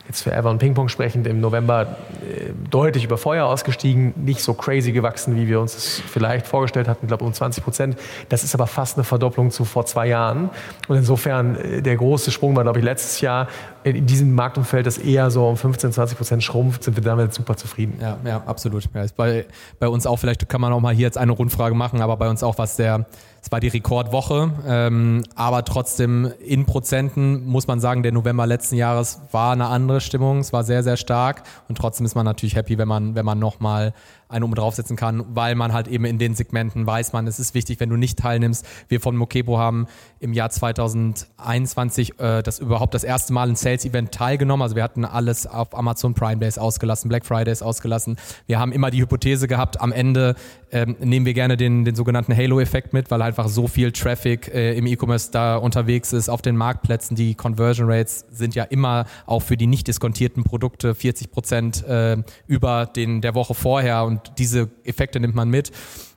jetzt 0.08 0.22
für 0.22 0.34
Ever 0.34 0.50
und 0.50 0.60
Ping-Pong 0.60 0.90
sprechend, 0.90 1.28
im 1.28 1.40
November 1.40 1.98
äh, 2.22 2.52
deutlich 2.70 3.06
über 3.06 3.18
Feuer 3.18 3.46
ausgestiegen, 3.46 4.14
nicht 4.18 4.42
so 4.42 4.54
crazy 4.54 4.92
gewachsen, 4.92 5.36
wie 5.38 5.48
wir 5.48 5.62
uns 5.62 5.76
das 5.76 6.02
vielleicht 6.06 6.46
vorgestellt 6.46 6.88
hatten, 6.88 7.06
ich 7.06 7.08
glaube 7.08 7.24
um 7.24 7.34
20 7.34 7.64
Prozent. 7.64 7.98
Das 8.30 8.44
ist 8.44 8.54
aber 8.54 8.68
fast 8.68 8.98
eine 8.98 9.04
Verdopplung 9.04 9.52
zu 9.52 9.66
vor 9.66 9.86
zwei 9.86 10.08
Jahren. 10.08 10.50
Und 10.88 10.98
insofern, 10.98 11.56
äh, 11.56 11.82
der 11.82 11.96
große 11.96 12.32
Sprung 12.32 12.56
war, 12.56 12.64
glaube 12.64 12.80
ich, 12.80 12.86
letztes 12.86 13.22
Jahr. 13.22 13.48
In 13.84 14.06
diesem 14.06 14.34
Marktumfeld, 14.34 14.86
das 14.86 14.98
eher 14.98 15.30
so 15.32 15.48
um 15.48 15.58
15, 15.58 15.92
20 15.92 16.18
Prozent 16.18 16.44
schrumpft, 16.44 16.84
sind 16.84 16.96
wir 16.96 17.04
damit 17.04 17.34
super 17.34 17.58
zufrieden. 17.58 17.98
Ja, 18.02 18.18
ja 18.26 18.44
absolut. 18.46 18.84
Ja, 18.94 19.06
bei, 19.16 19.46
bei 19.80 19.88
uns 19.88 20.06
auch, 20.06 20.18
vielleicht 20.18 20.48
kann 20.48 20.62
man 20.62 20.72
auch 20.72 20.80
mal 20.80 20.94
hier 20.94 21.06
jetzt 21.06 21.18
eine 21.18 21.32
Rundfrage 21.32 21.76
machen, 21.76 22.02
aber 22.02 22.18
bei 22.18 22.30
uns 22.30 22.44
auch 22.44 22.58
was 22.58 22.76
der 22.76 23.06
es 23.44 23.52
war 23.52 23.60
die 23.60 23.68
Rekordwoche, 23.68 24.54
ähm, 24.66 25.24
aber 25.36 25.66
trotzdem 25.66 26.32
in 26.40 26.66
Prozenten 26.66 27.46
muss 27.46 27.68
man 27.68 27.82
sagen, 27.82 28.02
der 28.02 28.14
November 28.14 28.48
letzten 28.48 28.78
Jahres 28.78 29.20
war 29.34 29.52
eine 29.52 29.66
andere 29.66 30.00
Stimmung. 30.00 30.40
Es 30.40 30.54
war 30.54 30.64
sehr, 30.64 30.82
sehr 30.82 30.96
stark 30.96 31.44
und 31.68 31.78
trotzdem 31.78 32.06
ist 32.06 32.16
man 32.16 32.24
natürlich 32.24 32.56
happy, 32.56 32.78
wenn 32.78 32.88
man, 32.88 33.16
wenn 33.16 33.26
man 33.26 33.40
nochmal 33.40 33.94
eine 34.34 34.46
um 34.46 34.54
draufsetzen 34.54 34.96
kann, 34.96 35.24
weil 35.30 35.56
man 35.56 35.72
halt 35.72 35.88
eben 35.88 36.06
in 36.06 36.18
den 36.18 36.36
Segmenten 36.36 36.86
weiß 36.86 37.14
man, 37.14 37.28
es 37.28 37.40
ist 37.40 37.54
wichtig, 37.54 37.80
wenn 37.80 37.90
du 37.90 37.96
nicht 37.96 38.20
teilnimmst. 38.20 38.66
Wir 38.90 39.00
von 39.00 39.16
Mokebo 39.16 39.58
haben 39.58 39.88
im 40.20 40.34
Jahr 40.34 40.50
2021 40.50 42.20
äh, 42.20 42.42
das 42.42 42.60
überhaupt 42.60 42.94
das 42.94 43.04
erste 43.04 43.34
Mal 43.34 43.50
ein 43.50 43.56
Sales-Event 43.56 44.12
teilgenommen. 44.12 44.64
Also 44.64 44.76
wir 44.76 44.84
hatten 44.84 45.06
alles 45.06 45.48
auf 45.48 45.78
Amazon 45.78 46.14
Prime 46.14 46.38
Days 46.38 46.58
ausgelassen, 46.58 47.10
Black 47.10 47.26
Fridays 47.26 47.62
ausgelassen. 47.62 48.18
Wir 48.48 48.60
haben 48.60 48.72
immer 48.72 48.92
die 48.92 49.02
Hypothese 49.02 49.48
gehabt, 49.48 49.80
am 49.80 49.92
Ende 49.92 50.36
ähm, 50.74 50.96
nehmen 51.00 51.26
wir 51.26 51.36
gerne 51.36 51.56
den, 51.56 51.86
den 51.86 51.94
sogenannten 51.94 52.36
Halo-Effekt 52.36 52.94
mit, 52.94 53.12
weil 53.12 53.22
einfach 53.22 53.48
so 53.48 53.68
viel 53.68 53.92
Traffic 53.92 54.52
äh, 54.54 54.76
im 54.76 54.88
E-Commerce 54.88 55.30
da 55.32 55.56
unterwegs 55.56 56.12
ist 56.14 56.30
auf 56.30 56.42
den 56.42 56.58
Marktplätzen. 56.58 57.16
Die 57.16 57.36
Conversion 57.36 57.90
Rates 57.90 58.26
sind 58.32 58.56
ja 58.56 58.64
immer 58.64 59.06
auch 59.28 59.42
für 59.42 59.56
die 59.56 59.68
nicht 59.68 59.88
diskontierten 59.88 60.44
Produkte 60.44 60.96
40 60.96 61.32
Prozent 61.32 61.88
äh, 61.88 62.18
über 62.48 62.88
den 62.88 63.22
der 63.22 63.36
Woche 63.36 63.54
vorher 63.54 64.04
und 64.04 64.34
diese 64.40 64.72
Effekte 64.84 65.20
nimmt 65.20 65.36
man 65.36 65.48
mit. 65.50 65.72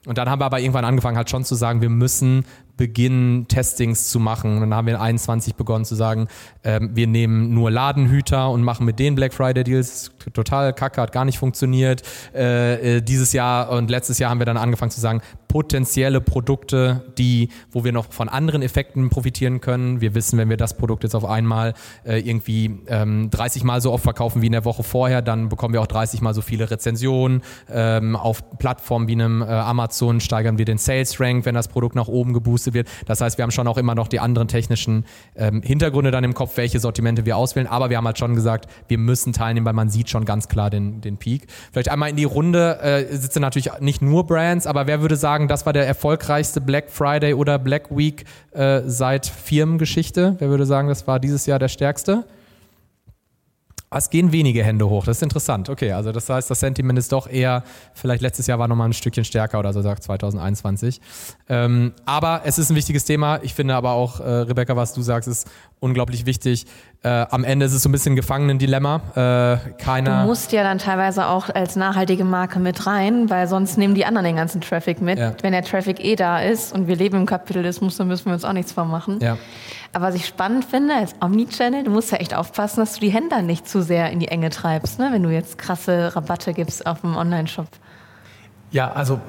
Und 0.06 0.18
dann 0.18 0.30
haben 0.30 0.40
wir 0.40 0.46
aber 0.46 0.60
irgendwann 0.60 0.84
angefangen 0.84 1.18
halt 1.18 1.28
schon 1.28 1.44
zu 1.44 1.54
sagen, 1.54 1.82
wir 1.82 1.90
müssen 1.90 2.46
beginnen, 2.76 3.48
Testings 3.48 4.08
zu 4.08 4.20
machen. 4.20 4.54
Und 4.54 4.60
dann 4.60 4.74
haben 4.74 4.86
wir 4.86 4.94
in 4.94 5.00
21 5.00 5.56
begonnen 5.56 5.84
zu 5.84 5.94
sagen, 5.94 6.28
ähm, 6.64 6.90
wir 6.94 7.06
nehmen 7.06 7.52
nur 7.52 7.70
Ladenhüter 7.70 8.50
und 8.50 8.62
machen 8.62 8.86
mit 8.86 8.98
denen 8.98 9.16
Black 9.16 9.34
Friday 9.34 9.64
Deals. 9.64 10.12
Total 10.32 10.72
kacke, 10.72 11.00
hat 11.00 11.12
gar 11.12 11.24
nicht 11.24 11.38
funktioniert. 11.38 12.02
Äh, 12.34 12.96
äh, 12.96 13.00
dieses 13.02 13.32
Jahr 13.32 13.70
und 13.70 13.90
letztes 13.90 14.18
Jahr 14.18 14.30
haben 14.30 14.38
wir 14.38 14.46
dann 14.46 14.56
angefangen 14.56 14.90
zu 14.90 15.00
sagen, 15.00 15.20
potenzielle 15.48 16.20
Produkte, 16.20 17.04
die, 17.16 17.48
wo 17.70 17.84
wir 17.84 17.92
noch 17.92 18.12
von 18.12 18.28
anderen 18.28 18.62
Effekten 18.62 19.08
profitieren 19.08 19.60
können. 19.60 20.00
Wir 20.00 20.14
wissen, 20.14 20.38
wenn 20.38 20.50
wir 20.50 20.56
das 20.56 20.76
Produkt 20.76 21.02
jetzt 21.02 21.14
auf 21.14 21.24
einmal 21.24 21.74
äh, 22.04 22.18
irgendwie 22.18 22.80
ähm, 22.88 23.30
30 23.30 23.64
Mal 23.64 23.80
so 23.80 23.92
oft 23.92 24.04
verkaufen 24.04 24.42
wie 24.42 24.46
in 24.46 24.52
der 24.52 24.64
Woche 24.64 24.82
vorher, 24.82 25.22
dann 25.22 25.48
bekommen 25.48 25.72
wir 25.72 25.80
auch 25.80 25.86
30 25.86 26.20
Mal 26.20 26.34
so 26.34 26.42
viele 26.42 26.70
Rezensionen. 26.70 27.42
Ähm, 27.70 28.16
auf 28.16 28.58
Plattformen 28.58 29.08
wie 29.08 29.12
einem 29.12 29.42
äh, 29.42 29.46
Amazon 29.46 30.20
steigern 30.20 30.58
wir 30.58 30.64
den 30.64 30.78
Sales 30.78 31.20
Rank, 31.20 31.46
wenn 31.46 31.54
das 31.54 31.68
Produkt 31.68 31.94
nach 31.94 32.08
oben 32.08 32.32
geboostet 32.32 32.74
wird. 32.74 32.88
Das 33.06 33.20
heißt, 33.20 33.38
wir 33.38 33.42
haben 33.42 33.50
schon 33.50 33.68
auch 33.68 33.78
immer 33.78 33.94
noch 33.94 34.08
die 34.08 34.20
anderen 34.20 34.48
technischen 34.48 35.04
ähm, 35.36 35.62
Hintergründe 35.62 36.10
dann 36.10 36.24
im 36.24 36.34
Kopf, 36.34 36.56
welche 36.56 36.80
Sortimente 36.80 37.24
wir 37.24 37.36
auswählen. 37.36 37.66
Aber 37.66 37.90
wir 37.90 37.96
haben 37.96 38.06
halt 38.06 38.18
schon 38.18 38.34
gesagt, 38.34 38.68
wir 38.88 38.98
müssen 38.98 39.32
teilnehmen, 39.32 39.66
weil 39.66 39.72
man 39.72 39.88
sieht 39.88 40.10
schon 40.10 40.15
ganz 40.24 40.48
klar 40.48 40.70
den, 40.70 41.00
den 41.00 41.16
Peak. 41.16 41.46
Vielleicht 41.72 41.90
einmal 41.90 42.10
in 42.10 42.16
die 42.16 42.24
Runde 42.24 42.80
äh, 42.80 43.16
sitzen 43.16 43.40
natürlich 43.40 43.70
nicht 43.80 44.02
nur 44.02 44.26
Brands, 44.26 44.66
aber 44.66 44.86
wer 44.86 45.00
würde 45.00 45.16
sagen, 45.16 45.48
das 45.48 45.66
war 45.66 45.72
der 45.72 45.86
erfolgreichste 45.86 46.60
Black 46.60 46.90
Friday 46.90 47.34
oder 47.34 47.58
Black 47.58 47.96
Week 47.96 48.24
äh, 48.52 48.82
seit 48.86 49.26
Firmengeschichte? 49.26 50.36
Wer 50.38 50.48
würde 50.48 50.66
sagen, 50.66 50.88
das 50.88 51.06
war 51.06 51.20
dieses 51.20 51.46
Jahr 51.46 51.58
der 51.58 51.68
stärkste? 51.68 52.24
Es 53.88 54.10
gehen 54.10 54.32
wenige 54.32 54.64
Hände 54.64 54.88
hoch, 54.88 55.04
das 55.04 55.18
ist 55.18 55.22
interessant. 55.22 55.68
Okay, 55.68 55.92
also 55.92 56.10
das 56.10 56.28
heißt, 56.28 56.50
das 56.50 56.58
Sentiment 56.58 56.98
ist 56.98 57.12
doch 57.12 57.28
eher, 57.28 57.62
vielleicht 57.94 58.20
letztes 58.20 58.48
Jahr 58.48 58.58
war 58.58 58.66
nochmal 58.66 58.88
ein 58.88 58.92
Stückchen 58.92 59.24
stärker 59.24 59.60
oder 59.60 59.72
so, 59.72 59.80
sagt 59.80 60.02
2021. 60.02 61.00
Ähm, 61.48 61.92
aber 62.04 62.42
es 62.44 62.58
ist 62.58 62.70
ein 62.70 62.76
wichtiges 62.76 63.04
Thema. 63.04 63.38
Ich 63.42 63.54
finde 63.54 63.76
aber 63.76 63.92
auch, 63.92 64.18
äh, 64.18 64.24
Rebecca, 64.24 64.74
was 64.74 64.92
du 64.92 65.02
sagst, 65.02 65.28
ist 65.28 65.48
unglaublich 65.78 66.26
wichtig. 66.26 66.66
Äh, 67.02 67.26
am 67.30 67.44
Ende 67.44 67.66
ist 67.66 67.72
es 67.72 67.82
so 67.82 67.88
ein 67.88 67.92
bisschen 67.92 68.16
Gefangenendilemma. 68.16 69.00
Äh, 69.14 69.70
keiner 69.82 70.22
du 70.22 70.28
musst 70.28 70.52
ja 70.52 70.62
dann 70.62 70.78
teilweise 70.78 71.28
auch 71.28 71.48
als 71.48 71.76
nachhaltige 71.76 72.24
Marke 72.24 72.58
mit 72.58 72.86
rein, 72.86 73.30
weil 73.30 73.46
sonst 73.46 73.78
nehmen 73.78 73.94
die 73.94 74.04
anderen 74.04 74.24
den 74.24 74.36
ganzen 74.36 74.60
Traffic 74.60 75.00
mit. 75.00 75.18
Ja. 75.18 75.34
Wenn 75.42 75.52
der 75.52 75.62
Traffic 75.62 76.02
eh 76.04 76.16
da 76.16 76.40
ist 76.40 76.72
und 76.72 76.88
wir 76.88 76.96
leben 76.96 77.18
im 77.18 77.26
Kapitalismus, 77.26 77.96
dann 77.96 78.08
müssen 78.08 78.26
wir 78.26 78.32
uns 78.32 78.44
auch 78.44 78.52
nichts 78.52 78.72
vormachen. 78.72 79.20
Ja. 79.20 79.36
Aber 79.92 80.08
was 80.08 80.14
ich 80.14 80.26
spannend 80.26 80.64
finde 80.64 80.94
als 80.94 81.14
Omnichannel, 81.20 81.84
du 81.84 81.90
musst 81.90 82.10
ja 82.10 82.18
echt 82.18 82.34
aufpassen, 82.34 82.80
dass 82.80 82.94
du 82.94 83.00
die 83.00 83.10
Händler 83.10 83.42
nicht 83.42 83.68
zu 83.68 83.82
sehr 83.82 84.10
in 84.10 84.20
die 84.20 84.28
Enge 84.28 84.50
treibst, 84.50 84.98
ne? 84.98 85.08
wenn 85.12 85.22
du 85.22 85.30
jetzt 85.30 85.58
krasse 85.58 86.14
Rabatte 86.16 86.54
gibst 86.54 86.86
auf 86.86 87.02
dem 87.02 87.16
Online-Shop. 87.16 87.68
Ja, 88.72 88.92
also 88.92 89.20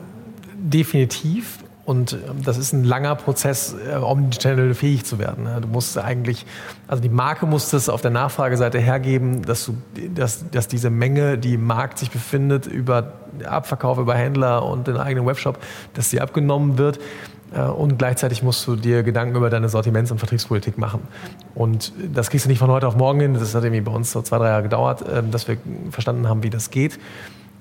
definitiv. 0.56 1.60
Und 1.88 2.12
ähm, 2.12 2.44
das 2.44 2.58
ist 2.58 2.74
ein 2.74 2.84
langer 2.84 3.16
Prozess, 3.16 3.74
äh, 3.74 3.96
Omnichannel 3.96 4.74
fähig 4.74 5.06
zu 5.06 5.20
werden. 5.20 5.46
Ne? 5.46 5.62
Du 5.62 5.70
musst 5.70 5.98
eigentlich, 5.98 6.46
also 6.86 7.02
die 7.02 7.08
Marke 7.08 7.46
muss 7.46 7.72
es 7.72 7.88
auf 7.88 8.02
der 8.02 8.12
Nachfrageseite 8.12 8.78
hergeben, 8.78 9.44
dass, 9.44 9.66
du, 9.68 9.78
dass, 10.14 10.44
dass 10.52 10.68
diese 10.68 10.90
Menge, 10.90 11.38
die 11.38 11.54
im 11.54 11.66
Markt 11.66 11.98
sich 12.00 12.12
befindet, 12.12 12.68
über 12.68 13.14
Abverkauf, 13.46 14.00
über 14.00 14.16
Händler 14.16 14.66
und 14.66 14.88
den 14.88 14.98
eigenen 14.98 15.26
Webshop, 15.26 15.60
dass 15.94 16.10
sie 16.10 16.20
abgenommen 16.20 16.78
wird. 16.78 17.00
Äh, 17.56 17.62
und 17.62 17.98
gleichzeitig 17.98 18.44
musst 18.44 18.68
du 18.68 18.76
dir 18.76 19.04
Gedanken 19.04 19.38
über 19.38 19.50
deine 19.50 19.70
Sortiments- 19.70 20.12
und 20.12 20.18
Vertriebspolitik 20.18 20.78
machen. 20.78 21.00
Und 21.56 21.94
das 22.14 22.30
kriegst 22.30 22.48
du 22.48 22.50
nicht 22.50 22.60
von 22.60 22.70
heute 22.70 22.90
auf 22.90 22.98
morgen 22.98 23.22
hin. 23.22 23.34
Das 23.34 23.56
hat 23.56 23.64
irgendwie 23.64 23.80
bei 23.80 23.94
uns 23.94 24.12
so 24.12 24.22
zwei, 24.22 24.40
drei 24.40 24.50
Jahre 24.50 24.64
gedauert, 24.64 25.06
dass 25.32 25.48
wir 25.48 25.58
verstanden 25.90 26.28
haben, 26.28 26.44
wie 26.44 26.50
das 26.50 26.70
geht. 26.70 27.00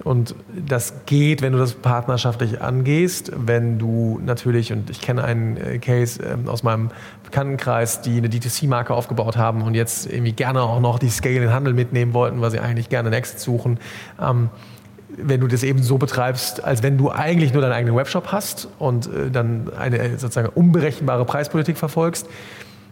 Und 0.05 0.35
das 0.55 1.07
geht, 1.07 1.43
wenn 1.43 1.53
du 1.53 1.59
das 1.59 1.75
partnerschaftlich 1.75 2.61
angehst, 2.61 3.33
wenn 3.35 3.79
du 3.79 4.21
natürlich, 4.25 4.73
und 4.73 4.91
ich 4.91 5.01
kenne 5.01 5.25
einen 5.25 5.57
äh, 5.57 5.79
Case 5.79 6.23
ähm, 6.23 6.49
aus 6.49 6.63
meinem 6.63 6.91
Bekanntenkreis, 7.25 8.03
die 8.03 8.19
eine 8.19 8.29
D2C-Marke 8.29 8.95
aufgebaut 8.95 9.37
haben 9.37 9.63
und 9.63 9.75
jetzt 9.75 10.07
irgendwie 10.07 10.33
gerne 10.33 10.63
auch 10.63 10.81
noch 10.81 10.99
die 10.99 11.09
Scale 11.09 11.37
in 11.37 11.43
den 11.43 11.53
Handel 11.53 11.73
mitnehmen 11.73 12.13
wollten, 12.13 12.41
weil 12.41 12.51
sie 12.51 12.61
eigentlich 12.61 12.89
gerne 12.89 13.15
Exit 13.17 13.41
suchen. 13.41 13.79
Ähm, 14.21 14.51
wenn 15.17 15.41
du 15.41 15.47
das 15.47 15.63
eben 15.63 15.83
so 15.83 15.99
betreibst, 15.99 16.63
als 16.63 16.83
wenn 16.83 16.99
du 16.99 17.11
eigentlich 17.11 17.53
nur 17.53 17.63
deinen 17.63 17.73
eigenen 17.73 17.97
Webshop 17.97 18.33
hast 18.33 18.69
und 18.79 19.07
äh, 19.07 19.31
dann 19.31 19.73
eine 19.79 19.99
äh, 19.99 20.11
sozusagen 20.19 20.49
unberechenbare 20.49 21.25
Preispolitik 21.25 21.79
verfolgst, 21.79 22.29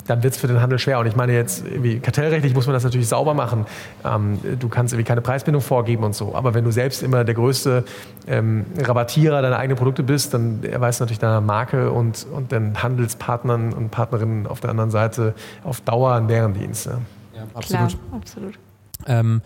dann 0.06 0.22
wird 0.22 0.34
es 0.34 0.40
für 0.40 0.46
den 0.46 0.60
Handel 0.60 0.78
schwer. 0.78 0.98
Und 0.98 1.06
ich 1.06 1.16
meine 1.16 1.32
jetzt, 1.32 1.64
irgendwie 1.66 1.98
kartellrechtlich 1.98 2.54
muss 2.54 2.66
man 2.66 2.74
das 2.74 2.84
natürlich 2.84 3.08
sauber 3.08 3.34
machen. 3.34 3.66
Ähm, 4.04 4.38
du 4.58 4.68
kannst 4.68 4.92
irgendwie 4.92 5.06
keine 5.06 5.20
Preisbindung 5.20 5.62
vorgeben 5.62 6.04
und 6.04 6.14
so. 6.14 6.34
Aber 6.34 6.54
wenn 6.54 6.64
du 6.64 6.70
selbst 6.70 7.02
immer 7.02 7.24
der 7.24 7.34
größte 7.34 7.84
ähm, 8.26 8.66
Rabattierer 8.78 9.42
deiner 9.42 9.58
eigenen 9.58 9.76
Produkte 9.76 10.02
bist, 10.02 10.34
dann 10.34 10.62
erweist 10.62 11.00
du 11.00 11.04
natürlich 11.04 11.18
deiner 11.18 11.40
Marke 11.40 11.90
und, 11.90 12.26
und 12.32 12.52
den 12.52 12.82
Handelspartnern 12.82 13.72
und 13.72 13.90
Partnerinnen 13.90 14.46
auf 14.46 14.60
der 14.60 14.70
anderen 14.70 14.90
Seite 14.90 15.34
auf 15.62 15.80
Dauer 15.80 16.14
einen 16.14 16.26
Bärendienst. 16.26 16.86
Ja, 16.86 16.92
ja 17.34 17.42
absolut. 17.54 17.88
Klar, 17.88 18.20
absolut. 18.20 18.58
Ähm, 19.06 19.42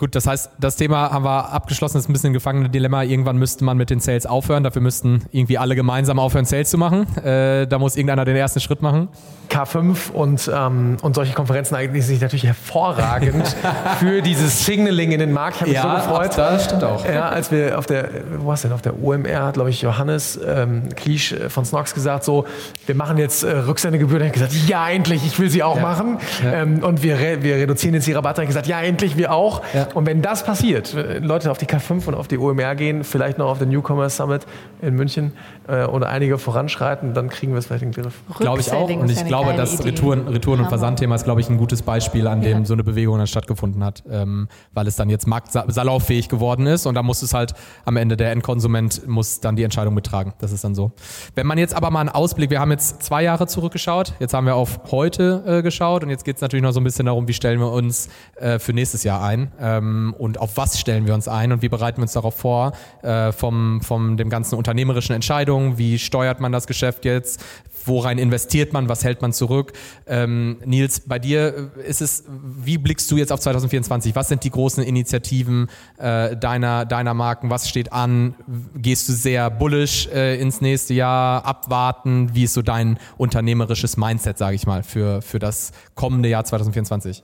Gut, 0.00 0.14
das 0.14 0.26
heißt, 0.26 0.52
das 0.58 0.76
Thema 0.76 1.10
haben 1.10 1.26
wir 1.26 1.52
abgeschlossen, 1.52 1.98
das 1.98 2.04
ist 2.04 2.08
ein 2.08 2.14
bisschen 2.14 2.30
ein 2.30 2.32
gefangenes 2.32 2.70
Dilemma. 2.72 3.02
Irgendwann 3.02 3.36
müsste 3.36 3.64
man 3.64 3.76
mit 3.76 3.90
den 3.90 4.00
Sales 4.00 4.24
aufhören. 4.24 4.64
Dafür 4.64 4.80
müssten 4.80 5.26
irgendwie 5.30 5.58
alle 5.58 5.76
gemeinsam 5.76 6.18
aufhören, 6.18 6.46
Sales 6.46 6.70
zu 6.70 6.78
machen. 6.78 7.06
Äh, 7.18 7.66
da 7.66 7.78
muss 7.78 7.96
irgendeiner 7.96 8.24
den 8.24 8.34
ersten 8.34 8.60
Schritt 8.60 8.80
machen. 8.80 9.08
K5 9.50 10.12
und, 10.12 10.50
ähm, 10.54 10.96
und 11.02 11.14
solche 11.14 11.34
Konferenzen 11.34 11.74
eignen 11.74 12.00
sich 12.00 12.20
natürlich 12.20 12.46
hervorragend 12.46 13.54
für 13.98 14.22
dieses 14.22 14.64
Signaling 14.64 15.12
in 15.12 15.18
den 15.18 15.32
Markt. 15.32 15.56
Ich 15.56 15.60
habe 15.60 15.70
mich 15.70 15.76
ja, 15.76 16.00
so 16.00 16.08
gefreut. 16.08 16.38
Das 16.38 16.64
stimmt 16.64 16.84
auch. 16.84 17.04
Ja, 17.04 17.28
als 17.28 17.50
wir 17.50 17.78
auf 17.78 17.84
der, 17.84 18.08
wo 18.38 18.46
war 18.46 18.54
es 18.54 18.62
denn, 18.62 18.72
auf 18.72 18.80
der 18.80 19.02
OMR 19.02 19.42
hat, 19.42 19.54
glaube 19.54 19.68
ich, 19.68 19.82
Johannes 19.82 20.40
ähm, 20.46 20.88
Kliesch 20.96 21.34
von 21.48 21.66
Snox 21.66 21.92
gesagt, 21.92 22.24
so, 22.24 22.46
wir 22.86 22.94
machen 22.94 23.18
jetzt 23.18 23.42
äh, 23.42 23.50
Rücksendegebühren. 23.50 24.22
Ich 24.22 24.32
habe 24.32 24.46
gesagt, 24.46 24.68
ja, 24.68 24.88
endlich, 24.88 25.26
ich 25.26 25.38
will 25.38 25.50
sie 25.50 25.62
auch 25.62 25.76
ja. 25.76 25.82
machen. 25.82 26.18
Ja. 26.42 26.62
Ähm, 26.62 26.82
und 26.82 27.02
wir, 27.02 27.18
re 27.18 27.42
wir 27.42 27.56
reduzieren 27.56 27.94
jetzt 27.94 28.06
die 28.06 28.12
Rabatte. 28.12 28.40
Ich 28.40 28.46
habe 28.46 28.46
gesagt, 28.46 28.66
ja, 28.66 28.80
endlich, 28.80 29.18
wir 29.18 29.32
auch. 29.32 29.62
Ja. 29.74 29.88
Und 29.94 30.06
wenn 30.06 30.22
das 30.22 30.44
passiert, 30.44 30.94
Leute 31.20 31.50
auf 31.50 31.58
die 31.58 31.66
K5 31.66 32.06
und 32.06 32.14
auf 32.14 32.28
die 32.28 32.38
OMR 32.38 32.74
gehen, 32.74 33.04
vielleicht 33.04 33.38
noch 33.38 33.48
auf 33.48 33.58
den 33.58 33.70
Newcomer 33.70 34.08
Summit 34.08 34.46
in 34.80 34.94
München 34.94 35.32
äh, 35.68 35.84
oder 35.84 36.08
einige 36.08 36.38
voranschreiten, 36.38 37.14
dann 37.14 37.28
kriegen 37.28 37.52
wir 37.52 37.58
es 37.58 37.66
vielleicht 37.66 37.82
in 37.82 37.92
den 37.92 38.02
Griff. 38.02 38.20
Glaube 38.38 38.60
ich 38.60 38.72
auch. 38.72 38.88
Und 38.90 39.10
ich 39.10 39.24
glaube, 39.24 39.54
das 39.54 39.84
Retouren, 39.84 40.28
Retouren 40.28 40.60
und 40.60 40.68
Versandthema 40.68 41.14
ist, 41.14 41.24
glaube 41.24 41.40
ich, 41.40 41.48
ein 41.48 41.58
gutes 41.58 41.82
Beispiel, 41.82 42.26
an 42.26 42.40
dem 42.40 42.58
ja. 42.58 42.64
so 42.64 42.74
eine 42.74 42.84
Bewegung 42.84 43.18
dann 43.18 43.26
stattgefunden 43.26 43.84
hat, 43.84 44.02
ähm, 44.10 44.48
weil 44.72 44.86
es 44.86 44.96
dann 44.96 45.10
jetzt 45.10 45.26
marktsalaufähig 45.26 46.28
geworden 46.28 46.66
ist 46.66 46.86
und 46.86 46.94
da 46.94 47.02
muss 47.02 47.22
es 47.22 47.34
halt 47.34 47.54
am 47.84 47.96
Ende 47.96 48.16
der 48.16 48.32
Endkonsument 48.32 49.06
muss 49.06 49.40
dann 49.40 49.56
die 49.56 49.64
Entscheidung 49.64 49.94
mittragen. 49.94 50.32
Das 50.38 50.52
ist 50.52 50.64
dann 50.64 50.74
so. 50.74 50.92
Wenn 51.34 51.46
man 51.46 51.58
jetzt 51.58 51.74
aber 51.74 51.90
mal 51.90 52.00
einen 52.00 52.08
Ausblick, 52.08 52.50
wir 52.50 52.60
haben 52.60 52.70
jetzt 52.70 53.02
zwei 53.02 53.22
Jahre 53.22 53.46
zurückgeschaut, 53.46 54.14
jetzt 54.18 54.34
haben 54.34 54.46
wir 54.46 54.56
auf 54.56 54.80
heute 54.90 55.42
äh, 55.46 55.62
geschaut 55.62 56.02
und 56.02 56.10
jetzt 56.10 56.24
geht 56.24 56.36
es 56.36 56.42
natürlich 56.42 56.62
noch 56.62 56.72
so 56.72 56.80
ein 56.80 56.84
bisschen 56.84 57.06
darum, 57.06 57.28
wie 57.28 57.32
stellen 57.32 57.60
wir 57.60 57.72
uns 57.72 58.08
äh, 58.36 58.58
für 58.58 58.72
nächstes 58.72 59.04
Jahr 59.04 59.22
ein. 59.22 59.52
Ähm, 59.80 60.14
und 60.18 60.38
auf 60.38 60.56
was 60.56 60.78
stellen 60.78 61.06
wir 61.06 61.14
uns 61.14 61.28
ein 61.28 61.52
und 61.52 61.62
wie 61.62 61.68
bereiten 61.68 61.98
wir 61.98 62.02
uns 62.02 62.12
darauf 62.12 62.34
vor, 62.34 62.72
äh, 63.02 63.32
vom, 63.32 63.80
vom 63.82 64.16
dem 64.16 64.30
ganzen 64.30 64.56
unternehmerischen 64.56 65.14
Entscheidungen, 65.14 65.78
wie 65.78 65.98
steuert 65.98 66.40
man 66.40 66.52
das 66.52 66.66
Geschäft 66.66 67.04
jetzt, 67.04 67.42
worein 67.86 68.18
investiert 68.18 68.72
man, 68.72 68.88
was 68.88 69.04
hält 69.04 69.22
man 69.22 69.32
zurück. 69.32 69.72
Ähm, 70.06 70.58
Nils, 70.64 71.00
bei 71.00 71.18
dir 71.18 71.70
ist 71.86 72.02
es, 72.02 72.24
wie 72.28 72.78
blickst 72.78 73.10
du 73.10 73.16
jetzt 73.16 73.32
auf 73.32 73.40
2024? 73.40 74.14
Was 74.14 74.28
sind 74.28 74.44
die 74.44 74.50
großen 74.50 74.84
Initiativen 74.84 75.68
äh, 75.98 76.36
deiner, 76.36 76.84
deiner 76.84 77.14
Marken? 77.14 77.50
Was 77.50 77.68
steht 77.68 77.92
an? 77.92 78.34
Gehst 78.76 79.08
du 79.08 79.12
sehr 79.12 79.50
bullish 79.50 80.08
äh, 80.08 80.40
ins 80.40 80.60
nächste 80.60 80.94
Jahr, 80.94 81.44
abwarten? 81.44 82.34
Wie 82.34 82.44
ist 82.44 82.54
so 82.54 82.62
dein 82.62 82.98
unternehmerisches 83.16 83.96
Mindset, 83.96 84.38
sage 84.38 84.56
ich 84.56 84.66
mal, 84.66 84.82
für, 84.82 85.22
für 85.22 85.38
das 85.38 85.72
kommende 85.94 86.28
Jahr 86.28 86.44
2024? 86.44 87.22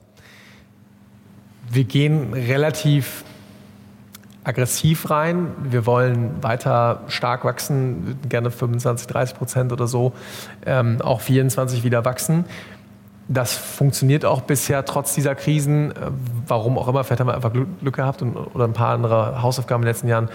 Wir 1.70 1.84
gehen 1.84 2.32
relativ 2.32 3.24
aggressiv 4.44 5.10
rein. 5.10 5.48
Wir 5.62 5.86
wollen 5.86 6.42
weiter 6.42 7.00
stark 7.08 7.44
wachsen, 7.44 8.18
gerne 8.28 8.50
25, 8.50 9.08
30 9.08 9.36
Prozent 9.36 9.72
oder 9.72 9.86
so, 9.88 10.12
ähm, 10.64 11.00
auch 11.00 11.20
24 11.20 11.82
wieder 11.82 12.04
wachsen. 12.04 12.44
Das 13.28 13.54
funktioniert 13.54 14.24
auch 14.24 14.42
bisher 14.42 14.84
trotz 14.84 15.14
dieser 15.14 15.34
Krisen. 15.34 15.92
Warum 16.46 16.78
auch 16.78 16.86
immer, 16.86 17.02
vielleicht 17.02 17.20
haben 17.20 17.26
wir 17.26 17.34
einfach 17.34 17.52
Glück 17.52 17.96
gehabt 17.96 18.22
und, 18.22 18.36
oder 18.36 18.64
ein 18.64 18.72
paar 18.72 18.94
andere 18.94 19.42
Hausaufgaben 19.42 19.82
in 19.82 19.86
den 19.86 19.92
letzten 19.92 20.08
Jahren. 20.08 20.28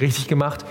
richtig 0.00 0.28
gemacht. 0.28 0.64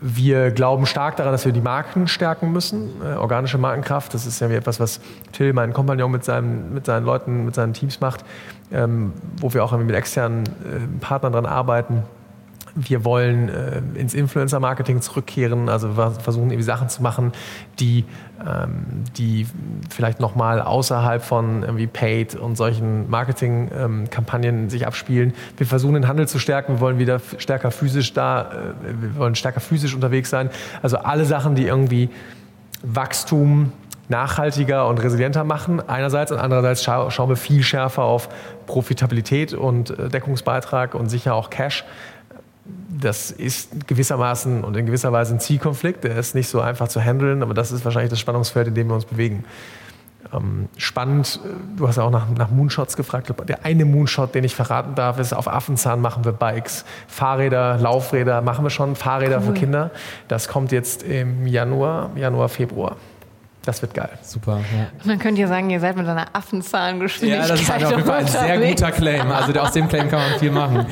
Wir 0.00 0.52
glauben 0.52 0.86
stark 0.86 1.16
daran, 1.16 1.32
dass 1.32 1.44
wir 1.44 1.52
die 1.52 1.60
Marken 1.60 2.06
stärken 2.06 2.52
müssen. 2.52 2.90
Äh, 3.02 3.16
organische 3.16 3.58
Markenkraft, 3.58 4.14
das 4.14 4.26
ist 4.26 4.40
ja 4.40 4.48
etwas, 4.48 4.78
was 4.78 5.00
Till, 5.32 5.52
mein 5.52 5.72
Kompagnon, 5.72 6.10
mit, 6.10 6.24
seinem, 6.24 6.72
mit 6.72 6.86
seinen 6.86 7.04
Leuten, 7.04 7.44
mit 7.44 7.54
seinen 7.54 7.72
Teams 7.72 8.00
macht, 8.00 8.24
ähm, 8.72 9.12
wo 9.40 9.52
wir 9.52 9.64
auch 9.64 9.76
mit 9.76 9.94
externen 9.94 10.44
äh, 10.44 11.00
Partnern 11.00 11.32
daran 11.32 11.46
arbeiten 11.46 12.04
wir 12.78 13.04
wollen 13.04 13.48
äh, 13.48 13.80
ins 13.94 14.14
Influencer-Marketing 14.14 15.00
zurückkehren, 15.00 15.68
also 15.68 15.92
versuchen 15.92 16.50
irgendwie 16.50 16.62
Sachen 16.62 16.88
zu 16.88 17.02
machen, 17.02 17.32
die, 17.80 18.04
ähm, 18.46 19.04
die 19.16 19.46
vielleicht 19.90 20.20
nochmal 20.20 20.60
außerhalb 20.60 21.22
von 21.22 21.62
irgendwie 21.62 21.86
Paid 21.86 22.36
und 22.36 22.56
solchen 22.56 23.10
Marketing-Kampagnen 23.10 24.64
ähm, 24.64 24.70
sich 24.70 24.86
abspielen. 24.86 25.34
Wir 25.56 25.66
versuchen 25.66 25.94
den 25.94 26.08
Handel 26.08 26.28
zu 26.28 26.38
stärken, 26.38 26.74
wir 26.74 26.80
wollen 26.80 26.98
wieder 26.98 27.20
stärker 27.38 27.70
physisch 27.70 28.12
da, 28.12 28.42
äh, 28.42 28.92
wir 29.00 29.16
wollen 29.16 29.34
stärker 29.34 29.60
physisch 29.60 29.94
unterwegs 29.94 30.30
sein. 30.30 30.50
Also 30.82 30.98
alle 30.98 31.24
Sachen, 31.24 31.54
die 31.54 31.66
irgendwie 31.66 32.10
Wachstum 32.82 33.72
nachhaltiger 34.08 34.88
und 34.88 34.98
resilienter 35.02 35.44
machen 35.44 35.86
einerseits 35.86 36.32
und 36.32 36.38
andererseits 36.38 36.82
scha 36.82 37.10
schauen 37.10 37.28
wir 37.28 37.36
viel 37.36 37.62
schärfer 37.62 38.02
auf 38.02 38.28
Profitabilität 38.66 39.52
und 39.52 39.90
äh, 39.90 40.08
Deckungsbeitrag 40.08 40.94
und 40.94 41.08
sicher 41.08 41.34
auch 41.34 41.50
Cash 41.50 41.84
das 43.00 43.30
ist 43.30 43.86
gewissermaßen 43.86 44.64
und 44.64 44.76
in 44.76 44.86
gewisser 44.86 45.12
Weise 45.12 45.34
ein 45.34 45.40
Zielkonflikt. 45.40 46.04
Der 46.04 46.16
ist 46.16 46.34
nicht 46.34 46.48
so 46.48 46.60
einfach 46.60 46.88
zu 46.88 47.00
handeln, 47.00 47.42
aber 47.42 47.54
das 47.54 47.72
ist 47.72 47.84
wahrscheinlich 47.84 48.10
das 48.10 48.20
Spannungsfeld, 48.20 48.68
in 48.68 48.74
dem 48.74 48.88
wir 48.88 48.94
uns 48.94 49.04
bewegen. 49.04 49.44
Ähm, 50.32 50.68
spannend, 50.76 51.40
du 51.76 51.88
hast 51.88 51.96
ja 51.96 52.02
auch 52.02 52.10
nach, 52.10 52.28
nach, 52.28 52.50
Moonshots 52.50 52.96
gefragt. 52.96 53.32
Der 53.48 53.64
eine 53.64 53.84
Moonshot, 53.84 54.34
den 54.34 54.44
ich 54.44 54.54
verraten 54.54 54.94
darf, 54.94 55.18
ist 55.18 55.32
auf 55.32 55.48
Affenzahn 55.48 56.00
machen 56.00 56.24
wir 56.24 56.32
Bikes. 56.32 56.84
Fahrräder, 57.06 57.78
Laufräder 57.78 58.42
machen 58.42 58.64
wir 58.64 58.70
schon, 58.70 58.96
Fahrräder 58.96 59.38
cool. 59.38 59.46
für 59.46 59.52
Kinder. 59.54 59.90
Das 60.26 60.48
kommt 60.48 60.72
jetzt 60.72 61.02
im 61.02 61.46
Januar, 61.46 62.10
Januar, 62.16 62.48
Februar. 62.48 62.96
Das 63.68 63.82
wird 63.82 63.92
geil. 63.92 64.08
Super. 64.22 64.60
Ja. 64.74 64.86
Und 65.02 65.06
dann 65.06 65.18
könnt 65.18 65.36
ihr 65.36 65.46
sagen, 65.46 65.68
ihr 65.68 65.78
seid 65.78 65.94
mit 65.94 66.08
einer 66.08 66.34
Affenzahlengeschwindigkeit. 66.34 67.48
Ja, 67.48 67.54
das 67.54 67.60
ist 67.60 67.70
auf 67.70 67.90
jeden 67.90 68.04
Fall 68.06 68.20
ein 68.20 68.26
sehr 68.26 68.66
guter 68.66 68.92
Claim. 68.92 69.30
Also 69.30 69.52
aus 69.60 69.72
dem 69.72 69.88
Claim 69.88 70.08
kann 70.08 70.20
man 70.20 70.38
viel 70.38 70.50
machen. 70.50 70.86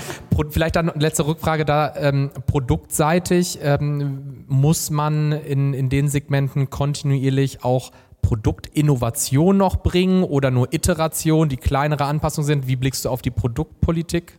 Vielleicht 0.50 0.76
dann 0.76 0.92
letzte 0.94 1.26
Rückfrage 1.26 1.64
da. 1.64 1.94
Ähm, 1.96 2.32
produktseitig 2.46 3.60
ähm, 3.62 4.44
muss 4.46 4.90
man 4.90 5.32
in, 5.32 5.72
in 5.72 5.88
den 5.88 6.08
Segmenten 6.08 6.68
kontinuierlich 6.68 7.64
auch 7.64 7.92
Produktinnovation 8.20 9.56
noch 9.56 9.76
bringen 9.76 10.22
oder 10.22 10.50
nur 10.50 10.74
Iteration, 10.74 11.48
die 11.48 11.56
kleinere 11.56 12.04
Anpassungen 12.04 12.46
sind? 12.46 12.66
Wie 12.66 12.76
blickst 12.76 13.06
du 13.06 13.08
auf 13.08 13.22
die 13.22 13.30
Produktpolitik? 13.30 14.38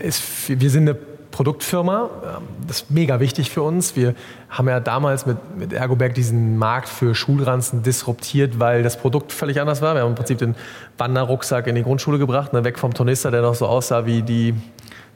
Es, 0.00 0.20
wir 0.48 0.68
sind 0.68 0.88
eine 0.88 0.98
Produktfirma. 1.36 2.08
Ähm, 2.24 2.42
das 2.66 2.78
ist 2.78 2.90
mega 2.90 3.20
wichtig 3.20 3.50
für 3.50 3.60
uns. 3.60 3.94
Wir 3.94 4.14
haben 4.48 4.68
ja 4.68 4.80
damals 4.80 5.26
mit, 5.26 5.36
mit 5.54 5.72
Ergoberg 5.74 6.14
diesen 6.14 6.56
Markt 6.56 6.88
für 6.88 7.14
Schulranzen 7.14 7.82
disruptiert, 7.82 8.58
weil 8.58 8.82
das 8.82 8.96
Produkt 8.96 9.32
völlig 9.32 9.60
anders 9.60 9.82
war. 9.82 9.94
Wir 9.94 10.00
haben 10.00 10.08
im 10.08 10.14
Prinzip 10.14 10.38
den 10.38 10.54
Wanderrucksack 10.96 11.66
in 11.66 11.74
die 11.74 11.82
Grundschule 11.82 12.18
gebracht, 12.18 12.54
ne, 12.54 12.64
weg 12.64 12.78
vom 12.78 12.94
Tornister, 12.94 13.30
der 13.30 13.42
noch 13.42 13.54
so 13.54 13.66
aussah 13.66 14.06
wie 14.06 14.22
die 14.22 14.54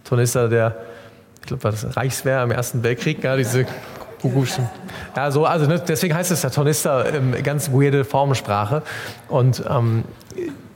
Tornister 0.04 0.50
der, 0.50 0.76
ich 1.40 1.46
glaube, 1.46 1.64
war 1.64 1.70
das 1.70 1.96
Reichswehr 1.96 2.42
im 2.42 2.50
Ersten 2.50 2.82
Weltkrieg, 2.82 3.24
ja, 3.24 3.36
diese 3.36 3.64
ja, 5.16 5.30
so, 5.30 5.46
also 5.46 5.66
ne, 5.66 5.82
deswegen 5.88 6.14
heißt 6.14 6.30
es 6.30 6.42
ja 6.42 6.50
Tornister, 6.50 7.14
ähm, 7.14 7.34
ganz 7.42 7.72
weirde 7.72 8.04
Formensprache. 8.04 8.82
Und 9.28 9.64
ähm, 9.66 10.04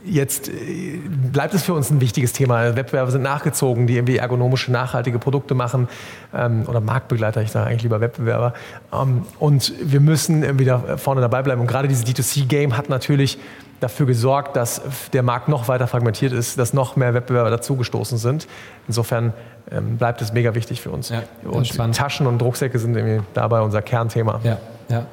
Jetzt 0.05 0.49
äh, 0.49 1.01
bleibt 1.33 1.55
es 1.55 1.63
für 1.63 1.73
uns 1.73 1.91
ein 1.91 2.01
wichtiges 2.01 2.33
Thema. 2.33 2.77
Wettbewerber 2.77 3.11
sind 3.11 3.23
nachgezogen, 3.23 3.87
die 3.87 3.97
irgendwie 3.97 4.19
ergonomische, 4.19 4.71
nachhaltige 4.71 5.19
Produkte 5.19 5.55
machen. 5.55 5.89
Ähm, 6.35 6.65
oder 6.67 6.81
Marktbegleiter, 6.81 7.41
ich 7.43 7.51
sage 7.51 7.67
eigentlich 7.71 7.85
lieber 7.85 8.01
Wettbewerber. 8.01 8.53
Ähm, 8.93 9.23
und 9.39 9.73
wir 9.81 10.01
müssen 10.01 10.43
irgendwie 10.43 10.67
da 10.67 10.97
vorne 10.99 11.21
dabei 11.21 11.43
bleiben. 11.43 11.61
Und 11.61 11.67
gerade 11.67 11.89
dieses 11.89 12.05
D2C-Game 12.05 12.77
hat 12.77 12.89
natürlich 12.89 13.39
dafür 13.81 14.07
gesorgt, 14.07 14.57
dass 14.57 14.81
der 15.13 15.23
Markt 15.23 15.49
noch 15.49 15.69
weiter 15.69 15.87
fragmentiert 15.87 16.33
ist, 16.33 16.59
dass 16.59 16.73
noch 16.73 16.97
mehr 16.97 17.15
Wettbewerber 17.15 17.51
dazugestoßen 17.51 18.19
sind. 18.19 18.47
Insofern 18.87 19.33
ähm, 19.71 19.97
bleibt 19.97 20.21
es 20.23 20.33
mega 20.33 20.55
wichtig 20.55 20.81
für 20.81 20.91
uns. 20.91 21.09
Ja, 21.09 21.23
und 21.45 21.67
spannend. 21.67 21.97
Taschen 21.97 22.27
und 22.27 22.39
Drucksäcke 22.39 22.79
sind 22.79 22.97
irgendwie 22.97 23.23
dabei 23.35 23.61
unser 23.61 23.83
Kernthema. 23.83 24.41
Ja, 24.43 24.59
ja. 24.89 25.07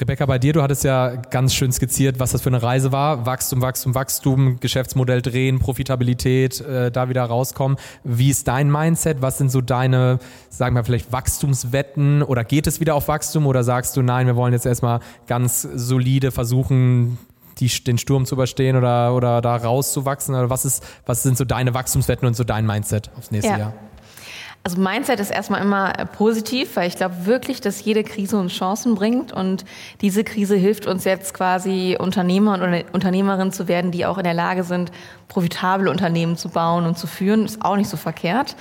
Rebecca, 0.00 0.26
bei 0.26 0.38
dir, 0.38 0.52
du 0.52 0.62
hattest 0.62 0.84
ja 0.84 1.16
ganz 1.16 1.54
schön 1.54 1.72
skizziert, 1.72 2.20
was 2.20 2.30
das 2.30 2.42
für 2.42 2.50
eine 2.50 2.62
Reise 2.62 2.92
war. 2.92 3.26
Wachstum, 3.26 3.60
Wachstum, 3.60 3.94
Wachstum, 3.94 4.60
Geschäftsmodell 4.60 5.22
drehen, 5.22 5.58
Profitabilität, 5.58 6.60
äh, 6.60 6.90
da 6.90 7.08
wieder 7.08 7.24
rauskommen. 7.24 7.78
Wie 8.04 8.30
ist 8.30 8.46
dein 8.46 8.70
Mindset? 8.70 9.22
Was 9.22 9.38
sind 9.38 9.50
so 9.50 9.60
deine, 9.60 10.20
sagen 10.50 10.76
wir 10.76 10.84
vielleicht 10.84 11.12
Wachstumswetten 11.12 12.22
oder 12.22 12.44
geht 12.44 12.66
es 12.66 12.80
wieder 12.80 12.94
auf 12.94 13.08
Wachstum 13.08 13.46
oder 13.46 13.64
sagst 13.64 13.96
du, 13.96 14.02
nein, 14.02 14.26
wir 14.26 14.36
wollen 14.36 14.52
jetzt 14.52 14.66
erstmal 14.66 15.00
ganz 15.26 15.62
solide 15.62 16.30
versuchen, 16.30 17.18
die, 17.60 17.68
den 17.84 17.98
Sturm 17.98 18.26
zu 18.26 18.34
überstehen 18.34 18.76
oder, 18.76 19.14
oder 19.14 19.40
da 19.40 19.56
rauszuwachsen? 19.56 20.34
Oder 20.34 20.50
was, 20.50 20.64
ist, 20.64 20.84
was 21.06 21.22
sind 21.22 21.36
so 21.36 21.44
deine 21.44 21.74
Wachstumswetten 21.74 22.26
und 22.26 22.34
so 22.34 22.44
dein 22.44 22.66
Mindset 22.66 23.10
aufs 23.16 23.30
nächste 23.30 23.52
ja. 23.52 23.58
Jahr? 23.58 23.74
Also 24.64 24.80
Mindset 24.80 25.20
ist 25.20 25.30
erstmal 25.30 25.62
immer 25.62 25.98
äh, 25.98 26.04
positiv, 26.04 26.76
weil 26.76 26.88
ich 26.88 26.96
glaube 26.96 27.24
wirklich, 27.24 27.60
dass 27.60 27.82
jede 27.84 28.04
Krise 28.04 28.38
uns 28.38 28.52
Chancen 28.52 28.96
bringt 28.96 29.32
und 29.32 29.64
diese 30.00 30.24
Krise 30.24 30.56
hilft 30.56 30.86
uns 30.86 31.04
jetzt 31.04 31.32
quasi 31.32 31.96
Unternehmer 31.98 32.54
und 32.54 32.84
Unternehmerinnen 32.92 33.52
zu 33.52 33.68
werden, 33.68 33.92
die 33.92 34.04
auch 34.04 34.18
in 34.18 34.24
der 34.24 34.34
Lage 34.34 34.64
sind, 34.64 34.90
profitable 35.28 35.90
Unternehmen 35.90 36.36
zu 36.36 36.48
bauen 36.48 36.84
und 36.84 36.98
zu 36.98 37.06
führen. 37.06 37.44
Ist 37.44 37.64
auch 37.64 37.76
nicht 37.76 37.88
so 37.88 37.96
verkehrt. 37.96 38.56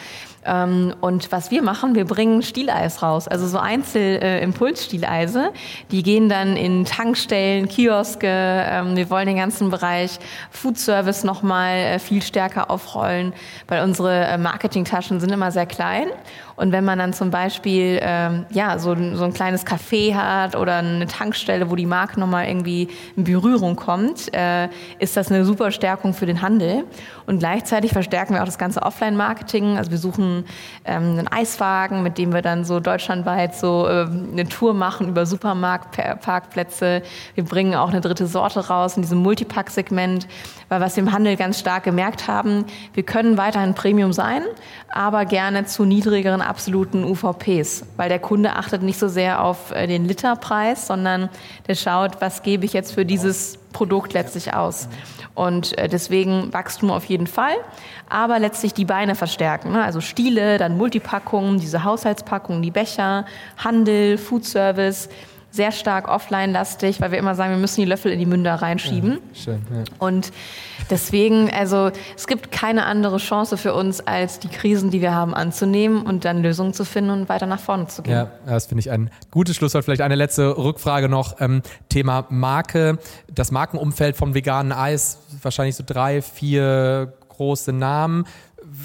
Ähm, 0.48 0.96
und 1.02 1.32
was 1.32 1.52
wir 1.52 1.62
machen, 1.62 1.94
wir 1.96 2.06
bringen 2.06 2.42
Stieleis 2.42 3.04
raus, 3.04 3.28
also 3.28 3.46
so 3.48 3.60
Einzel-Impulsstieleise. 3.60 5.48
Äh, 5.48 5.52
die 5.92 6.04
gehen 6.04 6.30
dann 6.30 6.56
in 6.56 6.86
Tankstellen, 6.86 7.68
Kioske. 7.68 8.28
Ähm, 8.28 8.96
wir 8.96 9.10
wollen 9.10 9.28
den 9.28 9.38
ganzen 9.38 9.70
Bereich 9.70 10.20
Food 10.50 10.78
Service 10.78 11.24
nochmal 11.24 11.76
äh, 11.76 12.00
viel 12.00 12.22
stärker 12.22 12.72
aufrollen, 12.72 13.34
weil 13.68 13.84
unsere 13.84 14.26
äh, 14.26 14.38
Marketingtaschen 14.38 15.20
sind 15.20 15.32
immer 15.32 15.52
sehr 15.52 15.66
klein. 15.66 16.08
Und 16.58 16.72
wenn 16.72 16.84
man 16.84 16.98
dann 16.98 17.14
zum 17.14 17.30
Beispiel 17.30 18.00
ähm, 18.02 18.48
ja, 18.50 18.80
so, 18.80 18.96
so 19.14 19.24
ein 19.24 19.34
kleines 19.34 19.66
Café 19.66 20.16
hat 20.16 20.56
oder 20.56 20.78
eine 20.78 21.06
Tankstelle, 21.06 21.70
wo 21.70 21.76
die 21.76 21.86
Marke 21.86 22.20
nochmal 22.20 22.48
irgendwie 22.48 22.88
in 23.16 23.26
Berührung 23.26 23.76
kommt, 23.76 24.34
äh, 24.34 24.68
ist 24.98 25.16
das 25.16 25.32
eine 25.32 25.46
super 25.46 25.70
Stärkung 25.70 26.16
für 26.16 26.26
den 26.26 26.42
Handel. 26.42 26.84
Und 27.28 27.40
gleichzeitig 27.40 27.92
verstärken 27.92 28.34
wir 28.34 28.42
auch 28.42 28.48
das 28.48 28.58
ganze 28.58 28.82
Offline-Marketing. 28.82 29.78
Also 29.78 29.92
wir 29.92 30.00
suchen 30.00 30.46
ähm, 30.84 31.20
einen 31.20 31.28
Eiswagen, 31.28 32.02
mit 32.02 32.18
dem 32.18 32.34
wir 32.34 32.42
dann 32.42 32.66
so 32.66 32.80
deutschlandweit 32.80 33.54
so 33.54 33.86
äh, 33.86 34.08
eine 34.08 34.50
Tour 34.50 34.74
machen 34.74 35.10
über 35.10 35.28
Supermarktparkplätze. 35.28 37.04
Wir 37.36 37.44
bringen 37.44 37.76
auch 37.76 37.90
eine 37.90 38.02
dritte 38.02 38.26
Sorte 38.26 38.68
raus 38.68 38.96
in 38.96 39.04
diesem 39.04 39.20
Multipack-Segment, 39.20 40.28
weil 40.70 40.82
was 40.82 40.96
wir 40.96 41.04
im 41.04 41.12
Handel 41.12 41.36
ganz 41.36 41.60
stark 41.60 41.84
gemerkt 41.84 42.28
haben, 42.28 42.66
wir 42.94 43.04
können 43.04 43.38
weiterhin 43.38 43.76
Premium 43.76 44.12
sein, 44.12 44.42
aber 44.90 45.26
gerne 45.26 45.66
zu 45.66 45.86
niedrigeren 45.86 46.42
absoluten 46.48 47.04
UVPs, 47.04 47.84
weil 47.98 48.10
der 48.10 48.20
Kunde 48.20 48.54
achtet 48.54 48.82
nicht 48.82 49.00
so 49.00 49.08
sehr 49.08 49.44
auf 49.44 49.72
äh, 49.72 49.88
den 49.88 50.06
Literpreis, 50.06 50.88
sondern 50.88 51.30
der 51.68 51.76
schaut, 51.76 52.22
was 52.22 52.44
gebe 52.44 52.66
ich 52.66 52.74
jetzt 52.74 52.94
für 52.94 53.06
dieses 53.06 53.58
Produkt 53.74 54.14
letztlich 54.14 54.54
aus. 54.54 54.88
Und 55.36 55.78
äh, 55.78 55.88
deswegen 55.88 56.52
Wachstum 56.52 56.90
auf 56.90 57.06
jeden 57.06 57.28
Fall, 57.28 57.54
aber 58.10 58.40
letztlich 58.40 58.74
die 58.74 58.86
Beine 58.86 59.14
verstärken. 59.14 59.72
Ne? 59.72 59.84
Also 59.84 60.02
Stiele, 60.02 60.58
dann 60.58 60.78
Multipackungen, 60.78 61.60
diese 61.60 61.84
Haushaltspackungen, 61.84 62.62
die 62.64 62.72
Becher, 62.72 63.26
Handel, 63.58 64.18
Foodservice 64.18 65.10
sehr 65.52 65.72
stark 65.72 66.08
offline-lastig, 66.08 67.02
weil 67.02 67.12
wir 67.12 67.18
immer 67.18 67.36
sagen, 67.36 67.52
wir 67.52 67.58
müssen 67.58 67.82
die 67.82 67.88
Löffel 67.88 68.12
in 68.12 68.20
die 68.20 68.26
Münder 68.26 68.56
reinschieben. 68.56 69.14
Ja, 69.14 69.20
schön, 69.34 69.62
ja. 69.74 69.84
Und 70.00 70.32
deswegen, 70.90 71.50
also 71.52 71.92
es 72.16 72.28
gibt 72.28 72.52
keine 72.52 72.86
andere 72.86 73.18
Chance 73.18 73.58
für 73.58 73.74
uns, 73.74 74.02
als 74.02 74.40
die 74.40 74.50
Krisen, 74.50 74.92
die 74.92 75.02
wir 75.02 75.14
haben, 75.14 75.34
anzunehmen 75.34 76.04
und 76.04 76.26
dann 76.26 76.42
Lösungen 76.44 76.74
zu 76.74 76.86
finden 76.86 77.12
und 77.12 77.30
weiter 77.30 77.46
nach 77.46 77.60
vorne 77.60 77.88
zu 77.88 78.04
gehen. 78.04 78.14
Ja, 78.14 78.32
das 78.46 78.68
finde 78.68 78.82
ich 78.82 78.92
ein 78.92 79.10
gutes 79.32 79.56
Schlusswort. 79.56 79.86
Vielleicht 79.86 80.02
eine 80.02 80.16
letzte 80.16 80.58
Rückfrage 80.58 81.10
noch. 81.10 81.40
Ähm, 81.40 81.62
Thema 81.90 82.26
Marke. 82.30 83.00
Das 83.34 83.52
Markenumfeld 83.52 84.16
vom 84.16 84.34
veganen 84.34 84.72
Eis, 84.72 85.20
wahrscheinlich 85.42 85.76
so 85.76 85.84
drei, 85.86 86.22
vier 86.22 87.14
große 87.30 87.74
Namen. 87.74 88.26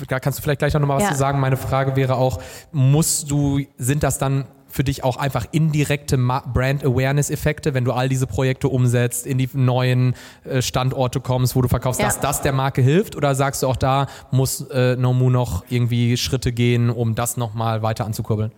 Da 0.09 0.21
kannst 0.21 0.39
du 0.39 0.43
vielleicht 0.43 0.61
gleich 0.61 0.75
noch 0.75 0.81
mal 0.81 0.97
was 0.97 1.05
ja. 1.05 1.11
zu 1.11 1.17
sagen. 1.17 1.41
Meine 1.41 1.57
Frage 1.57 1.97
wäre 1.97 2.15
auch, 2.15 2.41
musst 2.71 3.31
du, 3.31 3.61
sind 3.79 4.03
das 4.03 4.19
dann 4.19 4.45
für 4.73 4.85
dich 4.85 5.05
auch 5.05 5.17
einfach 5.17 5.47
indirekte 5.53 6.17
Brand 6.17 6.85
Awareness 6.85 7.31
Effekte, 7.31 7.75
wenn 7.75 7.85
du 7.85 7.93
all 7.93 8.09
diese 8.09 8.27
Projekte 8.27 8.69
umsetzt, 8.69 9.27
in 9.27 9.39
die 9.39 9.49
neuen 9.53 10.15
äh, 10.45 10.63
Standorte 10.63 11.21
kommst, 11.21 11.55
wo 11.55 11.61
du 11.63 11.69
verkaufst, 11.69 12.01
ja. 12.01 12.07
dass 12.07 12.21
das 12.21 12.41
der 12.41 12.53
Marke 12.53 12.81
hilft? 12.81 13.15
Oder 13.15 13.35
sagst 13.35 13.63
du 13.63 13.69
auch 13.69 13.77
da 13.77 14.07
muss 14.31 14.63
äh, 14.71 14.97
Nomu 14.97 15.29
noch 15.31 15.65
irgendwie 15.69 16.17
Schritte 16.17 16.53
gehen, 16.53 16.89
um 16.89 17.15
das 17.15 17.37
nochmal 17.37 17.83
weiter 17.83 18.07
anzukurbeln? 18.07 18.51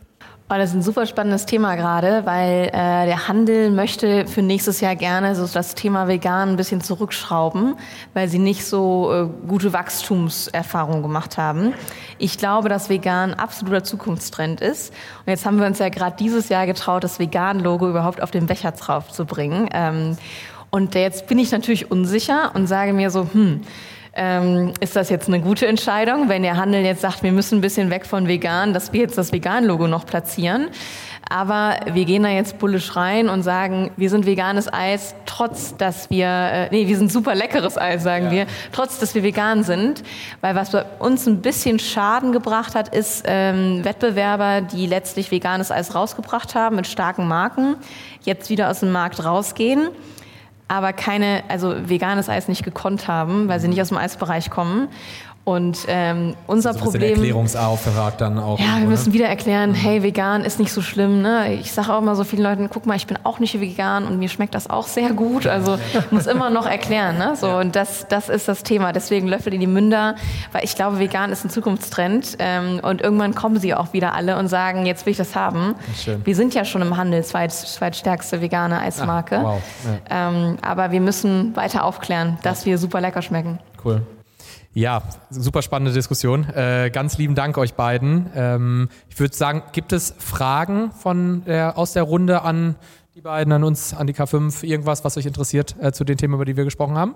Oh, 0.50 0.56
das 0.56 0.70
ist 0.70 0.76
ein 0.76 0.82
super 0.82 1.06
spannendes 1.06 1.46
Thema 1.46 1.74
gerade, 1.74 2.26
weil 2.26 2.66
äh, 2.66 3.06
der 3.06 3.28
Handel 3.28 3.70
möchte 3.70 4.26
für 4.26 4.42
nächstes 4.42 4.82
Jahr 4.82 4.94
gerne 4.94 5.34
so 5.34 5.46
das 5.46 5.74
Thema 5.74 6.06
vegan 6.06 6.50
ein 6.50 6.56
bisschen 6.56 6.82
zurückschrauben, 6.82 7.76
weil 8.12 8.28
sie 8.28 8.38
nicht 8.38 8.66
so 8.66 9.10
äh, 9.10 9.48
gute 9.48 9.72
Wachstumserfahrungen 9.72 11.02
gemacht 11.02 11.38
haben. 11.38 11.72
Ich 12.18 12.36
glaube, 12.36 12.68
dass 12.68 12.90
vegan 12.90 13.32
absoluter 13.32 13.84
Zukunftstrend 13.84 14.60
ist. 14.60 14.92
Und 15.24 15.30
jetzt 15.30 15.46
haben 15.46 15.58
wir 15.58 15.66
uns 15.66 15.78
ja 15.78 15.88
gerade 15.88 16.16
dieses 16.18 16.50
Jahr 16.50 16.66
getraut, 16.66 17.04
das 17.04 17.18
Vegan-Logo 17.18 17.88
überhaupt 17.88 18.22
auf 18.22 18.30
den 18.30 18.44
Becher 18.44 18.72
drauf 18.72 19.10
zu 19.10 19.24
bringen. 19.24 19.70
Ähm, 19.72 20.18
und 20.68 20.94
jetzt 20.94 21.26
bin 21.26 21.38
ich 21.38 21.52
natürlich 21.52 21.90
unsicher 21.90 22.50
und 22.52 22.66
sage 22.66 22.92
mir 22.92 23.08
so, 23.10 23.28
hm, 23.32 23.62
ähm, 24.16 24.72
ist 24.80 24.96
das 24.96 25.10
jetzt 25.10 25.28
eine 25.28 25.40
gute 25.40 25.66
Entscheidung, 25.66 26.28
wenn 26.28 26.42
der 26.42 26.56
Handel 26.56 26.82
jetzt 26.82 27.00
sagt, 27.00 27.22
wir 27.22 27.32
müssen 27.32 27.58
ein 27.58 27.60
bisschen 27.60 27.90
weg 27.90 28.06
von 28.06 28.28
vegan, 28.28 28.72
dass 28.72 28.92
wir 28.92 29.00
jetzt 29.00 29.18
das 29.18 29.32
Vegan-Logo 29.32 29.88
noch 29.88 30.06
platzieren? 30.06 30.68
Aber 31.28 31.76
wir 31.92 32.04
gehen 32.04 32.22
da 32.22 32.28
jetzt 32.28 32.58
bullisch 32.58 32.96
rein 32.96 33.28
und 33.28 33.42
sagen, 33.42 33.90
wir 33.96 34.10
sind 34.10 34.26
veganes 34.26 34.72
Eis, 34.72 35.14
trotz 35.26 35.76
dass 35.76 36.10
wir, 36.10 36.26
äh, 36.26 36.68
nee, 36.70 36.86
wir 36.86 36.98
sind 36.98 37.10
super 37.10 37.34
leckeres 37.34 37.78
Eis, 37.78 38.02
sagen 38.02 38.26
ja. 38.26 38.30
wir, 38.30 38.46
trotz 38.72 38.98
dass 38.98 39.14
wir 39.14 39.22
vegan 39.22 39.64
sind. 39.64 40.02
Weil 40.42 40.54
was 40.54 40.70
bei 40.70 40.84
uns 40.98 41.26
ein 41.26 41.40
bisschen 41.40 41.78
Schaden 41.78 42.32
gebracht 42.32 42.74
hat, 42.74 42.94
ist 42.94 43.24
ähm, 43.26 43.84
Wettbewerber, 43.84 44.60
die 44.60 44.86
letztlich 44.86 45.30
veganes 45.30 45.70
Eis 45.70 45.94
rausgebracht 45.94 46.54
haben 46.54 46.76
mit 46.76 46.86
starken 46.86 47.26
Marken, 47.26 47.76
jetzt 48.22 48.50
wieder 48.50 48.70
aus 48.70 48.80
dem 48.80 48.92
Markt 48.92 49.24
rausgehen 49.24 49.88
aber 50.68 50.92
keine, 50.92 51.44
also 51.48 51.74
veganes 51.88 52.28
Eis 52.28 52.48
nicht 52.48 52.64
gekonnt 52.64 53.08
haben, 53.08 53.48
weil 53.48 53.60
sie 53.60 53.68
nicht 53.68 53.80
aus 53.80 53.88
dem 53.88 53.98
Eisbereich 53.98 54.50
kommen. 54.50 54.88
Und 55.44 55.80
ähm, 55.88 56.34
unser 56.46 56.70
also 56.70 56.80
Problem. 56.80 57.16
Erklärungsauftrag 57.16 58.16
dann 58.16 58.38
auch. 58.38 58.58
Ja, 58.58 58.78
wir 58.78 58.86
müssen 58.86 59.12
wieder 59.12 59.26
erklären, 59.26 59.70
mhm. 59.70 59.74
hey, 59.74 60.02
vegan 60.02 60.42
ist 60.42 60.58
nicht 60.58 60.72
so 60.72 60.80
schlimm. 60.80 61.20
Ne? 61.20 61.52
Ich 61.54 61.72
sage 61.72 61.92
auch 61.92 62.00
immer 62.00 62.16
so 62.16 62.24
vielen 62.24 62.42
Leuten, 62.42 62.70
guck 62.72 62.86
mal, 62.86 62.96
ich 62.96 63.06
bin 63.06 63.18
auch 63.24 63.38
nicht 63.40 63.60
vegan 63.60 64.06
und 64.06 64.18
mir 64.18 64.30
schmeckt 64.30 64.54
das 64.54 64.70
auch 64.70 64.86
sehr 64.86 65.12
gut. 65.12 65.46
Also 65.46 65.76
ich 65.76 66.10
muss 66.10 66.26
immer 66.26 66.48
noch 66.48 66.66
erklären. 66.66 67.18
Ne? 67.18 67.36
So, 67.36 67.50
und 67.56 67.76
das, 67.76 68.06
das 68.08 68.30
ist 68.30 68.48
das 68.48 68.62
Thema. 68.62 68.92
Deswegen 68.92 69.28
Löffel 69.28 69.52
in 69.52 69.60
die 69.60 69.66
Münder, 69.66 70.14
weil 70.52 70.64
ich 70.64 70.76
glaube, 70.76 70.98
vegan 70.98 71.30
ist 71.30 71.44
ein 71.44 71.50
Zukunftstrend. 71.50 72.36
Ähm, 72.38 72.80
und 72.82 73.02
irgendwann 73.02 73.34
kommen 73.34 73.58
sie 73.58 73.74
auch 73.74 73.92
wieder 73.92 74.14
alle 74.14 74.38
und 74.38 74.48
sagen, 74.48 74.86
jetzt 74.86 75.04
will 75.04 75.10
ich 75.10 75.18
das 75.18 75.36
haben. 75.36 75.74
Schön. 75.94 76.24
Wir 76.24 76.36
sind 76.36 76.54
ja 76.54 76.64
schon 76.64 76.80
im 76.80 76.96
Handel 76.96 77.22
zweit, 77.22 77.52
zweitstärkste 77.52 78.40
vegane 78.40 78.80
Eismarke. 78.80 79.36
Ach, 79.40 79.44
wow. 79.44 79.62
Ja. 80.08 80.30
Ähm, 80.30 80.56
aber 80.62 80.90
wir 80.90 81.02
müssen 81.02 81.54
weiter 81.54 81.84
aufklären, 81.84 82.38
dass 82.42 82.64
wir 82.64 82.78
super 82.78 83.02
lecker 83.02 83.20
schmecken. 83.20 83.58
Cool. 83.84 84.00
Ja, 84.76 85.04
super 85.30 85.62
spannende 85.62 85.92
Diskussion. 85.92 86.48
Äh, 86.52 86.90
ganz 86.92 87.16
lieben 87.16 87.36
Dank 87.36 87.56
euch 87.58 87.74
beiden. 87.74 88.26
Ähm, 88.34 88.88
ich 89.08 89.20
würde 89.20 89.32
sagen, 89.32 89.62
gibt 89.70 89.92
es 89.92 90.16
Fragen 90.18 90.90
von 90.90 91.44
der, 91.44 91.78
aus 91.78 91.92
der 91.92 92.02
Runde 92.02 92.42
an 92.42 92.74
die 93.14 93.20
beiden, 93.20 93.52
an 93.52 93.62
uns, 93.62 93.94
an 93.94 94.08
die 94.08 94.14
K5, 94.14 94.64
irgendwas, 94.64 95.04
was 95.04 95.16
euch 95.16 95.26
interessiert 95.26 95.76
äh, 95.80 95.92
zu 95.92 96.02
den 96.02 96.16
Themen, 96.16 96.34
über 96.34 96.44
die 96.44 96.56
wir 96.56 96.64
gesprochen 96.64 96.96
haben? 96.96 97.14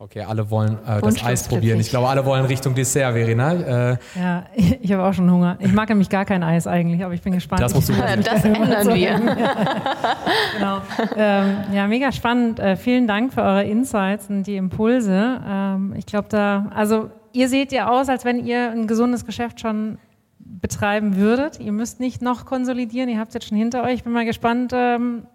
Okay, 0.00 0.22
alle 0.22 0.48
wollen 0.48 0.78
äh, 0.86 1.00
das 1.00 1.24
Eis 1.24 1.48
probieren. 1.48 1.80
Ich 1.80 1.90
glaube, 1.90 2.08
alle 2.08 2.24
wollen 2.24 2.44
Richtung 2.44 2.72
Dessert, 2.72 3.14
Verena. 3.14 3.52
Äh, 3.92 3.96
ja, 4.14 4.44
ich 4.54 4.92
habe 4.92 5.02
auch 5.02 5.12
schon 5.12 5.28
Hunger. 5.28 5.56
Ich 5.58 5.72
mag 5.72 5.88
nämlich 5.88 6.08
gar 6.08 6.24
kein 6.24 6.44
Eis 6.44 6.68
eigentlich, 6.68 7.04
aber 7.04 7.14
ich 7.14 7.22
bin 7.22 7.32
gespannt. 7.32 7.62
Das 7.62 7.74
musst 7.74 7.88
du 7.88 7.92
Das 8.22 8.44
ändern 8.44 8.94
wir. 8.94 9.20
genau. 10.56 10.82
Ähm, 11.16 11.56
ja, 11.72 11.88
mega 11.88 12.12
spannend. 12.12 12.60
Äh, 12.60 12.76
vielen 12.76 13.08
Dank 13.08 13.34
für 13.34 13.42
eure 13.42 13.64
Insights 13.64 14.30
und 14.30 14.44
die 14.44 14.54
Impulse. 14.54 15.40
Ähm, 15.44 15.94
ich 15.96 16.06
glaube, 16.06 16.28
da, 16.28 16.70
also 16.72 17.10
ihr 17.32 17.48
seht 17.48 17.72
ja 17.72 17.90
aus, 17.90 18.08
als 18.08 18.24
wenn 18.24 18.46
ihr 18.46 18.70
ein 18.70 18.86
gesundes 18.86 19.26
Geschäft 19.26 19.60
schon 19.60 19.98
betreiben 20.38 21.16
würdet. 21.16 21.58
Ihr 21.58 21.72
müsst 21.72 21.98
nicht 21.98 22.22
noch 22.22 22.44
konsolidieren. 22.44 23.10
Ihr 23.10 23.18
habt 23.18 23.30
es 23.30 23.34
jetzt 23.34 23.48
schon 23.48 23.58
hinter 23.58 23.82
euch. 23.82 23.94
Ich 23.94 24.04
bin 24.04 24.12
mal 24.12 24.24
gespannt, 24.24 24.70
ähm, 24.72 25.26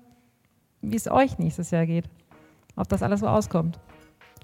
wie 0.81 0.95
es 0.95 1.11
euch 1.11 1.37
nächstes 1.37 1.71
Jahr 1.71 1.85
geht. 1.85 2.05
Ob 2.77 2.87
das 2.87 3.03
alles 3.03 3.19
so 3.19 3.27
auskommt. 3.27 3.77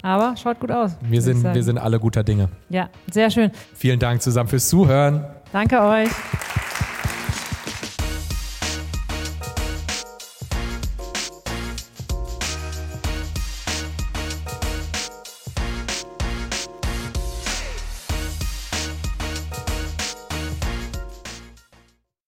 Aber 0.02 0.36
schaut 0.36 0.60
gut 0.60 0.72
aus. 0.72 0.96
Wir 1.02 1.20
sind, 1.22 1.42
wir 1.42 1.62
sind 1.62 1.78
alle 1.78 2.00
guter 2.00 2.22
Dinge. 2.24 2.48
Ja, 2.68 2.88
sehr 3.10 3.30
schön. 3.30 3.50
Vielen 3.74 3.98
Dank 3.98 4.22
zusammen 4.22 4.48
fürs 4.48 4.68
Zuhören. 4.68 5.24
Danke 5.52 5.80
euch. 5.80 6.08